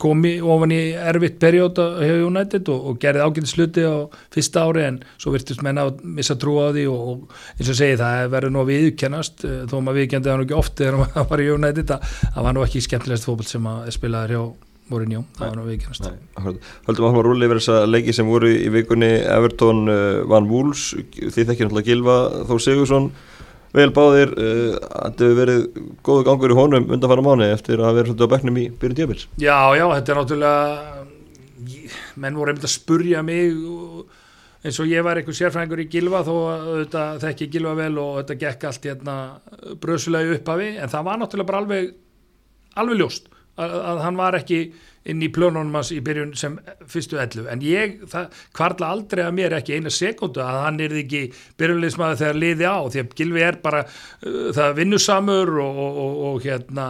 komi 0.00 0.34
ofan 0.44 0.74
í 0.76 0.80
erfitt 1.00 1.40
perjóta 1.40 1.88
hefur 2.02 2.26
United 2.28 2.68
og, 2.74 2.90
og 2.92 3.00
gerði 3.00 3.24
ágænt 3.24 3.52
sluti 3.54 3.86
á 3.88 4.04
fyrsta 4.36 4.66
ári 4.68 4.84
en 4.90 5.00
svo 5.16 5.32
virtist 5.32 5.64
menna 5.64 5.88
að 5.88 6.04
missa 6.20 6.36
trú 6.40 6.58
á 6.60 6.68
því 6.76 6.86
og, 6.92 7.06
og 7.14 7.54
eins 7.56 7.72
og 7.72 7.80
segi 7.80 8.00
það 8.02 8.24
verður 8.36 8.52
nú 8.52 8.64
að 8.66 8.72
viðkennast 8.74 9.46
eh, 9.48 9.60
þó 9.70 9.78
maður 9.78 10.02
viðkendi 10.02 10.28
það 10.28 10.42
nú 10.42 10.48
ekki 10.50 10.60
oft 10.60 10.76
þegar 10.76 11.00
maður 11.00 11.30
var 11.32 11.44
í 11.46 11.52
United 11.56 11.94
að 11.96 12.10
það 12.26 12.42
var 12.50 12.58
nú 12.58 12.66
ekki 12.68 12.84
skemmtilegast 12.84 13.30
fókbalt 13.30 13.54
sem 13.54 13.72
að 13.72 13.94
spilaði 13.96 14.36
hjá 14.36 14.44
Mourinho, 14.90 15.24
það 15.38 15.46
var 15.46 15.58
nú 15.58 15.66
viðkennast 15.68 16.06
Haldum 16.40 17.04
að 17.04 17.08
hann 17.08 17.18
var 17.18 17.28
rúli 17.28 17.46
yfir 17.46 17.60
þessa 17.60 17.82
leiki 17.86 18.14
sem 18.16 18.30
voru 18.30 18.50
í 18.50 18.70
vikunni 18.74 19.10
Everton 19.22 19.84
uh, 19.86 20.22
Van 20.30 20.48
Wools, 20.50 20.90
því 21.14 21.46
þekkir 21.46 21.68
náttúrulega 21.68 21.88
Gilva 21.90 22.16
Þó 22.48 22.54
Sigursson, 22.64 23.10
vel 23.76 23.90
báðir 23.94 24.34
uh, 24.34 24.74
þetta 24.76 25.28
hefur 25.28 25.38
verið 25.38 25.62
góðu 26.06 26.26
gangur 26.26 26.54
í 26.54 26.58
honum 26.58 26.90
undan 26.90 27.12
fara 27.12 27.26
mánu 27.26 27.46
eftir 27.46 27.82
að 27.82 28.00
verið 28.00 28.12
svolítið 28.12 28.26
á 28.26 28.32
beknum 28.34 28.58
í 28.58 28.66
byrjun 28.82 28.98
djöfils 28.98 29.28
Já, 29.38 29.58
já, 29.78 29.86
þetta 29.94 30.14
er 30.14 30.20
náttúrulega 30.22 31.06
menn 32.20 32.38
voru 32.38 32.52
einmitt 32.52 32.66
að 32.66 32.74
spurja 32.74 33.22
mig 33.26 33.54
eins 34.60 34.76
og 34.82 34.90
ég 34.90 35.04
var 35.04 35.16
eitthvað 35.16 35.38
sérfræðingur 35.38 35.80
í 35.84 35.88
Gilva 35.92 36.20
þó 36.26 36.34
að 36.50 36.70
þetta 36.82 37.04
þekki 37.22 37.50
Gilva 37.54 37.74
vel 37.78 37.92
og 38.00 38.16
þetta 38.20 38.38
gekk 38.42 38.66
allt 38.68 38.88
hérna 38.90 39.14
bröðsulegu 39.80 40.36
upphafi 40.36 40.72
en 40.76 40.92
það 40.92 41.06
var 41.06 41.20
náttúrulega 41.20 41.50
bara 41.50 41.62
alveg 41.62 41.92
alveg 42.80 43.00
ljóst 43.00 43.30
að, 43.60 43.76
að 43.92 44.00
hann 44.06 44.18
var 44.20 44.38
ekki 44.40 44.60
inn 45.08 45.22
í 45.24 45.30
plönunum 45.32 45.78
hans 45.78 45.92
í 45.94 46.00
byrjun 46.04 46.34
sem 46.36 46.58
fyrstu 46.90 47.18
ellu, 47.22 47.46
en 47.48 47.62
ég 47.64 48.02
kvarla 48.56 48.90
aldrei 48.92 49.24
að 49.24 49.36
mér 49.38 49.56
ekki 49.56 49.78
eina 49.78 49.92
sekundu 49.92 50.42
að 50.44 50.58
hann 50.66 50.82
er 50.84 50.96
ekki 51.00 51.22
byrjunleismæði 51.60 52.20
þegar 52.20 52.40
liði 52.42 52.68
á, 52.68 52.78
því 52.84 53.02
að 53.02 53.16
Gilvi 53.20 53.46
er 53.46 53.58
bara 53.64 53.80
uh, 53.86 54.50
það 54.56 54.76
vinnusamur 54.82 55.54
og, 55.64 55.80
og, 55.86 56.02
og, 56.04 56.20
og 56.28 56.44
hérna 56.44 56.88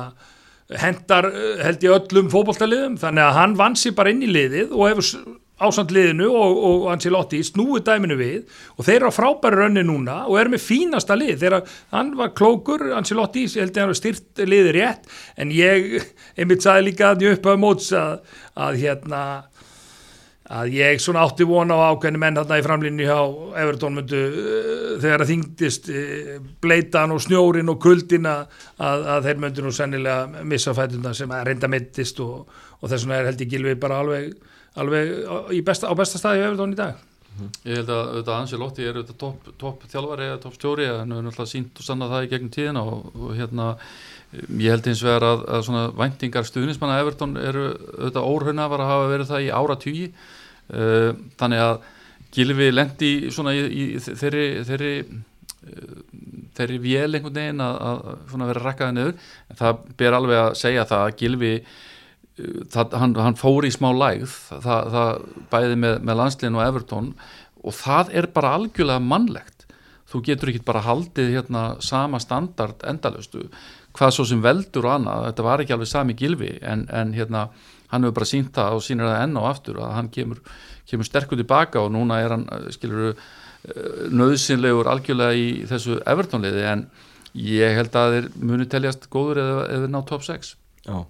hendar 0.82 1.30
uh, 1.30 1.62
held 1.62 1.86
ég 1.86 1.94
öllum 2.00 2.32
fókbóltaliðum 2.34 2.98
þannig 3.02 3.28
að 3.28 3.38
hann 3.38 3.56
vann 3.62 3.78
sér 3.78 3.94
bara 3.98 4.14
inn 4.14 4.26
í 4.26 4.32
liðið 4.32 4.74
og 4.74 4.90
hefur 4.90 5.38
ásandliðinu 5.60 6.28
og, 6.30 6.60
og 6.70 6.86
Ancelotti 6.94 7.42
snúið 7.46 7.84
dæminu 7.88 8.16
við 8.20 8.62
og 8.76 8.86
þeir 8.86 8.96
eru 8.98 9.12
á 9.12 9.18
frábæri 9.18 9.60
rönni 9.60 9.84
núna 9.86 10.22
og 10.26 10.38
eru 10.40 10.54
með 10.54 10.64
fínasta 10.64 11.18
lið. 11.18 11.36
Þegar 11.42 11.76
hann 11.94 12.14
var 12.18 12.34
klókur, 12.36 12.86
Ancelotti 12.96 13.46
ég 13.46 13.60
held 13.60 13.76
að 13.76 13.84
hann 13.84 13.92
var 13.92 14.00
styrt 14.00 14.44
liðið 14.44 14.72
rétt 14.78 15.12
en 15.36 15.54
ég 15.54 16.10
einmitt 16.36 16.64
sagði 16.64 16.90
líka 16.90 17.12
að 17.12 17.26
ég 17.26 17.38
upp 17.38 17.50
á 17.50 17.54
móts 17.60 17.92
að, 17.96 18.20
að 18.68 18.82
hérna 18.84 19.22
að 20.50 20.72
ég 20.74 20.98
svona 21.02 21.22
átti 21.22 21.46
vona 21.46 21.76
á 21.78 21.94
ákveðni 21.94 22.18
menn 22.18 22.38
þarna 22.40 22.58
í 22.58 22.64
framlýnni 22.66 23.06
hjá 23.06 23.18
Evertón 23.62 24.00
myndu 24.00 24.18
uh, 24.18 24.94
þegar 25.02 25.22
það 25.22 25.30
þingdist 25.30 25.90
uh, 25.94 26.32
bleitan 26.62 27.14
og 27.14 27.22
snjórin 27.22 27.70
og 27.70 27.78
kuldin 27.82 28.26
að, 28.26 28.56
að 28.82 29.28
þeir 29.28 29.42
myndu 29.44 29.64
nú 29.64 29.74
sennilega 29.74 30.44
missa 30.50 30.74
fætuna 30.74 31.14
sem 31.14 31.30
að 31.36 31.44
reynda 31.50 31.70
myndist 31.70 32.18
og, 32.24 32.50
og 32.80 32.90
þess 32.90 33.06
vegna 33.06 33.20
er 33.20 33.30
held 33.30 33.44
ég 33.44 33.52
Gilvi 33.54 33.76
bara 33.78 34.00
alveg, 34.02 34.34
alveg 34.78 35.62
besta, 35.66 35.90
á 35.90 35.94
besta 35.98 36.20
staði 36.20 36.42
hjá 36.42 36.50
Evertón 36.50 36.74
í 36.74 36.78
dag. 36.78 37.06
Ég 37.64 37.78
held 37.80 37.90
að 37.90 38.00
auðvitað 38.10 38.36
Ansi 38.36 38.58
Lotti 38.60 38.84
er 38.84 38.96
auðvitað 38.98 39.18
topp 39.20 39.50
top 39.60 39.84
þjálfari 39.88 40.26
eða 40.28 40.40
topp 40.42 40.56
stjóri 40.58 40.88
en 40.90 41.12
við 41.12 41.20
erum 41.20 41.30
alltaf 41.30 41.48
sínt 41.48 41.78
og 41.78 41.86
sannað 41.86 42.12
það 42.14 42.26
í 42.26 42.30
gegnum 42.32 42.50
tíðina 42.56 42.82
og, 42.84 43.06
og 43.16 43.30
hérna 43.38 43.68
ég 44.60 44.74
held 44.74 44.88
eins 44.90 45.02
vegar 45.04 45.26
að, 45.26 45.46
að 45.54 45.64
svona 45.66 45.84
væntingar 45.96 46.48
stuðnismanna 46.48 46.98
Everton 47.02 47.38
eru 47.40 47.64
auðvitað 47.70 48.28
órhaunafar 48.34 48.84
að 48.84 48.92
hafa 48.92 49.08
verið 49.14 49.30
það 49.30 49.46
í 49.46 49.50
ára 49.56 49.78
tugi 49.80 50.04
uh, 50.10 51.10
þannig 51.40 51.64
að 51.64 51.88
Gilvi 52.30 52.68
lendi 52.70 53.10
svona 53.34 53.54
í, 53.56 53.62
í 53.66 53.84
þeirri 54.04 54.44
þeirri, 54.68 54.92
uh, 55.66 55.94
þeirri 56.58 56.80
vél 56.84 57.08
einhvern 57.08 57.38
veginn 57.40 57.64
að, 57.64 57.80
að 58.36 58.50
vera 58.52 58.66
rakkaði 58.68 58.96
niður. 58.98 59.30
En 59.50 59.58
það 59.58 59.80
ber 59.98 60.18
alveg 60.18 60.42
að 60.44 60.52
segja 60.60 60.86
það 60.92 61.06
að 61.06 61.16
Gilvi 61.22 61.54
það, 62.72 62.96
hann, 63.02 63.14
hann 63.18 63.38
fór 63.38 63.66
í 63.68 63.72
smá 63.74 63.90
lægð 63.94 64.34
það, 64.64 64.90
það 64.94 65.10
bæði 65.52 65.80
með, 65.84 65.96
með 66.06 66.20
landslinn 66.22 66.58
og 66.58 66.66
Everton 66.66 67.10
og 67.60 67.76
það 67.76 68.14
er 68.16 68.30
bara 68.32 68.54
algjörlega 68.56 69.04
mannlegt. 69.04 69.66
Þú 70.10 70.22
getur 70.26 70.50
ekki 70.50 70.64
bara 70.66 70.82
haldið 70.82 71.34
hérna 71.36 71.64
sama 71.84 72.18
standard 72.22 72.80
endalöstu 72.88 73.44
hvað 73.96 74.14
svo 74.14 74.26
sem 74.26 74.40
veldur 74.42 74.86
og 74.86 74.96
annað 74.96 75.28
þetta 75.28 75.44
var 75.46 75.62
ekki 75.62 75.74
alveg 75.74 75.90
sami 75.90 76.16
gilfi 76.18 76.50
en, 76.62 76.86
en 76.94 77.12
hérna 77.14 77.48
hann 77.90 78.06
hefur 78.06 78.16
bara 78.20 78.30
sínt 78.30 78.52
það 78.54 78.78
og 78.78 78.84
sínir 78.86 79.08
það 79.08 79.22
enn 79.24 79.38
á 79.38 79.42
aftur 79.50 79.80
að 79.82 79.94
hann 79.96 80.10
kemur, 80.14 80.42
kemur 80.90 81.08
sterkur 81.08 81.40
tilbaka 81.40 81.82
og 81.82 81.92
núna 81.94 82.20
er 82.22 82.34
hann 82.36 82.46
skilur 82.74 83.16
nöðsynlegur 84.14 84.88
algjörlega 84.90 85.36
í 85.36 85.48
þessu 85.68 85.98
Everton-liði 86.08 86.66
en 86.70 86.84
ég 87.34 87.76
held 87.76 87.98
að 87.98 88.14
þeir 88.14 88.28
muni 88.40 88.66
teljast 88.70 89.10
góður 89.12 89.42
eða, 89.42 89.64
eða 89.76 89.90
ná 89.90 90.00
top 90.06 90.24
6 90.26 90.54
Já 90.86 91.02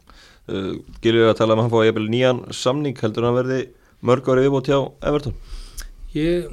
Uh, 0.50 0.72
Gilvið 1.04 1.28
að 1.30 1.36
tala 1.38 1.54
um 1.54 1.62
að 1.62 1.68
hann 1.68 1.94
fá 1.94 2.00
nýjan 2.10 2.40
samning 2.56 2.96
heldur 2.98 3.28
hann 3.28 3.38
verði 3.38 3.60
mörg 4.02 4.26
ári 4.32 4.46
viðbót 4.46 4.70
hjá 4.70 4.78
Everton? 5.06 5.36
Ég, 6.16 6.48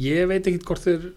ég 0.00 0.24
veit 0.30 0.46
ekki 0.48 0.62
hvort 0.64 0.84
þeir 0.86 1.10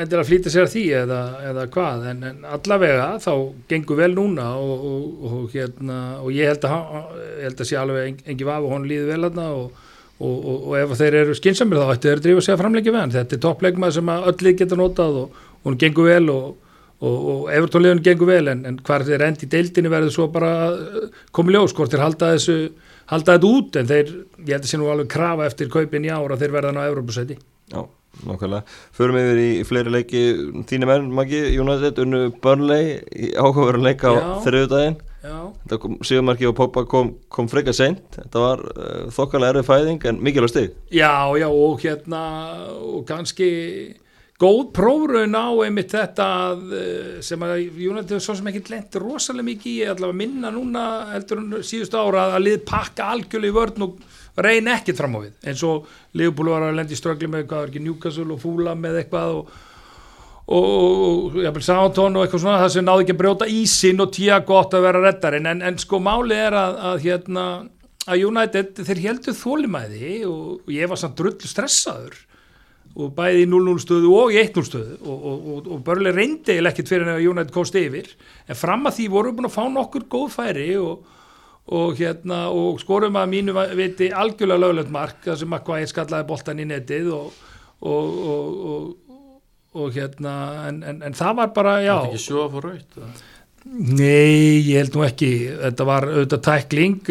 endur 0.00 0.22
að 0.22 0.30
flýta 0.30 0.50
sér 0.52 0.64
að 0.66 0.72
því 0.74 0.82
eða, 1.02 1.20
eða 1.50 1.66
hvað 1.74 2.08
en, 2.10 2.24
en 2.30 2.48
allavega 2.56 3.06
þá 3.22 3.30
gengur 3.70 4.00
vel 4.00 4.10
núna 4.16 4.48
og, 4.56 4.72
og, 4.88 5.04
og, 5.28 5.44
hérna, 5.52 6.00
og 6.24 6.32
ég 6.34 6.50
held 6.50 6.66
að, 6.66 7.14
held 7.44 7.62
að 7.62 7.68
sé 7.68 7.78
alveg 7.78 8.24
engi 8.24 8.48
vaf 8.48 8.66
og 8.66 8.74
hann 8.74 8.88
líði 8.90 9.10
vel 9.12 9.28
aðna 9.28 9.46
og 9.60 10.74
ef 10.76 10.96
þeir 11.00 11.18
eru 11.22 11.36
skinsamir 11.36 11.80
þá 11.80 11.94
ættu 11.94 12.08
þeir 12.08 12.18
að 12.18 12.24
drífa 12.26 12.44
sig 12.44 12.54
að 12.54 12.60
framleggja 12.60 12.92
við 12.92 13.00
hann. 13.00 13.14
Þetta 13.14 13.36
er 13.36 13.42
topplegma 13.44 13.88
sem 13.94 14.10
öll 14.16 14.36
lið 14.44 14.58
geta 14.58 14.76
notað 14.76 15.20
og 15.22 15.38
hún 15.64 15.78
gengur 15.80 16.10
vel 16.10 16.26
og 16.34 16.50
og, 17.00 17.18
og 17.32 17.44
Evertónlegun 17.52 18.02
gengur 18.04 18.30
vel 18.30 18.50
en, 18.52 18.64
en 18.68 18.80
hvað 18.84 19.12
er 19.14 19.26
endi 19.26 19.48
í 19.48 19.52
deildinu 19.52 19.92
verður 19.92 20.14
svo 20.16 20.28
bara 20.32 20.52
komið 21.36 21.56
ljós 21.56 21.76
hvort 21.76 21.94
þeir 21.94 22.04
halda 22.04 22.34
þessu 22.36 22.58
halda 23.10 23.36
þetta 23.36 23.52
út 23.56 23.80
en 23.80 23.90
þeir, 23.90 24.12
ég 24.44 24.52
held 24.54 24.66
að 24.66 24.70
sé 24.72 24.80
nú 24.80 24.90
alveg 24.92 25.10
krafa 25.14 25.48
eftir 25.48 25.72
kaupin 25.72 26.06
í 26.06 26.12
ára 26.12 26.38
þeir 26.40 26.56
verða 26.58 26.74
ná 26.76 26.84
Európusæti 26.86 27.38
Já, 27.70 27.84
nákvæmlega. 28.26 28.64
Förum 28.96 29.20
yfir 29.20 29.38
í 29.38 29.50
fleiri 29.62 29.92
leiki. 29.94 30.22
Þínu 30.66 30.88
menn, 30.90 31.12
Maggi, 31.14 31.38
Jónættið, 31.54 32.00
unnu 32.02 32.22
Burnley 32.42 32.96
í 33.14 33.30
áhugaveru 33.38 33.84
leika 33.84 34.10
á 34.10 34.42
þriðudaginn 34.42 34.98
Sigurmarki 35.20 36.48
og 36.48 36.54
Poppa 36.56 36.86
kom, 36.88 37.12
kom 37.28 37.48
freka 37.50 37.74
seint. 37.76 38.02
Þetta 38.14 38.40
var 38.40 38.62
uh, 38.72 39.08
þokkalega 39.12 39.58
erfið 39.58 39.66
fæðing 39.68 40.06
en 40.08 40.20
mikilvægt 40.24 40.54
stig. 40.54 40.70
Já, 40.94 41.28
já 41.36 41.48
og 41.48 41.82
hérna 41.82 42.22
og 42.80 43.04
kannski 43.08 43.50
góð 44.40 44.60
prófraun 44.76 45.36
á 45.36 45.48
einmitt 45.66 45.92
þetta 45.92 46.26
eh, 46.56 47.16
sem 47.24 47.42
að 47.44 47.56
United 47.76 48.16
er 48.16 48.22
svo 48.24 48.36
sem 48.38 48.48
ekki 48.48 48.62
lent 48.72 49.00
rosalega 49.02 49.48
mikið 49.50 49.72
í 49.72 49.88
allavega 49.92 50.20
minna 50.22 50.52
núna 50.54 50.84
heldur 51.12 51.42
hún 51.42 51.64
síðustu 51.66 52.00
ára 52.00 52.30
að 52.34 52.46
lið 52.46 52.62
pakka 52.68 53.10
algjörlega 53.14 53.52
í 53.52 53.56
vörn 53.58 53.86
og 53.86 53.98
reyna 54.40 54.78
ekkert 54.78 55.02
fram 55.02 55.18
á 55.18 55.20
við. 55.26 55.34
Eins 55.44 55.64
og 55.66 55.90
Liverpool 56.16 56.52
var 56.54 56.68
að 56.68 56.78
lendi 56.78 56.96
í 56.96 57.00
ströggli 57.00 57.28
með 57.28 57.50
hvað 57.50 57.66
er 57.66 57.72
ekki 57.72 57.82
Newcastle 57.84 58.32
og 58.32 58.40
Fúla 58.40 58.76
með 58.78 59.02
eitthvað 59.02 59.40
og 59.40 59.58
og 60.50 61.36
jáfnveil 61.38 61.62
Sántón 61.62 62.16
og 62.18 62.24
eitthvað 62.24 62.40
svona 62.42 62.62
það 62.64 62.72
sem 62.74 62.86
náði 62.86 63.04
ekki 63.04 63.14
að 63.14 63.20
brjóta 63.20 63.46
ísin 63.54 64.02
og 64.02 64.08
tíja 64.16 64.40
gott 64.42 64.72
að 64.74 64.82
vera 64.88 65.02
reddarinn. 65.04 65.46
En, 65.46 65.60
en 65.62 65.76
sko 65.78 66.00
máli 66.02 66.34
er 66.34 66.56
að, 66.58 66.80
að 66.88 67.04
hérna 67.04 67.44
að 68.10 68.24
United 68.26 68.80
þeir 68.88 69.02
heldur 69.04 69.36
þólimæði 69.38 70.16
og 70.26 70.72
ég 70.74 70.90
var 70.90 70.98
samt 70.98 71.20
drull 71.20 71.36
stressaður 71.38 72.18
og 72.98 73.12
bæði 73.14 73.44
í 73.44 73.48
0-0 73.50 73.82
stöðu 73.84 74.08
og 74.18 74.32
í 74.34 74.38
1-0 74.40 74.64
stöðu. 74.66 74.96
Og, 75.04 75.18
og, 75.30 75.38
og, 75.54 75.68
og 75.76 75.80
börlega 75.86 76.16
reyndi 76.16 76.56
eða 76.56 76.70
ekkert 76.72 76.90
fyrir 76.90 77.10
að 77.12 77.26
United 77.30 77.52
kosti 77.54 77.78
yfir. 77.86 78.08
En 78.50 78.56
fram 78.58 78.88
að 78.88 78.96
því 78.98 79.06
vorum 79.14 79.30
við 79.30 79.36
búin 79.38 79.50
að 79.50 79.56
fá 79.56 79.64
nokkur 79.70 80.04
góð 80.10 80.28
færi 80.34 80.70
og 80.80 81.90
hérna 82.00 82.38
skorum 82.82 83.20
að 83.20 83.30
mínu 83.30 83.52
viti 83.78 84.06
algjörlega 84.10 84.62
löglegt 84.64 84.90
mark 84.90 85.18
þar 85.22 85.38
sem 85.38 85.52
Makvæði 85.52 85.86
skallaði 85.92 86.30
boltan 86.32 86.62
í 86.62 86.64
netið 86.66 87.06
og 87.80 88.94
hérna 89.94 90.32
en, 90.66 90.76
en, 90.82 90.98
en 91.06 91.14
það 91.14 91.32
var 91.42 91.48
bara 91.54 91.72
já. 91.84 91.94
Það 91.94 92.08
er 92.08 92.10
ekki 92.10 92.26
sjóða 92.26 92.48
fór 92.56 92.64
raut 92.72 92.90
Nei, 93.68 94.64
ég 94.64 94.78
held 94.78 94.94
nú 94.96 95.02
ekki. 95.04 95.28
Þetta 95.60 95.84
var 95.84 96.06
auðvitað 96.08 96.40
tækling 96.46 97.10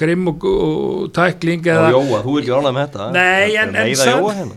grimm 0.00 0.30
og, 0.30 0.44
og 0.48 1.10
tækling 1.12 1.66
eða... 1.68 1.90
Jóa, 1.92 2.20
þú 2.24 2.36
er 2.38 2.40
ekki 2.40 2.54
ánað 2.56 2.76
með 2.76 2.86
þetta 2.86 3.08
Nei, 3.16 3.56
en, 3.60 3.74
en, 3.76 3.90
samt, 4.00 4.28
hérna. 4.38 4.56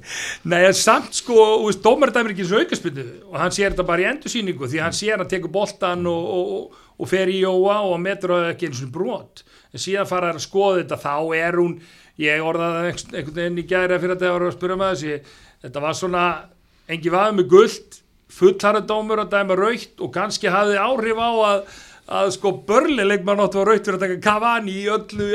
nei 0.53 0.59
en 0.69 0.77
samt 0.79 1.19
sko, 1.19 1.47
dómardæmir 1.83 2.31
ekki 2.31 2.45
eins 2.45 2.53
og 2.55 2.63
aukarspilnu 2.63 3.05
og 3.27 3.35
hann 3.41 3.55
sér 3.55 3.73
þetta 3.73 3.85
bara 3.89 4.05
í 4.05 4.07
endursýningu 4.13 4.69
því 4.71 4.83
hann 4.85 4.95
sér 4.95 5.25
að 5.25 5.33
teku 5.33 5.51
boltan 5.51 6.07
og, 6.07 6.29
og, 6.37 6.85
og 6.95 7.11
fer 7.11 7.31
í 7.33 7.41
Jóa 7.41 7.81
og 7.89 7.99
metur 8.05 8.37
það 8.37 8.47
ekki 8.53 8.69
eins 8.69 8.83
og 8.85 8.93
brot. 8.95 9.43
En 9.75 9.83
síðan 9.83 10.07
fara 10.07 10.31
að 10.31 10.45
skoða 10.45 10.79
þetta 10.79 11.01
þá 11.03 11.17
er 11.41 11.59
hún, 11.59 11.75
ég 12.23 12.45
orðaði 12.45 12.93
einhvern 12.93 13.35
veginn 13.41 13.59
í 13.59 13.67
gæri 13.67 13.99
fyrir 13.99 14.15
að 14.15 14.23
það 14.23 14.37
var 14.37 14.47
að 14.47 14.55
spyrja 14.55 14.79
með 14.79 14.95
þessi 14.95 15.19
þetta 15.67 15.83
var 15.83 15.99
svona, 15.99 16.23
engi 16.87 17.13
vaðið 17.13 17.37
með 17.41 17.51
gullt 17.51 17.99
fullharðadómur 18.33 19.23
að 19.23 19.33
dæma 19.37 19.57
raukt 19.59 20.03
og 20.03 20.13
kannski 20.15 20.51
hafði 20.53 20.77
áhrif 20.81 21.19
á 21.21 21.31
að, 21.47 21.59
að 22.17 22.29
sko 22.35 22.51
börlilegmann 22.67 23.39
áttu 23.43 23.61
að 23.61 23.67
raukt 23.69 23.85
fyrir 23.87 23.97
að 23.99 24.03
taka 24.03 24.17
Cavani 24.25 24.73
í 24.81 24.83
öllu, 24.91 25.27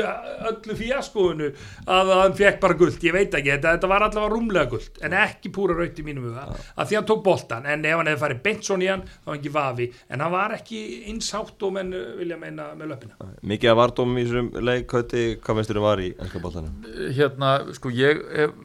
öllu 0.51 0.75
fjaskoðunu 0.77 1.49
að 1.95 2.11
hann 2.13 2.35
fekk 2.37 2.59
bara 2.61 2.77
gullt, 2.81 3.01
ég 3.07 3.15
veit 3.15 3.33
ekki 3.33 3.53
þetta, 3.55 3.73
þetta 3.77 3.89
var 3.89 4.05
allavega 4.05 4.33
rúmlega 4.35 4.69
gullt 4.73 5.01
en 5.05 5.15
ekki 5.17 5.51
púra 5.55 5.77
raukt 5.79 6.01
í 6.01 6.05
mínum 6.05 6.29
huga. 6.29 6.45
Að 6.75 6.91
því 6.91 6.99
hann 6.99 7.09
tók 7.09 7.25
boltan 7.25 7.65
en 7.65 7.87
ef 7.87 7.97
hann 7.97 8.11
hefði 8.11 8.23
farið 8.25 8.43
Bensson 8.45 8.85
í 8.85 8.91
hann 8.91 9.05
þá 9.07 9.31
var 9.31 9.39
ekki 9.39 9.55
vafi. 9.55 9.89
En 10.09 10.25
hann 10.25 10.35
var 10.35 10.55
ekki 10.59 10.85
insátt 11.13 11.67
og 11.67 11.75
menn 11.79 11.95
vilja 12.19 12.39
meina 12.41 12.71
með 12.77 12.93
löpina 12.93 13.33
Mikið 13.49 13.73
að 13.73 13.79
vardóm 13.81 14.17
í 14.19 14.27
þessum 14.27 14.51
leikauti 14.69 15.27
hvað 15.39 15.61
veistur 15.61 15.79
þið 15.79 15.87
var 15.87 16.03
í 16.03 16.09
ennska 16.17 16.43
boltanum? 16.43 16.89
Hérna 17.15 17.53
sko 17.77 17.93
ég 17.95 18.25
hef 18.35 18.57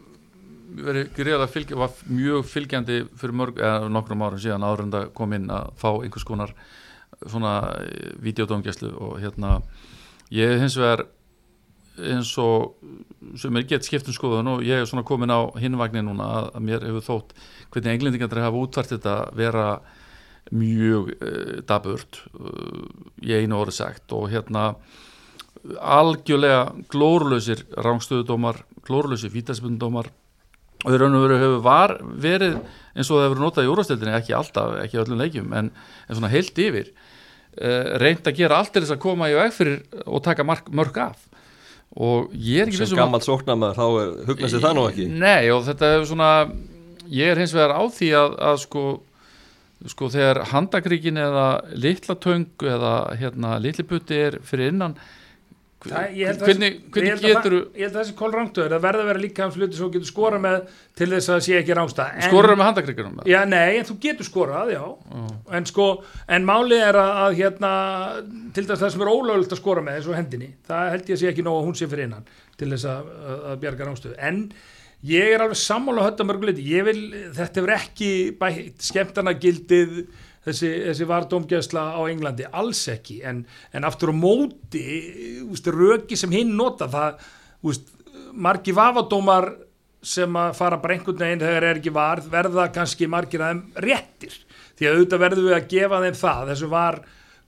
verið 0.74 1.10
greiðlega 1.16 1.50
fylg, 1.50 1.74
var 1.78 1.92
mjög 2.10 2.46
fylgjandi 2.50 3.00
fyrir 3.20 3.36
mörg, 3.38 3.60
eða 3.62 3.90
nokkrum 3.92 4.24
árum 4.26 4.42
síðan 4.42 4.66
áður 4.66 5.10
kom 5.14 5.34
inn 5.36 5.50
að 5.52 5.70
fá 5.80 5.90
einhvers 5.92 6.26
konar 6.26 6.54
svona 7.24 7.56
eh, 7.84 8.14
videodómgæslu 8.22 8.90
og 8.98 9.18
hérna 9.22 9.58
ég 10.34 10.58
hins 10.60 10.76
vegar 10.78 11.06
eins 11.94 12.32
og 12.42 12.74
sem 13.38 13.54
er 13.54 13.66
gett 13.70 13.86
skiptum 13.86 14.14
skoðun 14.14 14.50
og 14.56 14.64
ég 14.66 14.82
er 14.82 14.88
svona 14.90 15.06
komin 15.06 15.30
á 15.30 15.46
hinvagnin 15.62 16.08
núna 16.08 16.26
að, 16.40 16.48
að 16.58 16.64
mér 16.66 16.86
hefur 16.88 17.06
þótt 17.06 17.34
hvernig 17.70 17.92
englendingar 17.92 18.42
hafa 18.42 18.62
útvart 18.64 18.90
þetta 18.96 19.14
vera 19.38 19.68
mjög 20.52 21.14
uh, 21.14 21.60
daburt 21.66 22.20
uh, 22.34 22.82
í 23.22 23.32
einu 23.38 23.60
orði 23.62 23.78
sagt. 23.78 24.12
Og 24.12 24.28
hérna 24.32 24.74
algjörlega 25.80 26.74
glórlösir 26.92 27.64
rángstöðudómar, 27.72 28.64
glórlösir 28.84 29.32
vítaspundumdómar 29.32 30.10
og 30.84 30.92
þeir 30.92 31.04
raun 31.04 31.18
og 31.18 31.24
veru 31.24 31.40
hefur 31.40 31.62
var 31.64 31.96
verið 32.04 32.58
eins 32.94 33.08
og 33.10 33.18
það 33.18 33.26
hefur 33.26 33.42
notað 33.42 33.66
í 33.66 33.70
úrvastildinni 33.72 34.16
ekki 34.18 34.36
alltaf, 34.36 34.74
ekki 34.84 35.00
öllum 35.02 35.22
leikjum 35.22 35.54
en, 35.56 35.70
en 35.72 36.18
svona 36.18 36.30
heilt 36.32 36.60
yfir 36.60 36.90
uh, 36.92 37.94
reynd 38.02 38.28
að 38.28 38.42
gera 38.42 38.60
allt 38.60 38.74
til 38.74 38.84
þess 38.84 38.96
að 38.96 39.02
koma 39.06 39.30
í 39.32 39.38
veg 39.38 39.54
fyrir 39.56 40.04
og 40.04 40.22
taka 40.26 40.46
mark, 40.46 40.68
mörg 40.70 41.00
af. 41.02 41.24
Og 41.94 42.30
ég 42.34 42.64
er 42.64 42.70
ekki 42.70 42.82
sem 42.82 42.98
gammalt 42.98 43.26
sóknarmað 43.26 43.76
þá 43.78 43.84
hugnast 44.28 44.56
þið 44.56 44.64
það 44.66 44.78
nú 44.78 44.86
ekki? 44.90 45.08
Nei 45.14 45.50
og 45.54 45.64
þetta 45.68 45.90
hefur 45.94 46.08
svona 46.10 46.30
ég 47.10 47.32
er 47.32 47.40
hins 47.40 47.54
vegar 47.54 47.76
á 47.78 47.82
því 47.94 48.08
að, 48.18 48.38
að 48.50 48.62
sko, 48.64 48.84
sko 49.92 50.08
þegar 50.14 50.42
handakríkin 50.50 51.20
eða 51.22 51.48
litlatöng 51.78 52.66
eða 52.74 52.94
hérna 53.20 53.58
litliputti 53.62 54.18
er 54.26 54.40
fyrir 54.46 54.72
innan 54.74 54.98
Það, 55.84 56.14
ég 56.16 56.30
að 56.30 56.42
hvernig, 56.48 56.76
ég 56.76 56.92
hvernig 56.94 57.12
að 57.12 57.24
getur 57.24 57.54
það, 57.54 57.64
ég 57.76 57.84
held 57.84 57.94
að 57.94 57.98
þessi 58.00 58.14
kól 58.16 58.30
rángtöður 58.32 58.72
það 58.74 58.84
verða 58.86 59.02
að 59.04 59.08
vera 59.10 59.22
líka 59.24 59.42
hans 59.44 59.58
hluti 59.58 59.76
sem 59.76 59.84
þú 59.84 59.88
getur 59.96 60.08
skora 60.08 60.38
með 60.40 60.56
til 60.96 61.08
þess 61.10 61.28
að 61.28 61.34
það 61.34 61.42
sé 61.46 61.58
ekki 61.58 61.76
rángsta 61.78 62.06
skorur 62.24 62.56
með 62.56 62.68
handakrikunum 62.70 63.18
Já, 63.28 63.38
nei, 63.50 63.76
en 63.80 63.88
þú 63.88 63.96
getur 64.06 64.28
skorað, 64.28 64.72
já. 64.72 64.84
En 65.58 65.68
sko, 65.68 65.88
en 66.38 66.48
málið 66.48 66.86
er 66.86 67.00
að, 67.02 67.12
að 67.24 67.38
hérna, 67.42 67.72
til 68.56 68.64
þess 68.64 68.78
að 68.78 68.84
það 68.86 68.94
sem 68.96 69.04
er 69.04 69.12
ólögulegt 69.12 69.56
að 69.56 69.60
skora 69.60 69.84
með 69.84 70.00
þessu 70.00 70.16
hendinni, 70.16 70.50
það 70.70 70.92
held 70.94 71.10
ég 71.12 71.18
að 71.18 71.22
sé 71.24 71.32
ekki 71.34 71.44
nóg 71.44 71.60
að 71.60 71.68
hún 71.68 71.78
sé 71.80 71.90
fyrir 71.92 72.08
innan 72.08 72.28
til 72.56 72.70
þess 72.72 72.88
að, 72.94 73.12
að, 73.20 73.44
að 73.52 73.62
bjarga 73.64 73.90
rángstöðu, 73.90 74.18
en 74.24 74.42
ég 75.04 75.34
er 75.34 75.44
alveg 75.44 75.60
sammála 75.60 76.06
hötta 76.06 76.24
mörguleiti, 76.24 76.64
ég 76.64 76.86
vil 76.88 77.00
þetta 77.36 77.60
hefur 77.60 77.74
ekki 77.76 78.12
bætt 78.40 78.86
skemmtana 78.88 79.34
gildið 79.36 80.06
þessi, 80.46 80.70
þessi 80.88 81.08
vardómgæsla 81.10 81.84
á 81.96 82.00
Englandi, 82.10 82.46
alls 82.52 82.84
ekki. 82.92 83.20
En, 83.26 83.42
en 83.72 83.88
aftur 83.88 84.12
á 84.12 84.14
móti 84.16 84.84
úst, 85.48 85.68
röki 85.68 86.18
sem 86.20 86.32
hinn 86.34 86.54
nota 86.58 86.88
það, 86.92 87.24
úst, 87.64 87.90
margi 88.34 88.74
vafadómar 88.74 89.52
sem 90.04 90.36
að 90.36 90.54
fara 90.58 90.78
bara 90.82 90.98
einhvern 90.98 91.20
veginn 91.20 91.42
þegar 91.42 91.66
er 91.70 91.80
ekki 91.80 91.92
var, 91.94 92.20
verða 92.30 92.68
kannski 92.74 93.08
margir 93.08 93.42
að 93.42 93.54
þeim 93.54 93.84
réttir, 93.86 94.34
því 94.76 94.88
að 94.88 94.96
auðvitað 94.98 95.22
verðum 95.22 95.46
við 95.48 95.56
að 95.56 95.68
gefa 95.70 96.00
þeim 96.04 96.18
það, 96.20 96.48
þessu 96.52 96.72
var 96.72 96.98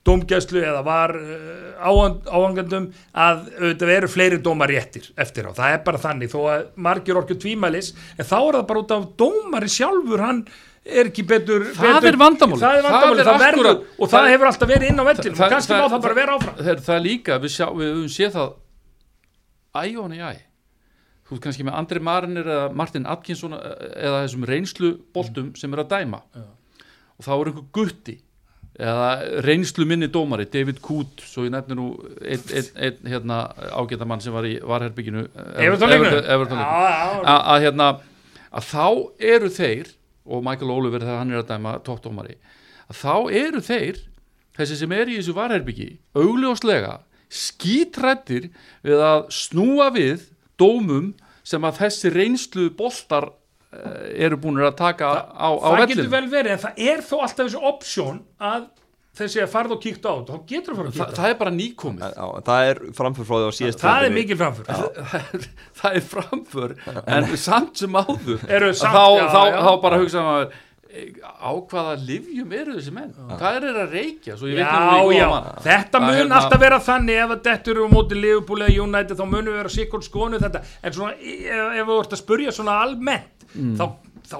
dómgæslu 0.07 0.61
eða 0.63 0.83
var 0.87 1.13
uh, 1.19 2.21
áhangandum 2.31 2.87
að 3.11 3.41
auðvitað 3.57 3.93
eru 3.97 4.09
fleiri 4.11 4.39
dómar 4.43 4.71
réttir 4.71 5.09
eftir 5.19 5.49
á, 5.49 5.51
það 5.57 5.75
er 5.75 5.83
bara 5.87 6.01
þannig. 6.01 6.31
Þó 6.31 6.39
að 6.53 6.65
margir 6.87 7.19
orkju 7.19 7.37
tvímælis 7.43 7.91
en 8.15 8.27
þá 8.27 8.37
er 8.39 8.57
það 8.59 8.67
bara 8.71 8.83
út 8.83 8.95
af 8.95 9.07
dómari 9.19 9.71
sjálfur 9.71 10.23
hann 10.23 10.41
er 10.89 11.09
ekki 11.11 11.23
betur 11.27 11.65
Það 11.75 11.87
betur, 11.97 12.07
er 12.09 12.17
vandamálið. 12.21 12.63
það 12.63 12.77
er 12.77 12.85
vandamálið, 12.87 13.23
Það 13.27 13.35
er 13.35 13.43
verður 13.45 13.69
og 13.73 14.07
það, 14.07 14.11
það- 14.15 14.29
hefur 14.33 14.49
alltaf 14.51 14.69
verið 14.71 14.89
inn 14.91 14.99
á 15.01 15.05
vellinu 15.07 15.35
og 15.37 15.51
kannski 15.53 15.73
má 15.77 15.85
það 15.91 16.01
bara 16.07 16.13
vera 16.21 16.35
áfram. 16.37 16.55
það 16.57 16.71
er, 16.73 16.83
það 16.87 17.01
líka, 17.07 17.39
við, 17.43 17.51
sjá, 17.57 17.65
við 17.77 17.89
höfum 17.93 18.11
séð 18.17 18.31
það 18.37 18.53
æ 19.77 19.83
og 19.97 20.03
hann 20.07 20.15
í 20.17 20.21
æ. 20.23 20.31
Þú 21.27 21.33
veist 21.35 21.43
kannski 21.43 21.65
með 21.67 21.75
Andri 21.81 21.99
Marinir 21.99 22.45
eða 22.47 22.69
Martin 22.73 23.05
Atkinson 23.05 23.53
eða 23.57 24.21
þessum 24.23 24.45
reynslu 24.47 24.93
boltum 25.13 25.49
sem 25.59 25.73
er 25.75 25.83
að 25.83 25.89
dæma. 25.91 26.21
Og 27.17 27.25
þá 27.25 27.31
er 27.35 27.49
einhver 27.51 27.65
gutti 27.75 28.15
eða 28.79 29.41
reynslu 29.43 29.85
minni 29.89 30.07
dómari 30.07 30.45
David 30.53 30.79
Coote, 30.85 31.25
svo 31.25 31.43
ég 31.47 31.51
nefnir 31.51 31.75
nú 31.79 31.87
einn 32.21 32.43
ein, 32.53 32.67
ein, 32.77 32.97
hérna, 33.09 33.39
ágæta 33.73 34.05
mann 34.05 34.21
sem 34.21 34.31
var 34.31 34.45
í 34.45 34.59
varherbygginu 34.61 35.23
já, 35.25 35.71
að, 37.25 37.41
að 37.41 37.63
hérna 37.65 37.87
að 38.53 38.67
þá 38.69 38.85
eru 39.33 39.49
þeir 39.49 39.89
og 40.27 40.43
Michael 40.45 40.73
Oliver 40.73 41.03
þegar 41.03 41.21
hann 41.23 41.33
er 41.33 41.41
að 41.41 41.49
dæma 41.53 41.77
toppdómari 41.87 42.37
þá 42.93 43.15
eru 43.33 43.63
þeir 43.63 43.99
þessi 44.57 44.79
sem 44.81 44.95
er 44.95 45.11
í 45.11 45.17
þessu 45.19 45.35
varherbyggi 45.37 45.89
augljóslega 46.17 46.99
skítrættir 47.27 48.49
við 48.85 49.03
að 49.03 49.25
snúa 49.35 49.89
við 49.95 50.29
dómum 50.59 51.11
sem 51.47 51.63
að 51.67 51.81
þessi 51.81 52.11
reynslu 52.13 52.69
boltar 52.77 53.29
eh, 53.73 54.25
eru 54.27 54.39
búin 54.41 54.59
að 54.63 54.77
taka 54.79 55.11
á, 55.35 55.49
á 55.51 55.67
það 55.75 55.83
getur 55.83 56.03
vellinu 56.03 56.15
vel 56.15 56.27
verið 56.31 56.55
en 56.55 56.63
það 56.65 56.83
er 56.91 57.03
þó 57.05 57.15
alltaf 57.19 57.43
þessu 57.45 57.63
option 57.71 58.21
að 58.39 58.67
þessi 59.17 59.41
að 59.43 59.49
farða 59.53 59.75
og 59.77 59.81
kíkta 59.83 60.13
á 60.13 60.15
þá 60.27 60.35
getur 60.51 60.73
það 60.73 60.77
fara 60.77 60.91
að 60.91 60.93
Þa, 60.97 61.05
kíkta 61.07 61.21
það 61.21 61.31
er 61.33 61.37
bara 61.41 61.53
nýkomið. 61.57 62.05
Já, 62.17 62.27
það 62.49 62.69
er 62.71 62.79
framfyrfróði 62.99 63.47
á 63.47 63.51
síðast 63.57 63.81
það 63.81 63.97
er 63.97 64.05
tímabili. 64.07 64.21
mikil 64.21 64.37
framför. 64.43 64.65
Það 65.07 65.33
er, 65.33 65.49
það 65.81 65.97
er 65.99 66.05
framför 66.13 66.77
en 67.17 67.27
samt 67.47 67.81
sem 67.83 67.99
áður. 68.01 68.47
Eru 68.47 68.71
að 68.71 68.79
samt, 68.81 68.95
þá, 68.97 69.05
já, 69.17 69.27
þá, 69.33 69.41
já. 69.51 69.59
þá 69.67 69.71
bara 69.87 69.99
hugsa 70.01 70.23
maður 70.25 70.55
eh, 70.87 71.09
á 71.27 71.51
hvaða 71.71 71.95
livjum 72.07 72.53
eru 72.57 72.75
þessi 72.77 72.93
menn? 72.95 73.11
Hvað 73.37 73.57
er 73.59 73.67
að 73.83 73.93
reykja? 73.97 74.37
Já, 74.37 74.53
já, 75.13 75.27
þetta 75.67 75.99
Að 76.01 76.05
mun 76.07 76.15
hérna- 76.17 76.39
alltaf 76.41 76.61
vera 76.63 76.79
þannig 76.87 77.19
ef 77.23 77.33
að 77.37 77.41
þetta 77.49 77.73
eru 77.75 77.85
á 77.85 77.89
móti 77.93 78.17
Liverpool 78.21 78.61
eða 78.65 78.77
United 78.85 79.19
þá 79.19 79.25
munum 79.27 79.51
við 79.53 79.59
vera 79.61 79.73
sikkert 79.77 80.07
skonu 80.07 80.39
þetta. 80.41 80.63
En 80.83 80.95
svona, 80.97 81.13
ef, 81.17 81.67
ef 81.81 81.91
þú 81.91 81.99
ert 82.03 82.15
að 82.17 82.23
spurja 82.23 82.55
svona 82.55 82.77
almennt 82.85 83.33
Mm. 83.55 83.77
þá, 83.79 83.85
þá 84.27 84.37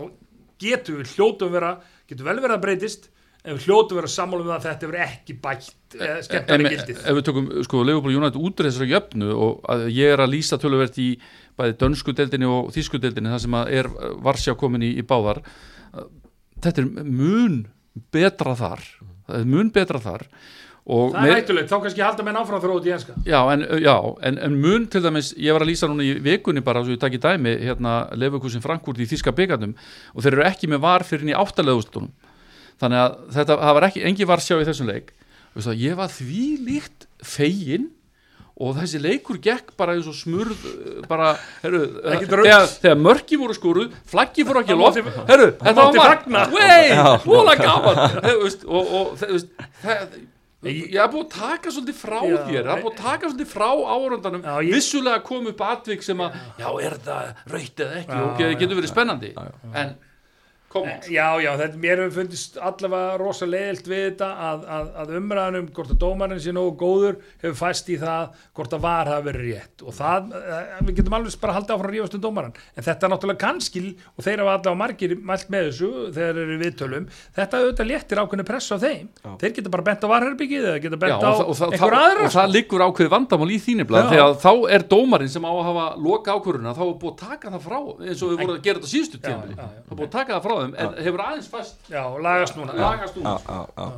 getur 0.59 0.97
við 0.99 1.13
hljótum 1.15 1.51
vera 1.53 1.69
getur 2.09 2.25
vel 2.28 2.41
verið 2.43 2.57
að 2.57 2.63
breytist 2.65 3.05
en 3.45 3.57
við 3.57 3.67
hljótum 3.67 3.99
vera 4.01 4.11
sammála 4.11 4.43
um 4.43 4.51
það 4.51 4.57
að 4.57 4.67
þetta 4.67 4.91
verið 4.91 5.05
ekki 5.07 5.38
bætt 5.43 5.97
eh, 5.97 6.13
en 6.17 6.23
skemmtari 6.25 6.71
gildið 6.73 7.01
ef 7.03 7.17
við 7.17 7.25
tökum 7.29 7.49
sko 7.67 7.83
Leopold 7.88 8.19
United 8.19 8.41
út 8.41 8.61
úr 8.61 8.69
þessari 8.69 8.91
jöfnu 8.91 9.31
og 9.33 9.67
að 9.71 9.88
ég 9.95 10.13
er 10.15 10.23
að 10.23 10.33
lýsa 10.33 10.59
töluvert 10.61 10.99
í 11.01 11.09
bæði 11.57 11.77
dönsku 11.81 12.15
deildinni 12.17 12.49
og 12.49 12.69
þýsku 12.75 13.01
deildinni 13.01 13.33
þar 13.33 13.43
sem 13.45 13.57
að 13.57 13.73
er 13.79 13.91
Varsjá 14.25 14.57
komin 14.59 14.85
í, 14.85 14.93
í 14.99 15.05
báðar 15.07 15.43
þetta 16.63 16.83
er 16.83 16.88
mun 17.05 17.59
betra 18.13 18.55
þar. 18.57 18.85
Það 19.27 19.41
er 19.41 19.51
mun 19.51 19.73
betra 19.75 20.01
þar 20.01 20.25
og 20.88 21.11
það 21.11 21.25
er 21.27 21.33
hættulegt, 21.35 21.67
þá 21.67 21.81
kannski 21.83 22.03
halda 22.05 22.23
menn 22.23 22.38
áfram 22.39 22.61
þrótt 22.63 22.85
í 22.88 22.91
enska. 22.95 23.13
Já, 23.27 23.41
en, 23.51 23.65
já, 23.83 23.95
en, 24.23 24.38
en 24.39 24.53
mun 24.63 24.85
til 24.88 25.01
dæmis, 25.03 25.33
ég 25.35 25.51
var 25.51 25.65
að 25.65 25.73
lýsa 25.73 25.89
núna 25.91 26.05
í 26.05 26.13
vikunni 26.23 26.63
bara, 26.63 26.79
svo 26.85 26.95
ég 26.95 27.01
takk 27.01 27.17
í 27.17 27.19
dæmi, 27.25 27.57
hérna 27.59 27.97
Lefukusin 28.15 28.63
Frankfurt 28.63 29.01
í 29.03 29.07
Þíska 29.09 29.33
byggarnum 29.35 29.73
og 30.13 30.23
þeir 30.23 30.38
eru 30.38 30.45
ekki 30.47 30.69
með 30.71 30.85
var 30.85 31.03
fyrir 31.03 31.27
inn 31.27 31.33
í 31.33 31.35
áttalegustunum 31.35 32.13
þannig 32.82 33.03
að 33.03 33.19
þetta 33.38 33.57
það 33.63 33.75
var 33.80 33.88
ekki, 33.89 34.03
engi 34.09 34.28
var 34.30 34.43
sjá 34.43 34.55
í 34.61 34.65
þessum 34.69 34.89
leik. 34.91 35.13
Veistu, 35.55 35.69
það, 35.71 35.80
ég 35.84 35.95
var 35.97 36.11
því 36.13 36.41
líkt 36.67 37.07
fegin 37.25 37.88
og 38.57 38.73
þessi 38.80 38.99
leikur 39.03 39.38
gekk 39.41 39.75
bara 39.78 39.93
eins 39.93 40.07
og 40.09 40.15
smurð 40.17 40.63
bara, 41.09 41.36
herru, 41.61 41.82
þegar, 42.01 42.65
þegar 42.82 42.97
mörki 42.97 43.38
voru 43.38 43.53
skoruð 43.53 43.91
flaggi 44.09 44.45
fóru 44.47 44.63
ekki 44.63 44.73
Það 44.73 44.82
loft, 44.82 45.19
herru, 45.30 45.51
þetta 45.61 45.86
var 45.86 46.23
mark. 46.34 46.55
vei, 46.55 46.95
vola 47.25 47.53
gaman. 47.59 48.01
Og, 48.34 48.82
og 48.97 49.13
þú 49.21 49.30
veist, 49.36 49.53
það 49.84 50.17
ég 50.65 50.97
hef 50.97 51.11
búið 51.13 51.21
að 51.21 51.36
taka 51.38 51.71
svolítið 51.71 51.97
frá 52.01 52.17
Já. 52.25 52.38
þér 52.47 52.55
ég 52.57 52.69
hef 52.71 52.82
búið 52.82 52.95
að 52.95 53.03
taka 53.03 53.30
svolítið 53.30 53.49
frá 53.51 53.67
árundanum. 53.93 54.41
Já, 54.41 54.55
ég- 54.65 54.73
vissulega 54.73 55.21
kom 55.28 55.47
upp 55.53 55.61
atvik 55.61 56.01
sem 56.03 56.17
að 56.25 56.39
já, 56.57 56.67
er 56.82 56.95
það 57.05 57.30
eða 57.86 57.99
ekki? 58.01 58.17
Já, 58.17 58.23
og 58.25 58.41
já, 58.41 58.49
getur 58.57 58.80
verið 58.82 58.91
spennandi. 58.91 59.30
En, 59.73 59.93
kom 60.78 60.89
on 60.91 61.11
Já, 61.11 61.28
já, 61.43 61.49
þetta, 61.61 61.80
mér 61.84 62.01
hefur 62.03 62.15
fundist 62.21 62.57
allavega 62.69 63.17
rosa 63.21 63.47
leiðilt 63.49 63.89
við 63.89 64.03
þetta 64.05 64.30
að, 64.47 64.65
að, 64.78 64.89
að 65.03 65.13
umræðanum 65.19 65.69
hvort 65.75 65.93
að 65.93 66.01
dómarinn 66.03 66.43
sé 66.43 66.53
nógu 66.55 66.73
góður 66.82 67.19
hefur 67.43 67.57
fæst 67.61 67.91
í 67.93 67.97
það 68.01 68.41
hvort 68.57 68.78
að 68.78 68.86
var 68.88 69.11
hafi 69.11 69.28
verið 69.30 69.47
rétt. 69.51 69.86
Og 69.88 69.97
það, 69.97 70.32
eh, 70.38 70.73
við 70.88 70.99
getum 71.01 71.17
alveg 71.17 71.39
bara 71.41 71.57
haldið 71.57 71.75
áfram 71.75 71.91
að 71.91 71.95
rífast 71.97 72.17
um 72.17 72.23
dómarann, 72.23 72.57
en 72.75 72.88
þetta 72.88 73.07
er 73.07 73.13
náttúrulega 73.13 73.41
kannski 73.43 73.84
og 73.88 74.25
þeir 74.25 74.43
hafa 74.43 74.55
allavega 74.57 74.82
margir 74.82 75.15
mælt 75.17 75.51
með 75.53 75.69
þessu 75.69 75.91
þegar 76.15 76.38
þeir 76.38 76.43
eru 76.43 76.57
viðtölum, 76.63 77.07
þetta 77.38 77.61
auðvitað 77.61 77.91
léttir 77.91 78.21
ákveðni 78.21 78.47
press 78.47 78.71
á 78.73 78.78
þeim, 78.82 79.07
þeir 79.41 79.53
geta 79.57 79.73
bara 79.73 79.86
bent 79.88 80.03
á 80.03 80.07
varherbyggið 80.11 80.67
eða 80.71 80.82
geta 80.84 80.97
Já, 80.97 81.01
bent 81.03 81.23
á 81.23 81.30
og, 81.30 81.38
það, 81.38 81.47
og, 81.47 81.57
það, 81.59 81.75
einhver 81.78 81.97
aðra. 81.97 82.25
og 82.28 82.34
það 82.36 82.53
liggur 82.55 82.86
ákveð 82.88 83.11
vandamál 83.13 83.51
í 83.53 83.59
Já. 83.67 84.09
þegar 84.11 84.36
þá 84.41 84.51
er 84.78 84.86
dómarinn 84.91 85.32
sem 85.32 85.47
á 85.47 85.51
að 85.51 85.63
hafa 85.67 85.86
loka 86.07 86.36
ákvöruna 86.38 86.73
þá 86.78 86.84
er 86.88 86.93
búið 87.01 87.13
að 87.13 87.21
taka 87.23 87.53
það 87.53 87.61
frá 87.67 87.80
eins 88.07 88.21
og 88.23 88.32
við 88.32 88.38
vorum 88.41 88.55
að 88.57 88.63
gera 88.67 88.82
þetta 88.82 88.91
síðustu 88.93 89.17
tímili 89.23 89.55
að 90.74 90.80
þeim 90.80 90.95
en 90.97 91.03
hefur 91.07 91.26
aðeins 91.26 91.51
fast 91.51 91.91
Já, 91.91 92.01
lagast 92.24 92.57
núna. 92.59 92.78
Lagast 92.78 93.20
núna. 93.20 93.93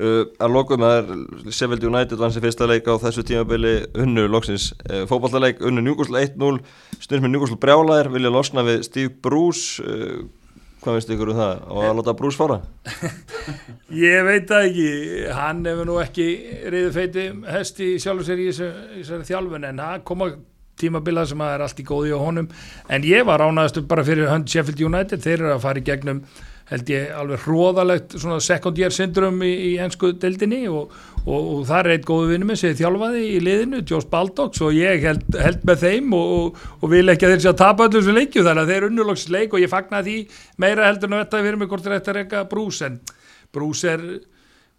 Uh, 0.00 0.22
að 0.40 0.52
lokum 0.54 0.80
það 0.80 0.96
er 0.96 1.52
Sheffield 1.52 1.84
United 1.84 2.20
vann 2.20 2.32
sér 2.32 2.44
fyrsta 2.46 2.68
leik 2.70 2.86
á 2.88 2.94
þessu 3.02 3.24
tímabili 3.26 3.72
unnu 4.00 4.28
loksins 4.32 4.70
uh, 4.86 5.02
fótballaleik 5.10 5.60
unnu 5.66 5.82
Newcastle 5.84 6.22
1-0 6.24 6.60
stund 7.02 7.24
með 7.26 7.34
Newcastle 7.34 7.58
brjálæðir 7.60 8.08
vilja 8.14 8.32
losna 8.32 8.64
við 8.64 8.86
Steve 8.86 9.12
Bruce 9.20 9.84
uh, 9.84 10.22
hvað 10.80 10.96
finnst 10.96 11.12
ykkur 11.12 11.32
um 11.34 11.40
það? 11.40 11.64
Og 11.74 11.88
að 11.88 11.98
láta 11.98 12.14
Bruce 12.16 12.40
fara? 12.40 12.60
Ég 14.06 14.24
veit 14.24 14.48
það 14.48 14.68
ekki, 14.70 14.90
hann 15.36 15.60
hefur 15.68 15.90
nú 15.90 15.98
ekki 16.00 16.28
reyðu 16.72 16.94
feiti 16.96 17.26
hesti 17.50 17.90
sjálfur 18.00 18.28
sér 18.30 18.40
í 18.40 18.48
þessari 18.54 19.28
þjálfun 19.28 19.68
en 19.68 19.82
það 19.84 20.04
koma 20.08 20.30
tímabila 20.80 21.26
sem 21.28 21.42
að 21.44 21.56
er 21.56 21.66
allt 21.66 21.82
í 21.82 21.86
góði 21.86 22.14
á 22.16 22.20
honum. 22.20 22.48
En 22.88 23.04
ég 23.06 23.26
var 23.28 23.44
ránaðastu 23.44 23.84
bara 23.88 24.06
fyrir 24.06 24.30
hönd 24.32 24.48
Sheffield 24.50 24.80
United, 24.90 25.22
þeir 25.24 25.38
eru 25.38 25.52
að 25.56 25.66
fara 25.66 25.82
í 25.82 25.86
gegnum 25.86 26.24
held 26.70 26.90
ég 26.92 27.10
alveg 27.18 27.44
hróðalegt 27.44 28.14
second 28.44 28.78
year 28.78 28.94
syndrom 28.94 29.40
í, 29.42 29.50
í 29.50 29.70
ennsku 29.82 30.12
deildinni 30.22 30.62
og, 30.70 30.92
og, 31.24 31.38
og 31.40 31.62
það 31.68 31.80
er 31.80 31.94
eitt 31.96 32.06
góðu 32.06 32.28
vinnum 32.30 32.52
sem 32.58 32.76
þjálfaði 32.78 33.22
í 33.26 33.38
liðinu, 33.42 33.82
Joss 33.86 34.08
Baldox 34.10 34.62
og 34.62 34.76
ég 34.78 35.02
held, 35.06 35.24
held 35.34 35.64
með 35.66 35.82
þeim 35.84 36.14
og, 36.16 36.60
og, 36.78 36.84
vil 36.92 37.06
ekki 37.10 37.26
að 37.26 37.34
þeir 37.34 37.44
sé 37.46 37.50
að 37.52 37.62
tapa 37.64 37.88
öllum 37.88 38.04
sem 38.06 38.18
leikju 38.18 38.44
þannig 38.46 38.62
að 38.62 38.74
þeir 38.74 38.86
unnulóks 38.90 39.26
leik 39.34 39.56
og 39.56 39.64
ég 39.64 39.72
fagna 39.72 40.02
því 40.06 40.18
meira 40.62 40.86
heldur 40.86 41.10
en 41.10 41.24
þetta 41.24 41.42
fyrir 41.46 41.58
mig 41.62 41.72
hvort 41.72 41.88
er 41.88 41.96
þetta 41.96 42.14
að 42.14 42.20
reyka 42.20 42.44
brús 42.52 42.82
en 42.86 43.00
brús 43.50 43.82
er 43.90 44.06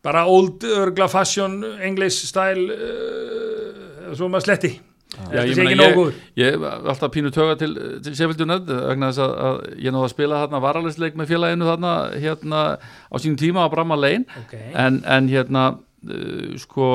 bara 0.01 0.23
old 0.31 0.63
örgla 0.63 1.09
fashion 1.11 1.59
English 1.83 2.23
style 2.31 2.71
uh, 2.71 4.15
svo 4.15 4.31
maður 4.31 4.47
sletti 4.47 4.73
Já, 5.21 5.41
þetta 5.41 5.45
ég, 5.47 5.55
sé 5.57 5.65
meina, 5.65 5.87
ég, 5.89 6.21
ég 6.41 6.55
hef 6.55 6.63
alltaf 6.93 7.11
pínu 7.13 7.31
töga 7.35 7.57
til, 7.59 7.71
til 8.03 8.15
Sheffield 8.17 8.43
United 8.45 8.71
vegna 8.91 9.11
þess 9.11 9.23
að, 9.25 9.33
að 9.47 9.59
ég 9.85 9.95
náði 9.95 10.07
að 10.07 10.13
spila 10.15 10.39
þarna 10.43 10.63
varalisleik 10.65 11.19
með 11.19 11.33
félaginu 11.33 11.67
þarna 11.69 11.91
hérna 12.23 12.61
á 12.81 13.15
sínum 13.21 13.37
tíma 13.41 13.67
á 13.67 13.73
Bramma 13.73 13.99
Lane 13.99 14.25
okay. 14.45 14.71
en, 14.73 15.01
en 15.05 15.29
hérna 15.31 15.67
uh, 15.77 16.55
sko 16.61 16.87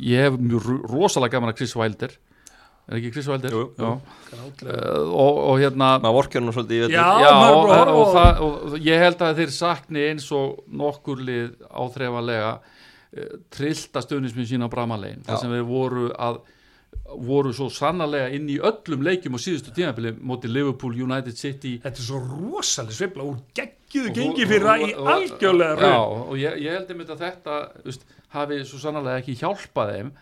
ég 0.00 0.28
hef 0.28 0.36
mjög 0.40 0.68
ro- 0.68 0.82
rosalega 0.92 1.36
gaman 1.38 1.52
að 1.52 1.58
Chris 1.62 1.74
Wilder 1.78 2.14
er 2.92 2.98
ekki 2.98 3.12
Chris 3.14 3.28
Wilder? 3.30 3.52
Jú, 3.54 3.64
jú. 3.78 3.90
Já. 4.32 4.38
Uh, 4.66 5.10
og, 5.14 5.36
og 5.52 5.60
hérna 5.62 5.92
maður 6.02 6.16
vorkjörnum 6.18 6.54
svolítið 6.56 6.78
í 6.78 6.80
vetur 6.86 6.96
Já, 6.96 7.04
Já, 7.22 7.32
og, 7.52 7.60
og, 7.70 8.00
á- 8.02 8.14
það, 8.16 8.40
og 8.46 8.78
ég 8.82 9.04
held 9.06 9.22
að 9.22 9.42
þeir 9.42 9.52
sakni 9.54 10.06
eins 10.10 10.26
og 10.34 10.64
nokkur 10.82 11.22
lið 11.22 11.52
áþreifanlega 11.70 12.50
uh, 12.58 13.36
trillta 13.54 14.02
stöðnismin 14.02 14.48
sína 14.50 14.66
á 14.68 14.72
Bramalegin 14.74 15.22
Já. 15.22 15.30
þar 15.30 15.40
sem 15.44 15.54
þeir 15.54 15.68
voru 15.70 16.08
að 16.16 16.42
voru 17.18 17.52
svo 17.52 17.68
sannarlega 17.70 18.30
inn 18.36 18.48
í 18.48 18.58
öllum 18.62 19.02
leikjum 19.04 19.34
á 19.36 19.40
síðustu 19.42 19.72
tímabili 19.76 20.12
móti 20.20 20.48
Liverpool, 20.48 20.94
United 20.94 21.36
City. 21.36 21.78
Þetta 21.82 21.98
er 22.00 22.06
svo 22.06 22.20
rosalega 22.22 22.96
svifla 22.96 23.22
úr 23.28 23.36
geggjuðu 23.54 24.08
Og- 24.10 24.16
gengi 24.16 24.42
og- 24.44 24.48
fyrir 24.52 24.66
það 24.68 24.80
í 24.86 24.90
og- 24.94 25.00
og- 25.00 25.12
algjörlega 25.14 25.76
Já, 25.76 25.82
raun 25.82 26.20
og 26.28 26.36
ég, 26.38 26.56
ég 26.62 26.70
held 26.76 26.90
einmitt 26.90 27.08
að 27.10 27.18
þetta 27.26 27.56
veist, 27.84 28.04
hafi 28.32 28.60
svo 28.64 28.78
sannarlega 28.78 29.20
ekki 29.22 29.34
hjálpað 29.42 29.90
þeim. 29.92 30.12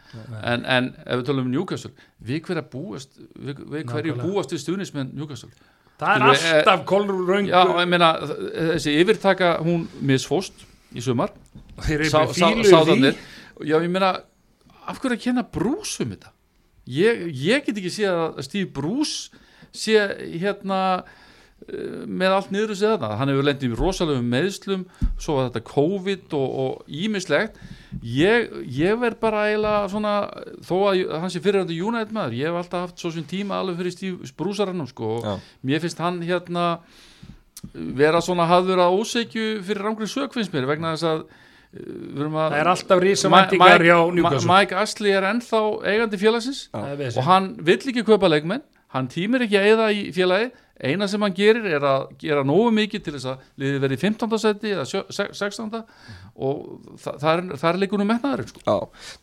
En, 0.43 0.65
en 0.65 0.89
ef 1.07 1.21
við 1.21 1.25
tölum 1.29 1.45
um 1.47 1.51
Newcastle 1.53 1.93
við 2.25 2.41
hverja 2.43 2.63
búast 2.71 3.11
við, 3.39 3.55
við 3.55 3.85
hverju 3.85 4.15
Nákvæmlega. 4.15 4.25
búast 4.25 4.51
við 4.51 4.65
stuðnismenn 4.65 5.13
Newcastle? 5.15 5.51
Það 6.01 6.17
er 6.17 6.35
Skilur 6.35 6.57
alltaf 6.57 6.85
kolröngu 6.89 7.49
Já, 7.51 7.65
ég 7.83 7.89
meina, 7.89 8.13
þessi 8.73 8.95
yfirtaka 9.03 9.59
hún 9.61 9.87
misfóst 10.01 10.65
í 10.97 11.01
sumar. 11.05 11.31
Þeir 11.79 12.01
eru 12.01 12.11
sá, 12.11 12.27
fíluð 12.27 12.65
því. 12.89 13.15
já, 13.69 13.77
ég 13.79 13.91
meina, 13.91 14.15
af 14.89 14.99
hverju 14.99 15.17
að 15.19 15.21
kenna 15.23 15.43
Bruce 15.45 16.01
um 16.03 16.11
þetta 16.11 16.31
ég, 16.91 17.25
ég 17.37 17.65
get 17.67 17.77
ekki 17.77 17.93
séð 17.95 18.21
að 18.27 18.45
Steve 18.47 18.71
Bruce 18.75 19.41
sé 19.71 19.97
hérna 20.41 20.81
eh, 21.69 22.07
með 22.07 22.37
allt 22.37 22.55
niður 22.55 22.73
þessi 22.73 22.89
þarna. 22.89 23.19
Hann 23.21 23.33
hefur 23.33 23.47
lendið 23.47 23.75
í 23.75 23.79
rosalegum 23.79 24.31
meðslum 24.33 24.87
svo 25.21 25.37
var 25.39 25.51
þetta 25.51 25.65
COVID 25.71 26.39
og, 26.39 26.57
og 26.65 26.97
ímislegt 27.03 27.61
ég, 28.07 28.51
ég 28.71 28.99
verð 29.01 29.21
bara 29.23 29.45
eiginlega 29.51 29.93
svona 29.93 30.15
þó 30.67 30.75
að 30.91 31.05
hann 31.23 31.33
sé 31.33 31.43
fyrirhandi 31.45 31.79
United 31.79 32.15
maður 32.17 32.39
ég 32.41 32.51
hef 32.51 32.61
alltaf 32.63 32.89
haft 32.89 33.03
svo 33.03 33.13
sem 33.15 33.27
tíma 33.29 33.61
alveg 33.61 33.81
fyrir 33.81 33.97
Steve 33.97 34.33
Bruce 34.39 34.65
arannum 34.65 34.91
sko. 34.91 35.21
Já. 35.25 35.37
og 35.39 35.71
mér 35.71 35.85
finnst 35.85 36.03
hann 36.03 36.21
hérna 36.25 36.67
vera 37.75 38.23
svona 38.25 38.49
hafður 38.49 38.81
að 38.87 38.99
óseikju 39.01 39.47
fyrir 39.67 39.85
rangri 39.85 40.09
sök 40.09 40.35
finnst 40.35 40.55
mér 40.55 40.69
vegna 40.71 40.95
þess 40.97 41.09
að 41.11 41.25
eh, 41.75 42.25
Það 42.25 42.57
er 42.61 42.73
alltaf 42.73 43.03
rísamæntingar 43.05 43.85
hjá 43.87 43.99
Newcastle. 44.15 44.51
Mike 44.51 44.77
Ashley 44.83 45.15
er 45.15 45.29
ennþá 45.31 45.63
eigandi 45.87 46.21
félagsins 46.21 46.65
og 46.75 47.23
hann 47.29 47.53
vill 47.63 47.79
ekki 47.93 48.05
kaupa 48.07 48.31
leikmenn. 48.33 48.63
Hann 48.91 49.07
tímir 49.07 49.45
ekki 49.47 49.55
að 49.61 49.69
eyða 49.71 49.93
í 49.95 50.01
félagi 50.11 50.51
eina 50.81 51.07
sem 51.11 51.21
hann 51.23 51.35
gerir 51.37 51.67
er 51.69 51.85
að 51.85 52.07
gera 52.19 52.43
nógu 52.47 52.71
mikið 52.75 53.03
til 53.05 53.13
þess 53.15 53.29
að 53.29 53.43
liðið 53.61 53.83
verið 53.85 53.99
í 53.99 54.01
15. 54.01 54.39
seti 54.41 54.71
eða 54.73 54.87
sjö- 54.89 55.05
se- 55.13 55.29
16. 55.37 55.83
og 56.41 56.97
þa 56.99 57.13
það 57.21 57.31
er, 57.35 57.43
það 57.61 57.69
er 57.71 57.79
leikunum 57.83 58.09
metnaður 58.09 58.49
sko. 58.49 58.63
Já, 58.65 58.77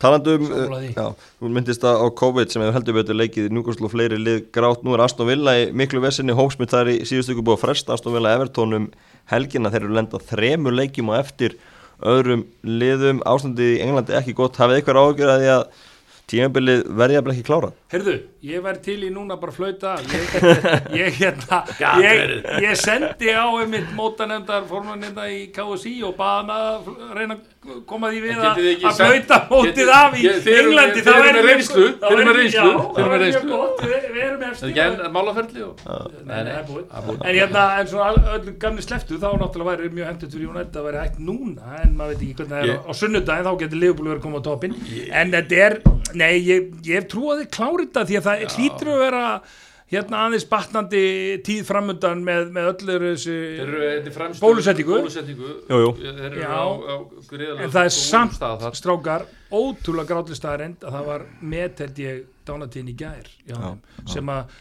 talandi 0.03 0.35
um 0.37 0.45
uh, 0.45 0.75
já, 0.85 1.07
þú 1.41 1.51
myndist 1.57 1.87
að 1.89 2.03
á 2.05 2.07
COVID 2.21 2.53
sem 2.53 2.61
hefur 2.63 2.77
heldur 2.77 2.97
betur 2.99 3.17
leikið 3.17 3.49
Núkastl 3.57 3.87
og 3.89 3.93
fleiri 3.95 4.19
lið 4.21 4.43
grátt, 4.53 4.85
nú 4.85 4.93
er 4.93 5.03
Aston 5.07 5.29
Villa 5.31 5.55
í 5.63 5.65
miklu 5.73 6.03
vesinni, 6.03 6.35
hópsmitt 6.37 6.75
þar 6.75 6.93
í 6.93 6.99
síðustu 7.09 7.33
ykkur 7.33 7.47
búið 7.49 7.57
að 7.57 7.63
fresta 7.65 7.97
Aston 7.97 8.13
Villa 8.15 8.35
Everton 8.37 8.77
um 8.77 8.87
helgina. 9.33 9.73
Þeir 9.73 9.87
eru 9.87 9.97
lendað 9.97 10.27
þremur 10.29 10.77
leikjum 10.77 11.09
og 11.11 11.19
eftir 11.23 11.57
öðrum 12.05 12.43
liðum, 12.61 13.21
ástandið 13.25 13.75
í 13.75 13.79
Englandi 13.85 14.17
ekki 14.17 14.35
gott, 14.37 14.59
hafið 14.61 14.79
eitthvað 14.81 14.99
ágjör 15.01 15.33
að 15.33 15.43
því 15.43 15.51
að 15.55 15.63
tímabilið 16.27 16.81
verði 16.99 17.17
jafnvel 17.17 17.33
ekki 17.33 17.45
klárað. 17.47 17.75
Herðu, 17.93 18.15
ég 18.43 18.63
væri 18.65 18.81
til 18.83 18.97
í 19.07 19.11
núna 19.15 19.37
bara 19.39 19.53
að 19.53 19.59
flauta. 19.59 19.93
Ég, 20.11 20.23
ég, 21.01 21.19
hérna, 21.21 21.59
ég, 22.03 22.33
ég 22.65 22.79
sendi 22.81 23.31
á 23.31 23.47
einmitt 23.47 23.93
mótanemndar 23.95 24.65
formanninda 24.67 25.27
í 25.31 25.45
KSI 25.55 25.93
og 26.07 26.17
baða 26.19 26.41
hana 26.41 26.57
að 26.67 27.15
reyna 27.15 27.37
að 27.37 27.79
koma 27.87 28.11
því 28.11 28.19
við 28.23 28.41
að 28.43 28.59
að 28.87 28.99
flauta 29.01 29.39
mótið 29.51 29.93
af 29.95 30.17
í 30.19 30.27
Englandi 30.27 31.03
þeir 31.03 31.17
eru 31.17 31.33
með 31.37 31.47
reynslu, 31.47 31.87
þeir 32.03 32.17
eru 32.17 32.27
með 32.27 32.37
reynslu, 32.41 32.73
þeir 32.97 33.05
eru 33.05 33.11
með 33.13 33.23
reynslu. 33.23 33.61
Við 33.87 34.23
erum 34.27 34.43
er 36.51 36.67
búið. 36.67 37.23
En 37.23 37.35
hérna, 37.37 37.65
en 37.81 37.89
svo 37.91 38.05
öllu 38.35 38.53
gamni 38.61 38.83
sleftu 38.85 39.19
þá 39.19 39.27
náttúrulega 39.41 39.69
væri 39.69 39.91
mjög 39.95 40.09
hendur 40.11 40.31
fyrir 40.33 40.51
United 40.51 40.79
að 40.79 40.87
væri 40.87 41.01
hægt 41.03 41.19
núna 41.23 41.81
en 41.83 41.95
maður 41.97 42.13
veit 42.13 42.23
ekki 42.27 42.37
hvernig 42.39 42.53
það 42.53 42.71
er 42.73 42.79
á 42.87 42.91
sunnudaginn 43.01 43.47
þá 43.47 43.53
getur 43.63 43.81
Liverpool 43.81 44.09
verið 44.09 44.19
að 44.19 44.25
koma 44.25 44.41
á 44.41 44.47
toppin 44.47 44.77
en 45.21 45.33
þetta 45.35 45.59
er, 45.67 45.77
nei, 46.17 46.35
ég, 46.41 46.69
ég 46.87 46.99
hef 46.99 47.07
trú 47.11 47.31
að 47.31 47.43
þið 47.43 47.49
klári 47.57 47.87
þetta 47.87 48.05
því 48.09 48.19
að 48.19 48.27
það 48.27 48.45
hlýtur 48.57 48.93
að 48.93 49.01
vera 49.05 49.23
hérna 49.87 50.23
aðeins 50.25 50.45
batnandi 50.49 51.01
tíð 51.47 51.61
framundan 51.69 52.23
með, 52.27 52.49
með 52.55 52.71
öllur 52.73 53.05
þessu 53.05 53.35
gríðarlega 57.29 57.63
en 57.63 57.75
það 57.77 57.83
er 57.85 57.93
samt 57.95 58.41
strákar 58.81 59.27
ótrúlega 59.47 60.09
grátli 60.11 60.35
staðarind 60.35 60.83
að 60.83 60.97
það 60.97 61.07
var 61.13 61.23
met 61.53 61.85
held 61.85 62.03
ég 62.03 62.25
dánatíðin 62.47 62.91
í 62.91 62.95
gær 62.97 63.29
já, 63.47 63.55
þeim, 63.55 63.79
sem 64.13 64.31
að 64.33 64.57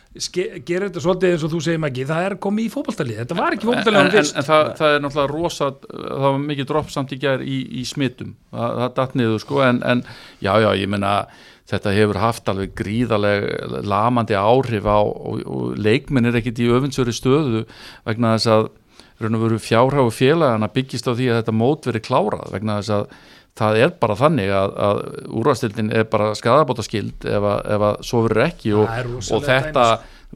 gera 0.68 0.88
þetta 0.88 1.02
svolítið 1.04 1.34
eins 1.34 1.46
og 1.46 1.52
þú 1.54 1.62
segir 1.66 1.82
Maggi, 1.82 2.06
það 2.08 2.28
er 2.28 2.36
komið 2.46 2.68
í 2.68 2.72
fótballtalið 2.74 3.20
þetta 3.22 3.38
var 3.40 3.56
ekki 3.56 3.66
en, 3.66 3.72
fótballtalið 3.72 4.00
en, 4.02 4.20
en, 4.20 4.30
en 4.42 4.48
það, 4.50 4.70
það 4.80 4.94
er 4.94 5.04
náttúrulega 5.04 5.32
rosa 5.32 5.70
það 5.90 6.24
var 6.26 6.40
mikið 6.46 6.70
dropp 6.72 6.94
samt 6.94 7.16
í 7.16 7.20
gær 7.26 7.44
í, 7.44 7.58
í 7.80 7.84
smittum 7.88 8.32
það, 8.54 8.80
það 8.80 8.96
datt 9.00 9.20
niður 9.20 9.44
sko 9.44 9.60
en, 9.66 9.82
en 9.94 10.06
já 10.44 10.52
já 10.64 10.70
ég 10.82 10.90
meina 10.92 11.12
þetta 11.66 11.94
hefur 11.96 12.20
haft 12.22 12.50
alveg 12.50 12.74
gríðaleg 12.78 13.46
lamandi 13.86 14.36
áhrif 14.38 14.86
á 14.86 14.98
og, 15.02 15.40
og 15.42 15.78
leikmenn 15.78 16.30
er 16.30 16.38
ekkit 16.40 16.62
í 16.62 16.70
öfundsöri 16.70 17.14
stöðu 17.14 17.64
vegna 18.06 18.36
þess 18.36 18.52
að 18.54 18.68
raun 19.22 19.38
og 19.38 19.46
veru 19.46 19.58
fjárháu 19.62 20.10
félagana 20.12 20.68
byggist 20.72 21.08
á 21.08 21.16
því 21.16 21.30
að 21.30 21.40
þetta 21.40 21.56
mót 21.56 21.88
veri 21.88 22.02
klárað 22.04 22.52
vegna 22.52 22.78
þess 22.80 22.94
að 22.98 23.06
það 23.56 23.78
er 23.86 23.94
bara 24.02 24.18
þannig 24.20 24.50
að, 24.52 24.74
að 24.88 25.00
úrvastildin 25.40 25.92
er 25.96 26.04
bara 26.12 26.32
skadabóta 26.36 26.84
skild 26.84 27.24
ef, 27.24 27.40
að- 27.54 27.64
ef 27.76 27.86
að 27.92 28.02
svo 28.10 28.26
verður 28.26 28.44
ekki 28.50 28.74
og, 28.76 29.00
og 29.32 29.46
þetta 29.48 29.86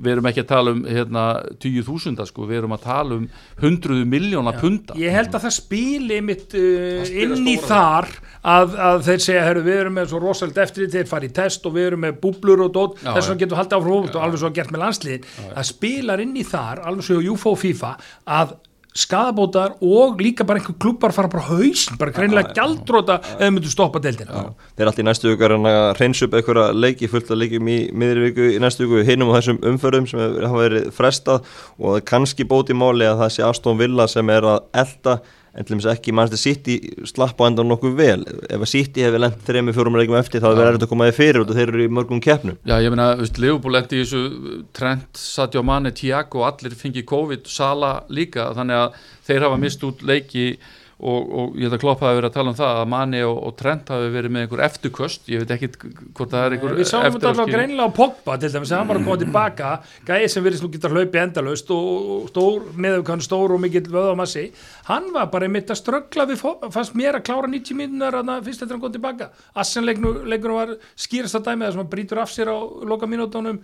við 0.01 0.13
erum 0.15 0.27
ekki 0.31 0.41
að 0.45 0.47
tala 0.49 0.71
um 0.73 0.79
hérna, 0.87 1.23
10.000 1.61 2.25
sko, 2.31 2.45
við 2.49 2.61
erum 2.61 2.73
að 2.77 2.85
tala 2.85 3.17
um 3.19 3.25
hundruðu 3.61 4.05
miljóna 4.09 4.53
punta 4.57 4.95
Ég 4.97 5.13
held 5.13 5.35
að 5.35 5.43
það 5.49 5.55
spili 5.57 6.21
mitt 6.25 6.55
uh, 6.57 7.11
inn 7.25 7.51
í 7.51 7.57
þar 7.61 8.07
að, 8.41 8.77
að 8.87 9.03
þeir 9.09 9.25
segja, 9.27 9.43
herru, 9.49 9.65
við 9.67 9.81
erum 9.83 9.99
með 9.99 10.09
svo 10.15 10.23
rosalega 10.23 10.63
eftir 10.65 10.87
því, 10.87 10.91
þeir 10.95 11.11
fara 11.11 11.27
í 11.29 11.33
test 11.41 11.67
og 11.69 11.75
við 11.77 11.89
erum 11.91 12.05
með 12.07 12.17
búblur 12.23 12.65
og 12.69 12.73
dót, 12.79 13.03
Já, 13.03 13.11
þess 13.19 13.33
vegna 13.35 13.43
getum 13.43 13.61
haldið 13.61 13.79
áfram 13.81 13.97
hófut 13.99 14.17
og 14.17 14.25
alveg 14.29 14.43
svo 14.45 14.53
gert 14.61 14.73
með 14.73 14.85
landsliðin. 14.87 15.29
Það 15.59 15.69
spilar 15.75 16.23
inn 16.25 16.37
í 16.39 16.47
þar, 16.55 16.85
alveg 16.87 17.09
svo 17.11 17.19
hjá 17.21 17.33
UFO 17.35 17.53
og 17.59 17.63
FIFA, 17.67 17.93
að 18.41 18.57
skadabótar 18.97 19.77
og 19.81 20.21
líka 20.21 20.45
bara 20.47 20.59
einhver 20.61 20.77
klubbar 20.83 21.13
fara 21.15 21.29
bara 21.31 21.45
á 21.47 21.51
hausn, 21.51 21.97
bara 21.99 22.15
greinilega 22.15 22.55
gjaldróta 22.57 23.21
eða 23.39 23.51
myndu 23.55 23.71
stoppa 23.71 24.03
deildina. 24.03 24.51
Þeir 24.75 24.85
er 24.85 24.91
alltaf 24.91 25.03
í 25.03 25.07
næstu 25.07 25.31
viku 25.31 25.51
að 25.51 25.81
reynsa 26.01 26.27
upp 26.27 26.37
einhverja 26.39 26.67
leiki 26.75 27.11
fullt 27.11 27.31
að 27.31 27.43
leikjum 27.45 27.71
í 27.71 27.79
miðri 27.95 28.29
viku 28.29 28.49
í 28.57 28.61
næstu 28.63 28.87
viku 28.87 29.05
hinum 29.07 29.31
á 29.31 29.39
þessum 29.39 29.61
umförðum 29.73 30.09
sem 30.11 30.23
hafa 30.23 30.65
verið 30.65 30.89
frestað. 30.97 31.53
Og 31.79 32.01
kannski 32.09 32.49
bóti 32.49 32.75
máli 32.75 33.07
að 33.07 33.23
það 33.25 33.35
sé 33.37 33.47
Aston 33.47 33.79
Villa 33.81 34.09
sem 34.11 34.35
er 34.35 34.49
að 34.57 34.67
elda 34.83 35.21
en 35.55 35.67
til 35.67 35.75
dæmis 35.75 35.89
ekki 35.91 36.15
mannstu 36.15 36.39
City 36.41 36.77
slapp 37.11 37.41
á 37.43 37.49
endan 37.49 37.69
nokkuð 37.71 37.95
vel. 37.99 38.25
Ef 38.47 38.63
að 38.63 38.71
City 38.71 39.05
hefur 39.07 39.25
lent 39.25 39.41
þrejum 39.47 39.73
fjórum 39.75 39.99
leikum 39.99 40.19
eftir 40.21 40.45
þá 40.45 40.51
er 40.53 40.61
verið 40.63 40.87
að 40.87 40.93
koma 40.93 41.09
þið 41.11 41.19
fyrir 41.19 41.43
út 41.43 41.53
og 41.53 41.59
þeir 41.59 41.73
eru 41.75 41.87
í 41.87 41.93
mörgum 41.99 42.23
keppnum. 42.25 42.59
Já, 42.69 42.77
ég 42.85 42.95
meina, 42.95 43.09
Leopold 43.41 43.75
lendi 43.75 44.01
í 44.01 44.05
þessu 44.05 44.61
Trent, 44.77 45.09
Sadio 45.19 45.65
Mane, 45.67 45.95
Tiago 45.97 46.45
allir 46.47 46.77
fengi 46.79 47.07
COVID, 47.09 47.49
Sala 47.51 47.97
líka 48.13 48.51
þannig 48.57 48.85
að 48.85 49.01
þeir 49.27 49.49
hafa 49.49 49.65
mist 49.65 49.89
út 49.89 50.05
leiki 50.07 50.53
og, 51.01 51.31
og 51.33 51.55
ég 51.57 51.65
held 51.65 51.77
að 51.79 51.81
Klopp 51.81 52.03
hafi 52.05 52.19
verið 52.19 52.29
að 52.29 52.35
tala 52.35 52.53
um 52.53 52.57
það 52.59 52.79
að 52.83 52.89
Mane 52.93 53.21
og, 53.25 53.39
og 53.49 53.55
Trent 53.57 53.93
hafi 53.93 54.11
verið 54.13 54.35
með 54.35 54.45
einhver 54.45 54.63
eftirköst, 54.67 55.31
ég 55.33 55.43
veit 55.43 55.55
ekki 55.55 55.71
hvort 56.19 56.35
það 56.35 56.43
er 56.43 56.57
einhver 56.57 56.75
Við 56.77 56.91
sáum 56.91 57.05
þetta 57.07 57.31
eftiráskil. 57.31 57.55
greinilega 57.55 57.89
á 57.89 57.97
Pogba 57.97 58.37
til 58.41 58.51
dæmis 58.53 58.73
að 58.75 58.83
hann 58.83 58.91
var 58.91 59.01
að 59.01 59.07
koma 59.09 59.21
tilbaka. 59.23 59.71
Gæði 60.11 60.29
sem 60.35 60.45
virðist 60.45 60.67
nú 60.67 60.71
geta 60.75 60.93
hlaupið 60.93 61.23
endalaust 61.23 61.73
og 61.73 62.11
og 62.21 62.29
stór, 62.35 62.69
með 62.77 63.01
hann 63.09 63.25
stór 63.25 63.57
og 63.57 63.63
mikill 63.65 63.87
vöðamassi, 63.89 64.51
hann 64.91 65.09
var 65.15 65.29
bara 65.33 65.47
einmitt 65.49 65.71
að 65.73 65.79
ströggla 65.81 66.27
við, 66.31 66.43
fannst 66.75 66.97
mér 66.99 67.19
að 67.21 67.25
klára 67.31 67.51
90 67.51 67.79
mínunar 67.79 68.19
að 68.21 68.33
fyrst 68.49 68.65
eftir 68.65 68.75
hann 68.77 68.83
kom 68.85 68.93
tilbaka. 68.95 69.31
Assen 69.55 69.87
leikur 69.87 70.55
var 70.57 70.75
skýrast 70.99 71.39
að 71.39 71.47
dæmi 71.49 71.67
það 71.67 71.73
sem 71.77 71.83
hann 71.85 71.91
brýtur 71.95 72.21
af 72.23 72.33
sér 72.35 72.51
á 72.51 72.57
loka 72.91 73.09
mínútonum 73.11 73.61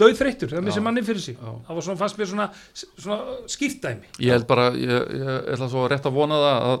döð 0.00 0.14
þreyttur, 0.20 0.52
það 0.54 0.66
missi 0.68 0.82
manni 0.84 1.02
fyrir 1.06 1.22
sig. 1.24 1.38
Það 1.40 1.78
var 1.78 1.86
svona, 1.88 2.00
fannst 2.02 2.18
mér 2.20 2.30
svona, 2.30 2.48
svona 2.74 3.18
skýrt 3.54 3.80
dæmi. 3.84 4.12
Ég 4.24 4.34
held 4.36 4.46
bara, 4.50 4.68
ég, 4.74 4.92
ég 5.20 5.50
ætla 5.54 5.68
svo 5.72 5.86
rétt 5.90 6.06
að 6.10 6.16
vona 6.18 6.38
það 6.44 6.68
að 6.70 6.78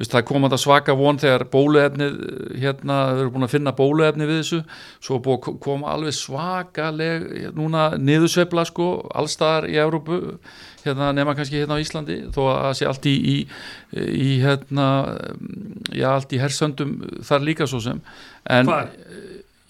veist, 0.00 0.14
það 0.14 0.26
kom 0.30 0.48
að 0.50 0.58
svaka 0.60 0.96
von 0.98 1.20
þegar 1.20 1.44
bóluefnið 1.52 2.18
hérna, 2.62 2.98
við 3.14 3.22
erum 3.24 3.34
búin 3.36 3.46
að 3.48 3.54
finna 3.54 3.74
bóluefnið 3.76 4.30
við 4.32 4.40
þessu, 4.42 4.60
svo 5.00 5.18
er 5.18 5.24
búið 5.26 5.38
að 5.38 5.44
ko- 5.46 5.56
koma 5.66 5.92
alveg 5.94 6.16
svakaleg 6.16 7.26
núna 7.56 7.86
niðursveifla 8.00 8.64
sko, 8.68 8.88
allstaðar 9.16 9.68
í 9.70 9.78
Evrópu, 9.80 10.20
hérna 10.86 11.10
nema 11.16 11.34
kannski 11.38 11.60
hérna 11.60 11.78
á 11.78 11.82
Íslandi, 11.82 12.18
þó 12.34 12.40
að 12.50 12.60
það 12.60 12.76
sé 12.78 12.88
allt 12.90 13.08
í, 13.10 13.14
í, 13.16 13.36
í 13.96 14.30
hérna 14.44 14.86
já, 15.94 16.08
allt 16.12 16.36
í 16.36 16.40
hersöndum 16.42 16.96
þar 17.26 17.46
líka 17.48 17.68
svo 17.70 17.82
sem. 17.84 18.00
En, 18.48 18.70
Hvar? 18.70 18.94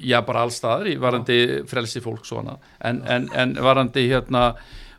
Já, 0.01 0.23
bara 0.25 0.47
allstaðar 0.47 0.89
í 0.89 0.95
varandi 0.97 1.41
frelsi 1.69 2.01
fólk 2.01 2.25
svona, 2.25 2.55
en, 2.89 3.03
en, 3.05 3.27
en 3.37 3.59
varandi 3.61 4.07
hérna 4.09 4.55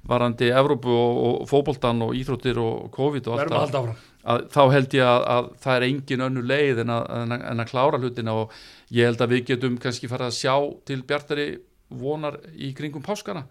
varandi 0.08 0.50
Evrópu 0.50 0.94
og, 0.94 1.18
og 1.42 1.50
fótboltan 1.50 2.02
og 2.06 2.16
íþróttir 2.18 2.58
og 2.62 2.90
COVID 2.94 3.28
og 3.30 3.42
allt 3.42 3.74
það 3.74 3.92
að 4.22 4.46
þá 4.54 4.62
held 4.76 4.96
ég 4.98 5.08
að, 5.08 5.24
að 5.34 5.50
það 5.64 5.76
er 5.76 5.88
engin 5.88 6.24
önnu 6.28 6.44
leið 6.46 6.84
en 6.84 6.94
að, 6.94 7.06
en 7.38 7.64
að, 7.64 7.68
klára 7.72 8.00
hlutina 8.02 8.36
og 8.44 8.56
ég 8.94 9.10
held 9.10 9.22
að 9.24 9.36
við 9.36 9.46
getum 9.52 9.78
kannski 9.82 10.10
farið 10.12 10.30
að 10.30 10.38
sjá 10.38 10.56
til 10.90 11.00
bjartari 11.08 11.48
vonar 11.92 12.38
í 12.56 12.72
kringum 12.78 13.04
páskana. 13.04 13.44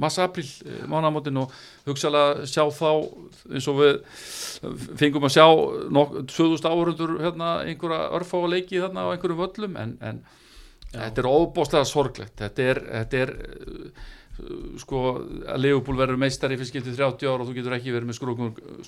Massa 0.00 0.24
april 0.24 0.46
mánamótin 0.90 1.36
og 1.42 1.52
hugsalega 1.86 2.46
sjá 2.48 2.64
þá 2.72 2.88
eins 3.52 3.68
og 3.68 3.80
við 3.80 3.98
fengum 5.00 5.26
að 5.28 5.34
sjá 5.36 5.46
nok- 5.92 6.16
2000 6.32 6.70
áhörundur 6.72 7.16
hérna, 7.20 7.50
einhverja 7.66 8.08
örfá 8.18 8.38
leiki 8.48 8.80
þarna 8.80 9.06
á 9.06 9.12
einhverjum 9.12 9.42
völlum 9.44 9.76
en, 9.76 9.96
en 10.00 10.22
þetta 10.92 11.22
er 11.22 11.30
óbóstlega 11.30 11.88
sorglegt. 11.88 12.34
Þetta 12.40 12.68
er, 12.72 12.82
þetta 12.90 13.22
er 13.26 13.34
uh, 13.36 14.10
sko 14.80 15.00
að 15.44 15.58
Leopold 15.60 15.98
verður 16.00 16.20
meistari 16.22 16.56
fyrir 16.56 16.70
skiptið 16.70 16.96
30 16.96 17.28
ára 17.28 17.44
og 17.44 17.50
þú 17.50 17.56
getur 17.58 17.74
ekki 17.76 17.92
verið 17.92 18.08
með 18.08 18.16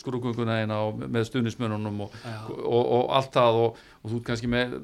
skrúkunguna 0.01 0.57
eina 0.63 0.79
og 0.87 1.03
með 1.05 1.27
stuðnismönunum 1.29 2.01
og, 2.07 2.15
og, 2.25 2.63
og, 2.65 2.87
og 2.97 3.13
allt 3.19 3.37
það 3.37 3.59
og 3.61 3.83
þú 4.05 4.17
ert 4.19 4.27
kannski 4.31 4.51
með 4.55 4.75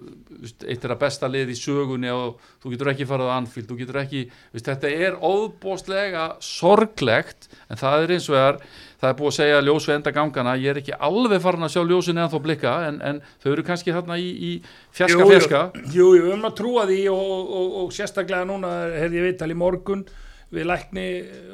veist, 0.42 0.66
eitt 0.68 0.84
er 0.84 0.94
að 0.94 1.00
besta 1.00 1.30
lið 1.32 1.54
í 1.54 1.56
sögunni 1.58 2.12
og 2.12 2.44
þú 2.60 2.74
getur 2.74 2.92
ekki 2.92 3.08
farað 3.08 3.32
á 3.32 3.38
anfíld, 3.38 3.70
þú 3.70 3.80
getur 3.80 4.00
ekki 4.02 4.22
veist, 4.28 4.68
þetta 4.68 4.92
er 5.08 5.18
óbóstlega 5.18 6.28
sorglegt 6.44 7.50
en 7.68 7.80
það 7.80 8.04
er 8.04 8.14
eins 8.18 8.28
og 8.28 8.36
það 8.36 8.48
er 8.52 8.62
það 9.00 9.10
er 9.10 9.16
búið 9.16 9.30
að 9.30 9.36
segja 9.38 9.60
ljósu 9.64 9.92
enda 9.94 10.12
gangana 10.12 10.56
ég 10.60 10.74
er 10.74 10.80
ekki 10.82 10.96
alveg 11.08 11.40
farin 11.40 11.64
að 11.64 11.74
sjá 11.74 11.84
ljósin 11.88 12.20
eða 12.20 12.32
þó 12.34 12.40
blikka 12.44 12.72
en, 12.88 12.98
en 13.00 13.20
þau 13.40 13.52
eru 13.54 13.64
kannski 13.64 13.94
þarna 13.96 14.18
í, 14.20 14.28
í 14.28 14.50
fjaska 14.96 15.16
Jú, 15.16 15.24
jú. 15.24 15.30
fjaska 15.32 15.62
Jú, 15.80 15.92
jú, 15.96 16.08
við 16.18 16.26
höfum 16.34 16.48
að 16.50 16.58
trúa 16.60 16.88
því 16.90 16.98
og, 17.14 17.54
og, 17.60 17.78
og 17.80 17.94
sérstaklega 17.96 18.48
núna 18.48 18.74
hefði 18.98 19.22
ég 19.22 19.30
viðtal 19.30 19.48
í 19.54 19.56
morgun 19.62 20.04
við 20.50 20.66
lækni 20.66 21.06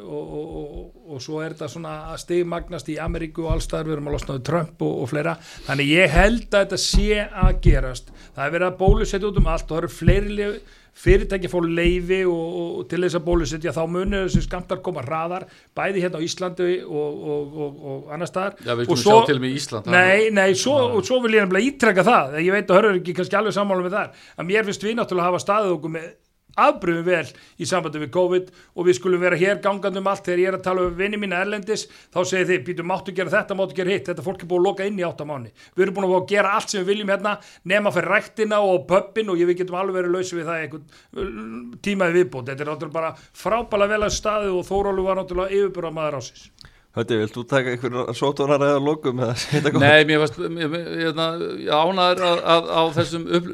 og, 0.06 0.30
og, 0.40 0.86
og 1.12 1.20
svo 1.22 1.42
er 1.44 1.52
þetta 1.52 1.68
svona 1.72 1.96
að 2.12 2.22
stigmagnast 2.24 2.88
í 2.92 2.96
Ameríku 3.02 3.44
og 3.44 3.56
allstaðar, 3.56 3.90
við 3.90 3.98
erum 3.98 4.08
að 4.10 4.16
losna 4.16 4.38
við 4.38 4.46
Trump 4.48 4.86
og, 4.86 4.96
og 5.02 5.12
fleira, 5.12 5.36
þannig 5.68 5.92
ég 5.92 6.16
held 6.16 6.48
að 6.48 6.64
þetta 6.64 6.80
sé 6.86 7.20
að 7.26 7.60
gerast, 7.66 8.10
það 8.32 8.42
er 8.46 8.56
verið 8.56 8.70
að 8.70 8.80
bólusetja 8.80 9.30
út 9.30 9.40
um 9.42 9.52
allt 9.52 9.68
og 9.68 9.74
það 9.74 9.82
eru 9.84 9.94
fleiri 9.98 10.50
fyrirtæki 10.96 11.48
fór 11.52 11.66
leifi 11.68 12.22
og, 12.24 12.32
og, 12.32 12.68
og 12.80 12.86
til 12.88 13.02
þess 13.04 13.18
að 13.18 13.24
bólusetja 13.26 13.72
þá 13.76 13.82
munir 13.92 14.22
þessi 14.24 14.44
skamtar 14.46 14.80
koma 14.84 15.04
hraðar, 15.04 15.44
bæði 15.76 16.04
hérna 16.06 16.20
á 16.22 16.24
Íslandi 16.24 16.68
og, 16.86 17.18
og, 17.34 17.58
og, 17.66 17.82
og 17.90 18.14
annar 18.16 18.30
staðar. 18.30 18.56
Já, 18.64 18.72
við 18.72 18.94
og 18.94 19.00
skulum 19.02 19.20
sjá 19.20 19.28
til 19.28 19.38
með 19.42 19.58
Ísland 19.58 19.90
Nei, 19.92 20.30
nei, 20.32 20.48
svo, 20.56 20.76
og 20.96 21.04
svo 21.04 21.20
vil 21.26 21.36
ég 21.36 21.44
nefnilega 21.44 21.68
ítrekka 21.68 22.06
það 22.06 22.38
ég 22.40 22.56
veit 22.56 22.72
að 22.72 22.80
hörður 22.80 23.00
ekki 23.02 23.16
kannski 23.18 23.38
alveg 23.42 23.56
sammála 23.58 23.84
með 23.84 23.98
það 23.98 24.22
að 24.36 24.48
mér 24.48 24.70
finnst 24.70 24.88
við 24.88 24.96
náttúrulega 24.96 25.28
hafa 25.28 25.42
staðið 25.44 25.76
okkur 25.76 25.94
með 25.98 26.08
afbröðum 26.56 27.06
vel 27.06 27.26
í 27.60 27.68
sambandi 27.68 28.02
við 28.02 28.12
COVID 28.16 28.52
og 28.74 28.88
við 28.88 28.98
skulum 29.00 29.22
vera 29.22 29.38
hér 29.40 29.62
gangandi 29.64 30.02
um 30.02 30.10
allt. 30.10 30.24
Þegar 30.26 30.42
ég 30.42 30.52
er 30.52 30.58
að 30.58 30.66
tala 30.66 30.86
um 30.88 30.96
vinni 30.96 31.20
mína 31.20 31.42
erlendis 31.44 31.86
þá 32.14 32.20
segir 32.24 32.50
þið, 32.52 32.64
býtu, 32.70 32.86
máttu 32.86 33.16
gera 33.16 33.34
þetta, 33.36 33.58
máttu 33.58 33.76
gera 33.78 33.94
hitt. 33.94 34.08
Þetta 34.10 34.24
fólk 34.26 34.42
er 34.42 34.50
búið 34.50 34.62
að 34.62 34.68
loka 34.70 34.88
inn 34.88 35.00
í 35.00 35.06
áttamáni 35.06 35.52
við 35.76 35.86
erum 35.86 35.96
búin 35.96 36.08
að 36.08 36.28
gera 36.30 36.54
allt 36.56 36.72
sem 36.72 36.82
við 36.82 36.92
viljum 36.92 37.12
hérna 37.12 37.34
nema 37.68 37.92
fyrir 37.94 38.12
ræktina 38.14 38.60
og 38.64 38.86
pöppin 38.90 39.32
og 39.32 39.40
við 39.40 39.60
getum 39.60 39.78
alveg 39.80 40.00
verið 40.00 40.16
lausi 40.16 40.38
við 40.38 40.48
það 40.50 40.62
einhvern 40.62 41.76
tímaði 41.84 42.18
viðbútt, 42.20 42.48
þetta 42.50 42.64
er 42.64 42.70
náttúrulega 42.72 42.96
bara 42.96 43.12
frábæla 43.42 43.90
vel 43.92 44.02
að 44.06 44.16
staðið 44.16 44.56
og 44.56 44.66
Þórólu 44.70 45.06
var 45.06 45.20
náttúrulega 45.20 45.60
yfirbúra 45.60 45.92
maður 45.94 46.18
ásins 46.20 46.48
Hötti, 46.96 47.16
vilt 47.20 47.34
þú 47.36 47.42
taka 47.44 47.72
einhver 47.74 48.14
sótónar 48.16 48.62
eða 48.64 48.80
lokum? 48.80 49.18
Nei, 49.82 50.06
mér 50.08 50.22
varst 50.22 50.38
ánaður 50.40 52.22
að, 52.24 52.38
að 52.54 52.70
á 52.72 52.82
þessum 52.96 53.26
upp, 53.36 53.50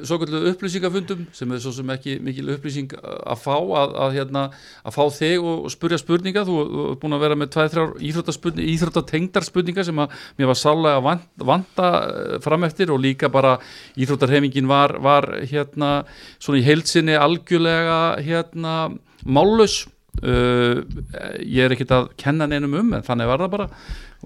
upplýsingafundum 0.53 1.25
sem 1.35 1.51
er 1.51 1.63
svo 1.65 1.73
sem 1.75 1.91
ekki 1.91 2.21
mikil 2.23 2.53
upplýsing 2.55 2.93
að 3.03 3.41
fá 3.43 3.57
að, 3.57 3.97
að, 4.05 4.15
hérna, 4.15 4.45
að 4.87 4.95
fá 4.95 5.03
þig 5.17 5.49
og 5.51 5.67
spurja 5.75 5.99
spurninga 5.99 6.45
þú 6.47 6.59
ert 6.63 7.03
búin 7.03 7.17
að 7.17 7.25
vera 7.25 7.39
með 7.41 7.51
tvæð, 7.57 7.75
þrjár 7.75 8.63
íþróttatengdar 8.77 9.49
spurningar 9.49 9.89
sem 9.89 10.03
að 10.05 10.15
mér 10.39 10.53
var 10.53 10.61
sálega 10.63 11.01
vant, 11.03 11.27
vanta 11.51 11.89
eh, 12.13 12.37
fram 12.47 12.69
eftir 12.69 12.95
og 12.95 13.03
líka 13.03 13.33
bara 13.33 13.57
íþróttarhefingin 13.99 14.71
var, 14.71 14.95
var 15.03 15.27
hérna 15.51 16.05
svona 16.39 16.63
í 16.63 16.67
heilsinni 16.69 17.19
algjörlega 17.19 17.99
hérna 18.23 18.77
mállus 19.27 19.83
Uh, 20.21 20.83
ég 21.41 21.65
er 21.65 21.73
ekkert 21.73 21.93
að 21.97 22.09
kenna 22.21 22.45
neinum 22.47 22.75
um 22.77 22.91
en 22.99 23.05
þannig 23.07 23.31
var 23.31 23.41
það 23.41 23.53
bara 23.55 23.67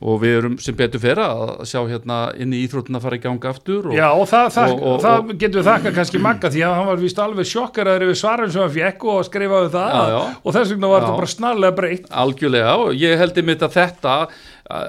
og 0.03 0.16
við 0.20 0.32
erum 0.41 0.57
sem 0.61 0.74
betur 0.76 1.01
fyrir 1.01 1.20
að 1.22 1.53
sjá 1.70 1.78
hérna 1.89 2.16
inn 2.43 2.51
í 2.53 2.64
íþrótuna 2.66 2.99
að 2.99 3.05
fara 3.07 3.16
í 3.16 3.22
ganga 3.22 3.53
aftur 3.53 3.87
og, 3.87 3.95
Já 3.97 4.09
og 4.11 4.26
það, 4.28 4.49
það, 4.57 4.72
og- 4.74 4.82
og- 4.91 4.99
það 5.05 5.30
getur 5.45 5.62
við 5.62 5.68
þakka 5.70 5.93
kannski 6.01 6.20
magga 6.26 6.51
því 6.53 6.64
að 6.66 6.74
hann 6.80 6.91
var 6.91 7.01
víst 7.05 7.22
alveg 7.22 7.49
sjokkaraður 7.53 8.05
yfir 8.09 8.18
svarin 8.20 8.51
sem 8.53 8.64
hann 8.66 8.74
fekk 8.74 9.07
og 9.14 9.22
skrifaði 9.30 9.70
það 9.76 9.95
Já, 9.95 10.03
já. 10.16 10.20
og 10.43 10.59
þess 10.59 10.74
vegna 10.74 10.91
var 10.91 10.99
Já. 11.01 11.07
þetta 11.07 11.20
bara 11.22 11.32
snarlega 11.37 11.76
breytt 11.78 12.11
algjörlega 12.26 12.74
og 12.82 12.93
ég 13.07 13.16
held 13.22 13.41
einmitt 13.45 13.62
að 13.70 13.78
þetta 13.78 14.16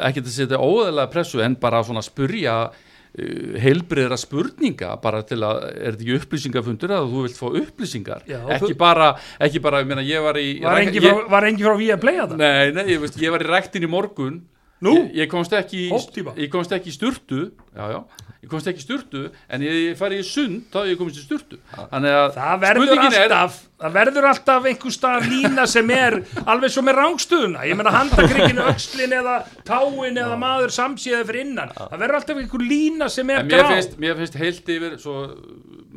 ekki 0.10 0.26
að 0.26 0.34
setja 0.34 0.58
óðalega 0.66 1.12
pressu 1.14 1.46
en 1.46 1.56
bara 1.62 1.84
svona 1.86 2.02
spurja 2.04 2.58
uh, 2.66 2.84
heilbriðra 3.18 4.18
spurninga 4.20 4.92
bara 5.02 5.24
til 5.26 5.40
að, 5.42 5.64
er 5.74 5.96
þetta 5.96 6.06
ekki 6.06 6.18
upplýsingafundur 6.22 6.94
að 6.94 7.08
þú 7.14 7.24
vilt 7.26 7.40
fá 7.40 7.48
upplýsingar 7.50 8.28
Já, 8.30 8.38
ekki, 8.54 8.76
bara, 8.78 9.08
ekki 9.48 9.62
bara, 9.64 9.82
ég 9.82 9.90
meina 9.90 10.04
ég 10.06 10.22
var 10.26 10.38
í 10.38 10.52
Var 10.62 10.82
engi 10.84 11.02
ég, 11.02 11.24
frá, 11.26 11.40
engi 11.50 11.66
frá 11.66 11.74
við 11.80 11.96
að 11.96 12.04
playa 12.04 12.28
það? 12.28 12.38
Nei, 12.44 12.76
nei, 12.78 12.84
ég, 12.94 13.02
veist, 13.02 13.18
ég 13.22 13.34
var 13.34 13.42
í 13.42 13.50
ræktin 13.50 13.88
í 13.88 13.90
morgun 13.90 14.38
Nú? 14.86 14.94
ég, 14.94 15.14
ég 15.24 15.28
komst 15.32 15.54
ekki 15.58 15.88
í- 15.88 15.92
ég 16.38 16.50
komst 16.54 16.72
ekki 16.76 16.92
í 16.92 16.96
sturtu. 16.96 17.52
Já, 17.78 17.86
já, 17.94 18.00
ég 18.44 18.50
komst 18.52 18.68
ekki 18.70 18.78
í 18.82 18.86
sturtu 18.86 19.24
en 19.50 19.62
ég, 19.66 19.96
fari 19.98 20.20
í 20.22 20.26
sund 20.26 20.68
þá 20.74 20.84
ég 20.92 20.98
komist 21.00 21.18
í 21.18 21.24
sturtu. 21.26 21.58
Það 21.74 22.60
verður 22.62 22.86
spurningin 22.92 23.18
er- 23.18 23.34
alltaf, 23.34 23.58
það 23.82 23.96
verður 23.98 24.28
alltaf 24.32 24.68
einhver 24.70 24.94
stað 24.96 25.26
lína 25.32 25.66
sem 25.70 25.90
er 25.94 26.20
alveg 26.46 26.70
svo 26.74 26.84
með 26.86 27.00
rángstöðuna. 27.02 27.66
Ég 27.70 27.78
meina 27.80 27.94
handakrikinu, 27.96 28.66
öxlin 28.70 29.14
eða 29.18 29.36
táin 29.66 30.18
eða 30.22 30.38
maður 30.42 30.74
samsíðið 30.78 31.26
fyrir 31.32 31.42
innan. 31.48 31.74
Það 31.78 32.00
verður 32.06 32.20
alltaf 32.22 32.42
einhver 32.44 32.66
lína 32.70 33.10
sem 33.10 33.30
er 33.34 33.44
mér 33.50 33.68
finnst, 33.74 33.98
mér 34.02 34.16
finnst 34.22 34.38
heilt 34.42 34.70
yfir 34.78 34.98
svo, 35.02 35.18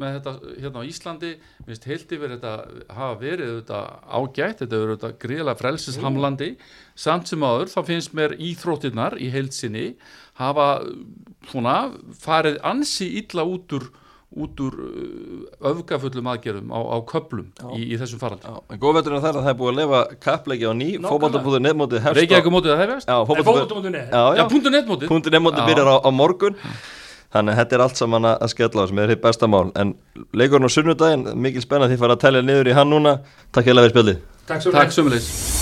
með 0.00 0.20
þetta 0.20 0.32
hérna 0.64 0.80
á 0.80 0.84
Íslandi 0.88 1.30
mér 1.36 1.66
finnst 1.74 1.84
heilt 1.90 2.12
yfir 2.16 2.32
þetta 2.36 2.52
hafa 2.96 3.16
verið 3.20 3.50
þetta 3.60 3.80
ágætt, 4.08 4.62
þetta 4.64 4.78
verið 4.80 4.94
þetta 4.96 5.10
gríðlega 5.20 5.58
frelsishamlandi 5.60 6.50
samt 7.00 7.30
sem 7.30 7.40
áður 7.46 7.70
þá 7.72 7.80
finnst 7.88 8.12
mér 8.16 8.34
íþróttirnar 8.36 9.16
í 9.20 9.30
heilsinni 9.32 9.86
hafa 10.40 10.68
svona 11.50 11.78
farið 12.20 12.60
ansi 12.66 13.08
illa 13.22 13.46
út 13.48 13.72
úr 13.78 13.88
út 14.30 14.60
úr 14.62 14.74
uh, 14.78 15.70
öfgafullum 15.72 16.28
aðgerðum 16.30 16.70
á, 16.70 16.78
á 16.78 16.96
köplum 17.02 17.48
í, 17.74 17.88
í 17.90 17.96
þessum 17.98 18.20
faraldi. 18.20 18.46
Já, 18.46 18.60
en 18.70 18.78
góð 18.78 19.00
vetur 19.00 19.16
en 19.16 19.24
það 19.24 19.30
er 19.32 19.38
að 19.40 19.46
það 19.46 19.50
er 19.50 19.56
búið 19.58 19.72
að 19.72 19.78
lefa 19.80 20.02
kappleiki 20.26 20.68
á 20.70 20.72
ný, 20.78 20.88
fótballtabúður 21.02 21.64
nefnmótið 21.66 22.04
hefst 22.04 22.20
Reykjavík 22.20 22.52
mótið 22.54 22.74
að 22.76 22.82
hefjast? 22.84 23.10
Já, 23.10 23.16
fótboltamótinu 23.26 23.98
er. 23.98 24.14
Já, 24.38 24.44
punktu 24.52 24.72
netmótið. 24.76 25.10
punktur 25.10 25.34
nefnmótið 25.34 25.70
byrjar 25.72 25.90
á, 25.90 25.96
á 25.98 26.10
morgun 26.14 26.58
Þannig 27.30 27.54
að 27.54 27.60
þetta 27.60 27.76
er 27.76 27.82
allt 27.84 27.98
saman 28.00 28.26
að 28.26 28.40
að 28.42 28.52
skella 28.54 28.82
á 28.82 28.86
sem 28.90 29.00
er 29.02 29.12
hitt 29.14 29.22
besta 29.22 29.50
mál 29.50 29.68
En 29.78 29.92
leikurinn 30.34 30.66
á 30.66 30.74
sunnudaginn, 30.74 31.26
mikil 31.38 31.62
spenna 31.62 31.90
því 31.90 31.98
fara 32.02 32.18
að 32.18 32.24
telja 32.26 32.42
niður 32.46 32.70
í 32.70 32.76
hann 32.78 32.90
núna 32.90 33.16
Takk 33.54 33.70
hérlega 33.70 33.90
fyrir 33.90 33.94
spjaldið 33.94 34.46
Takk 34.50 34.66
svo 34.66 34.74
Takk 34.74 34.94
sömulegis. 34.94 35.59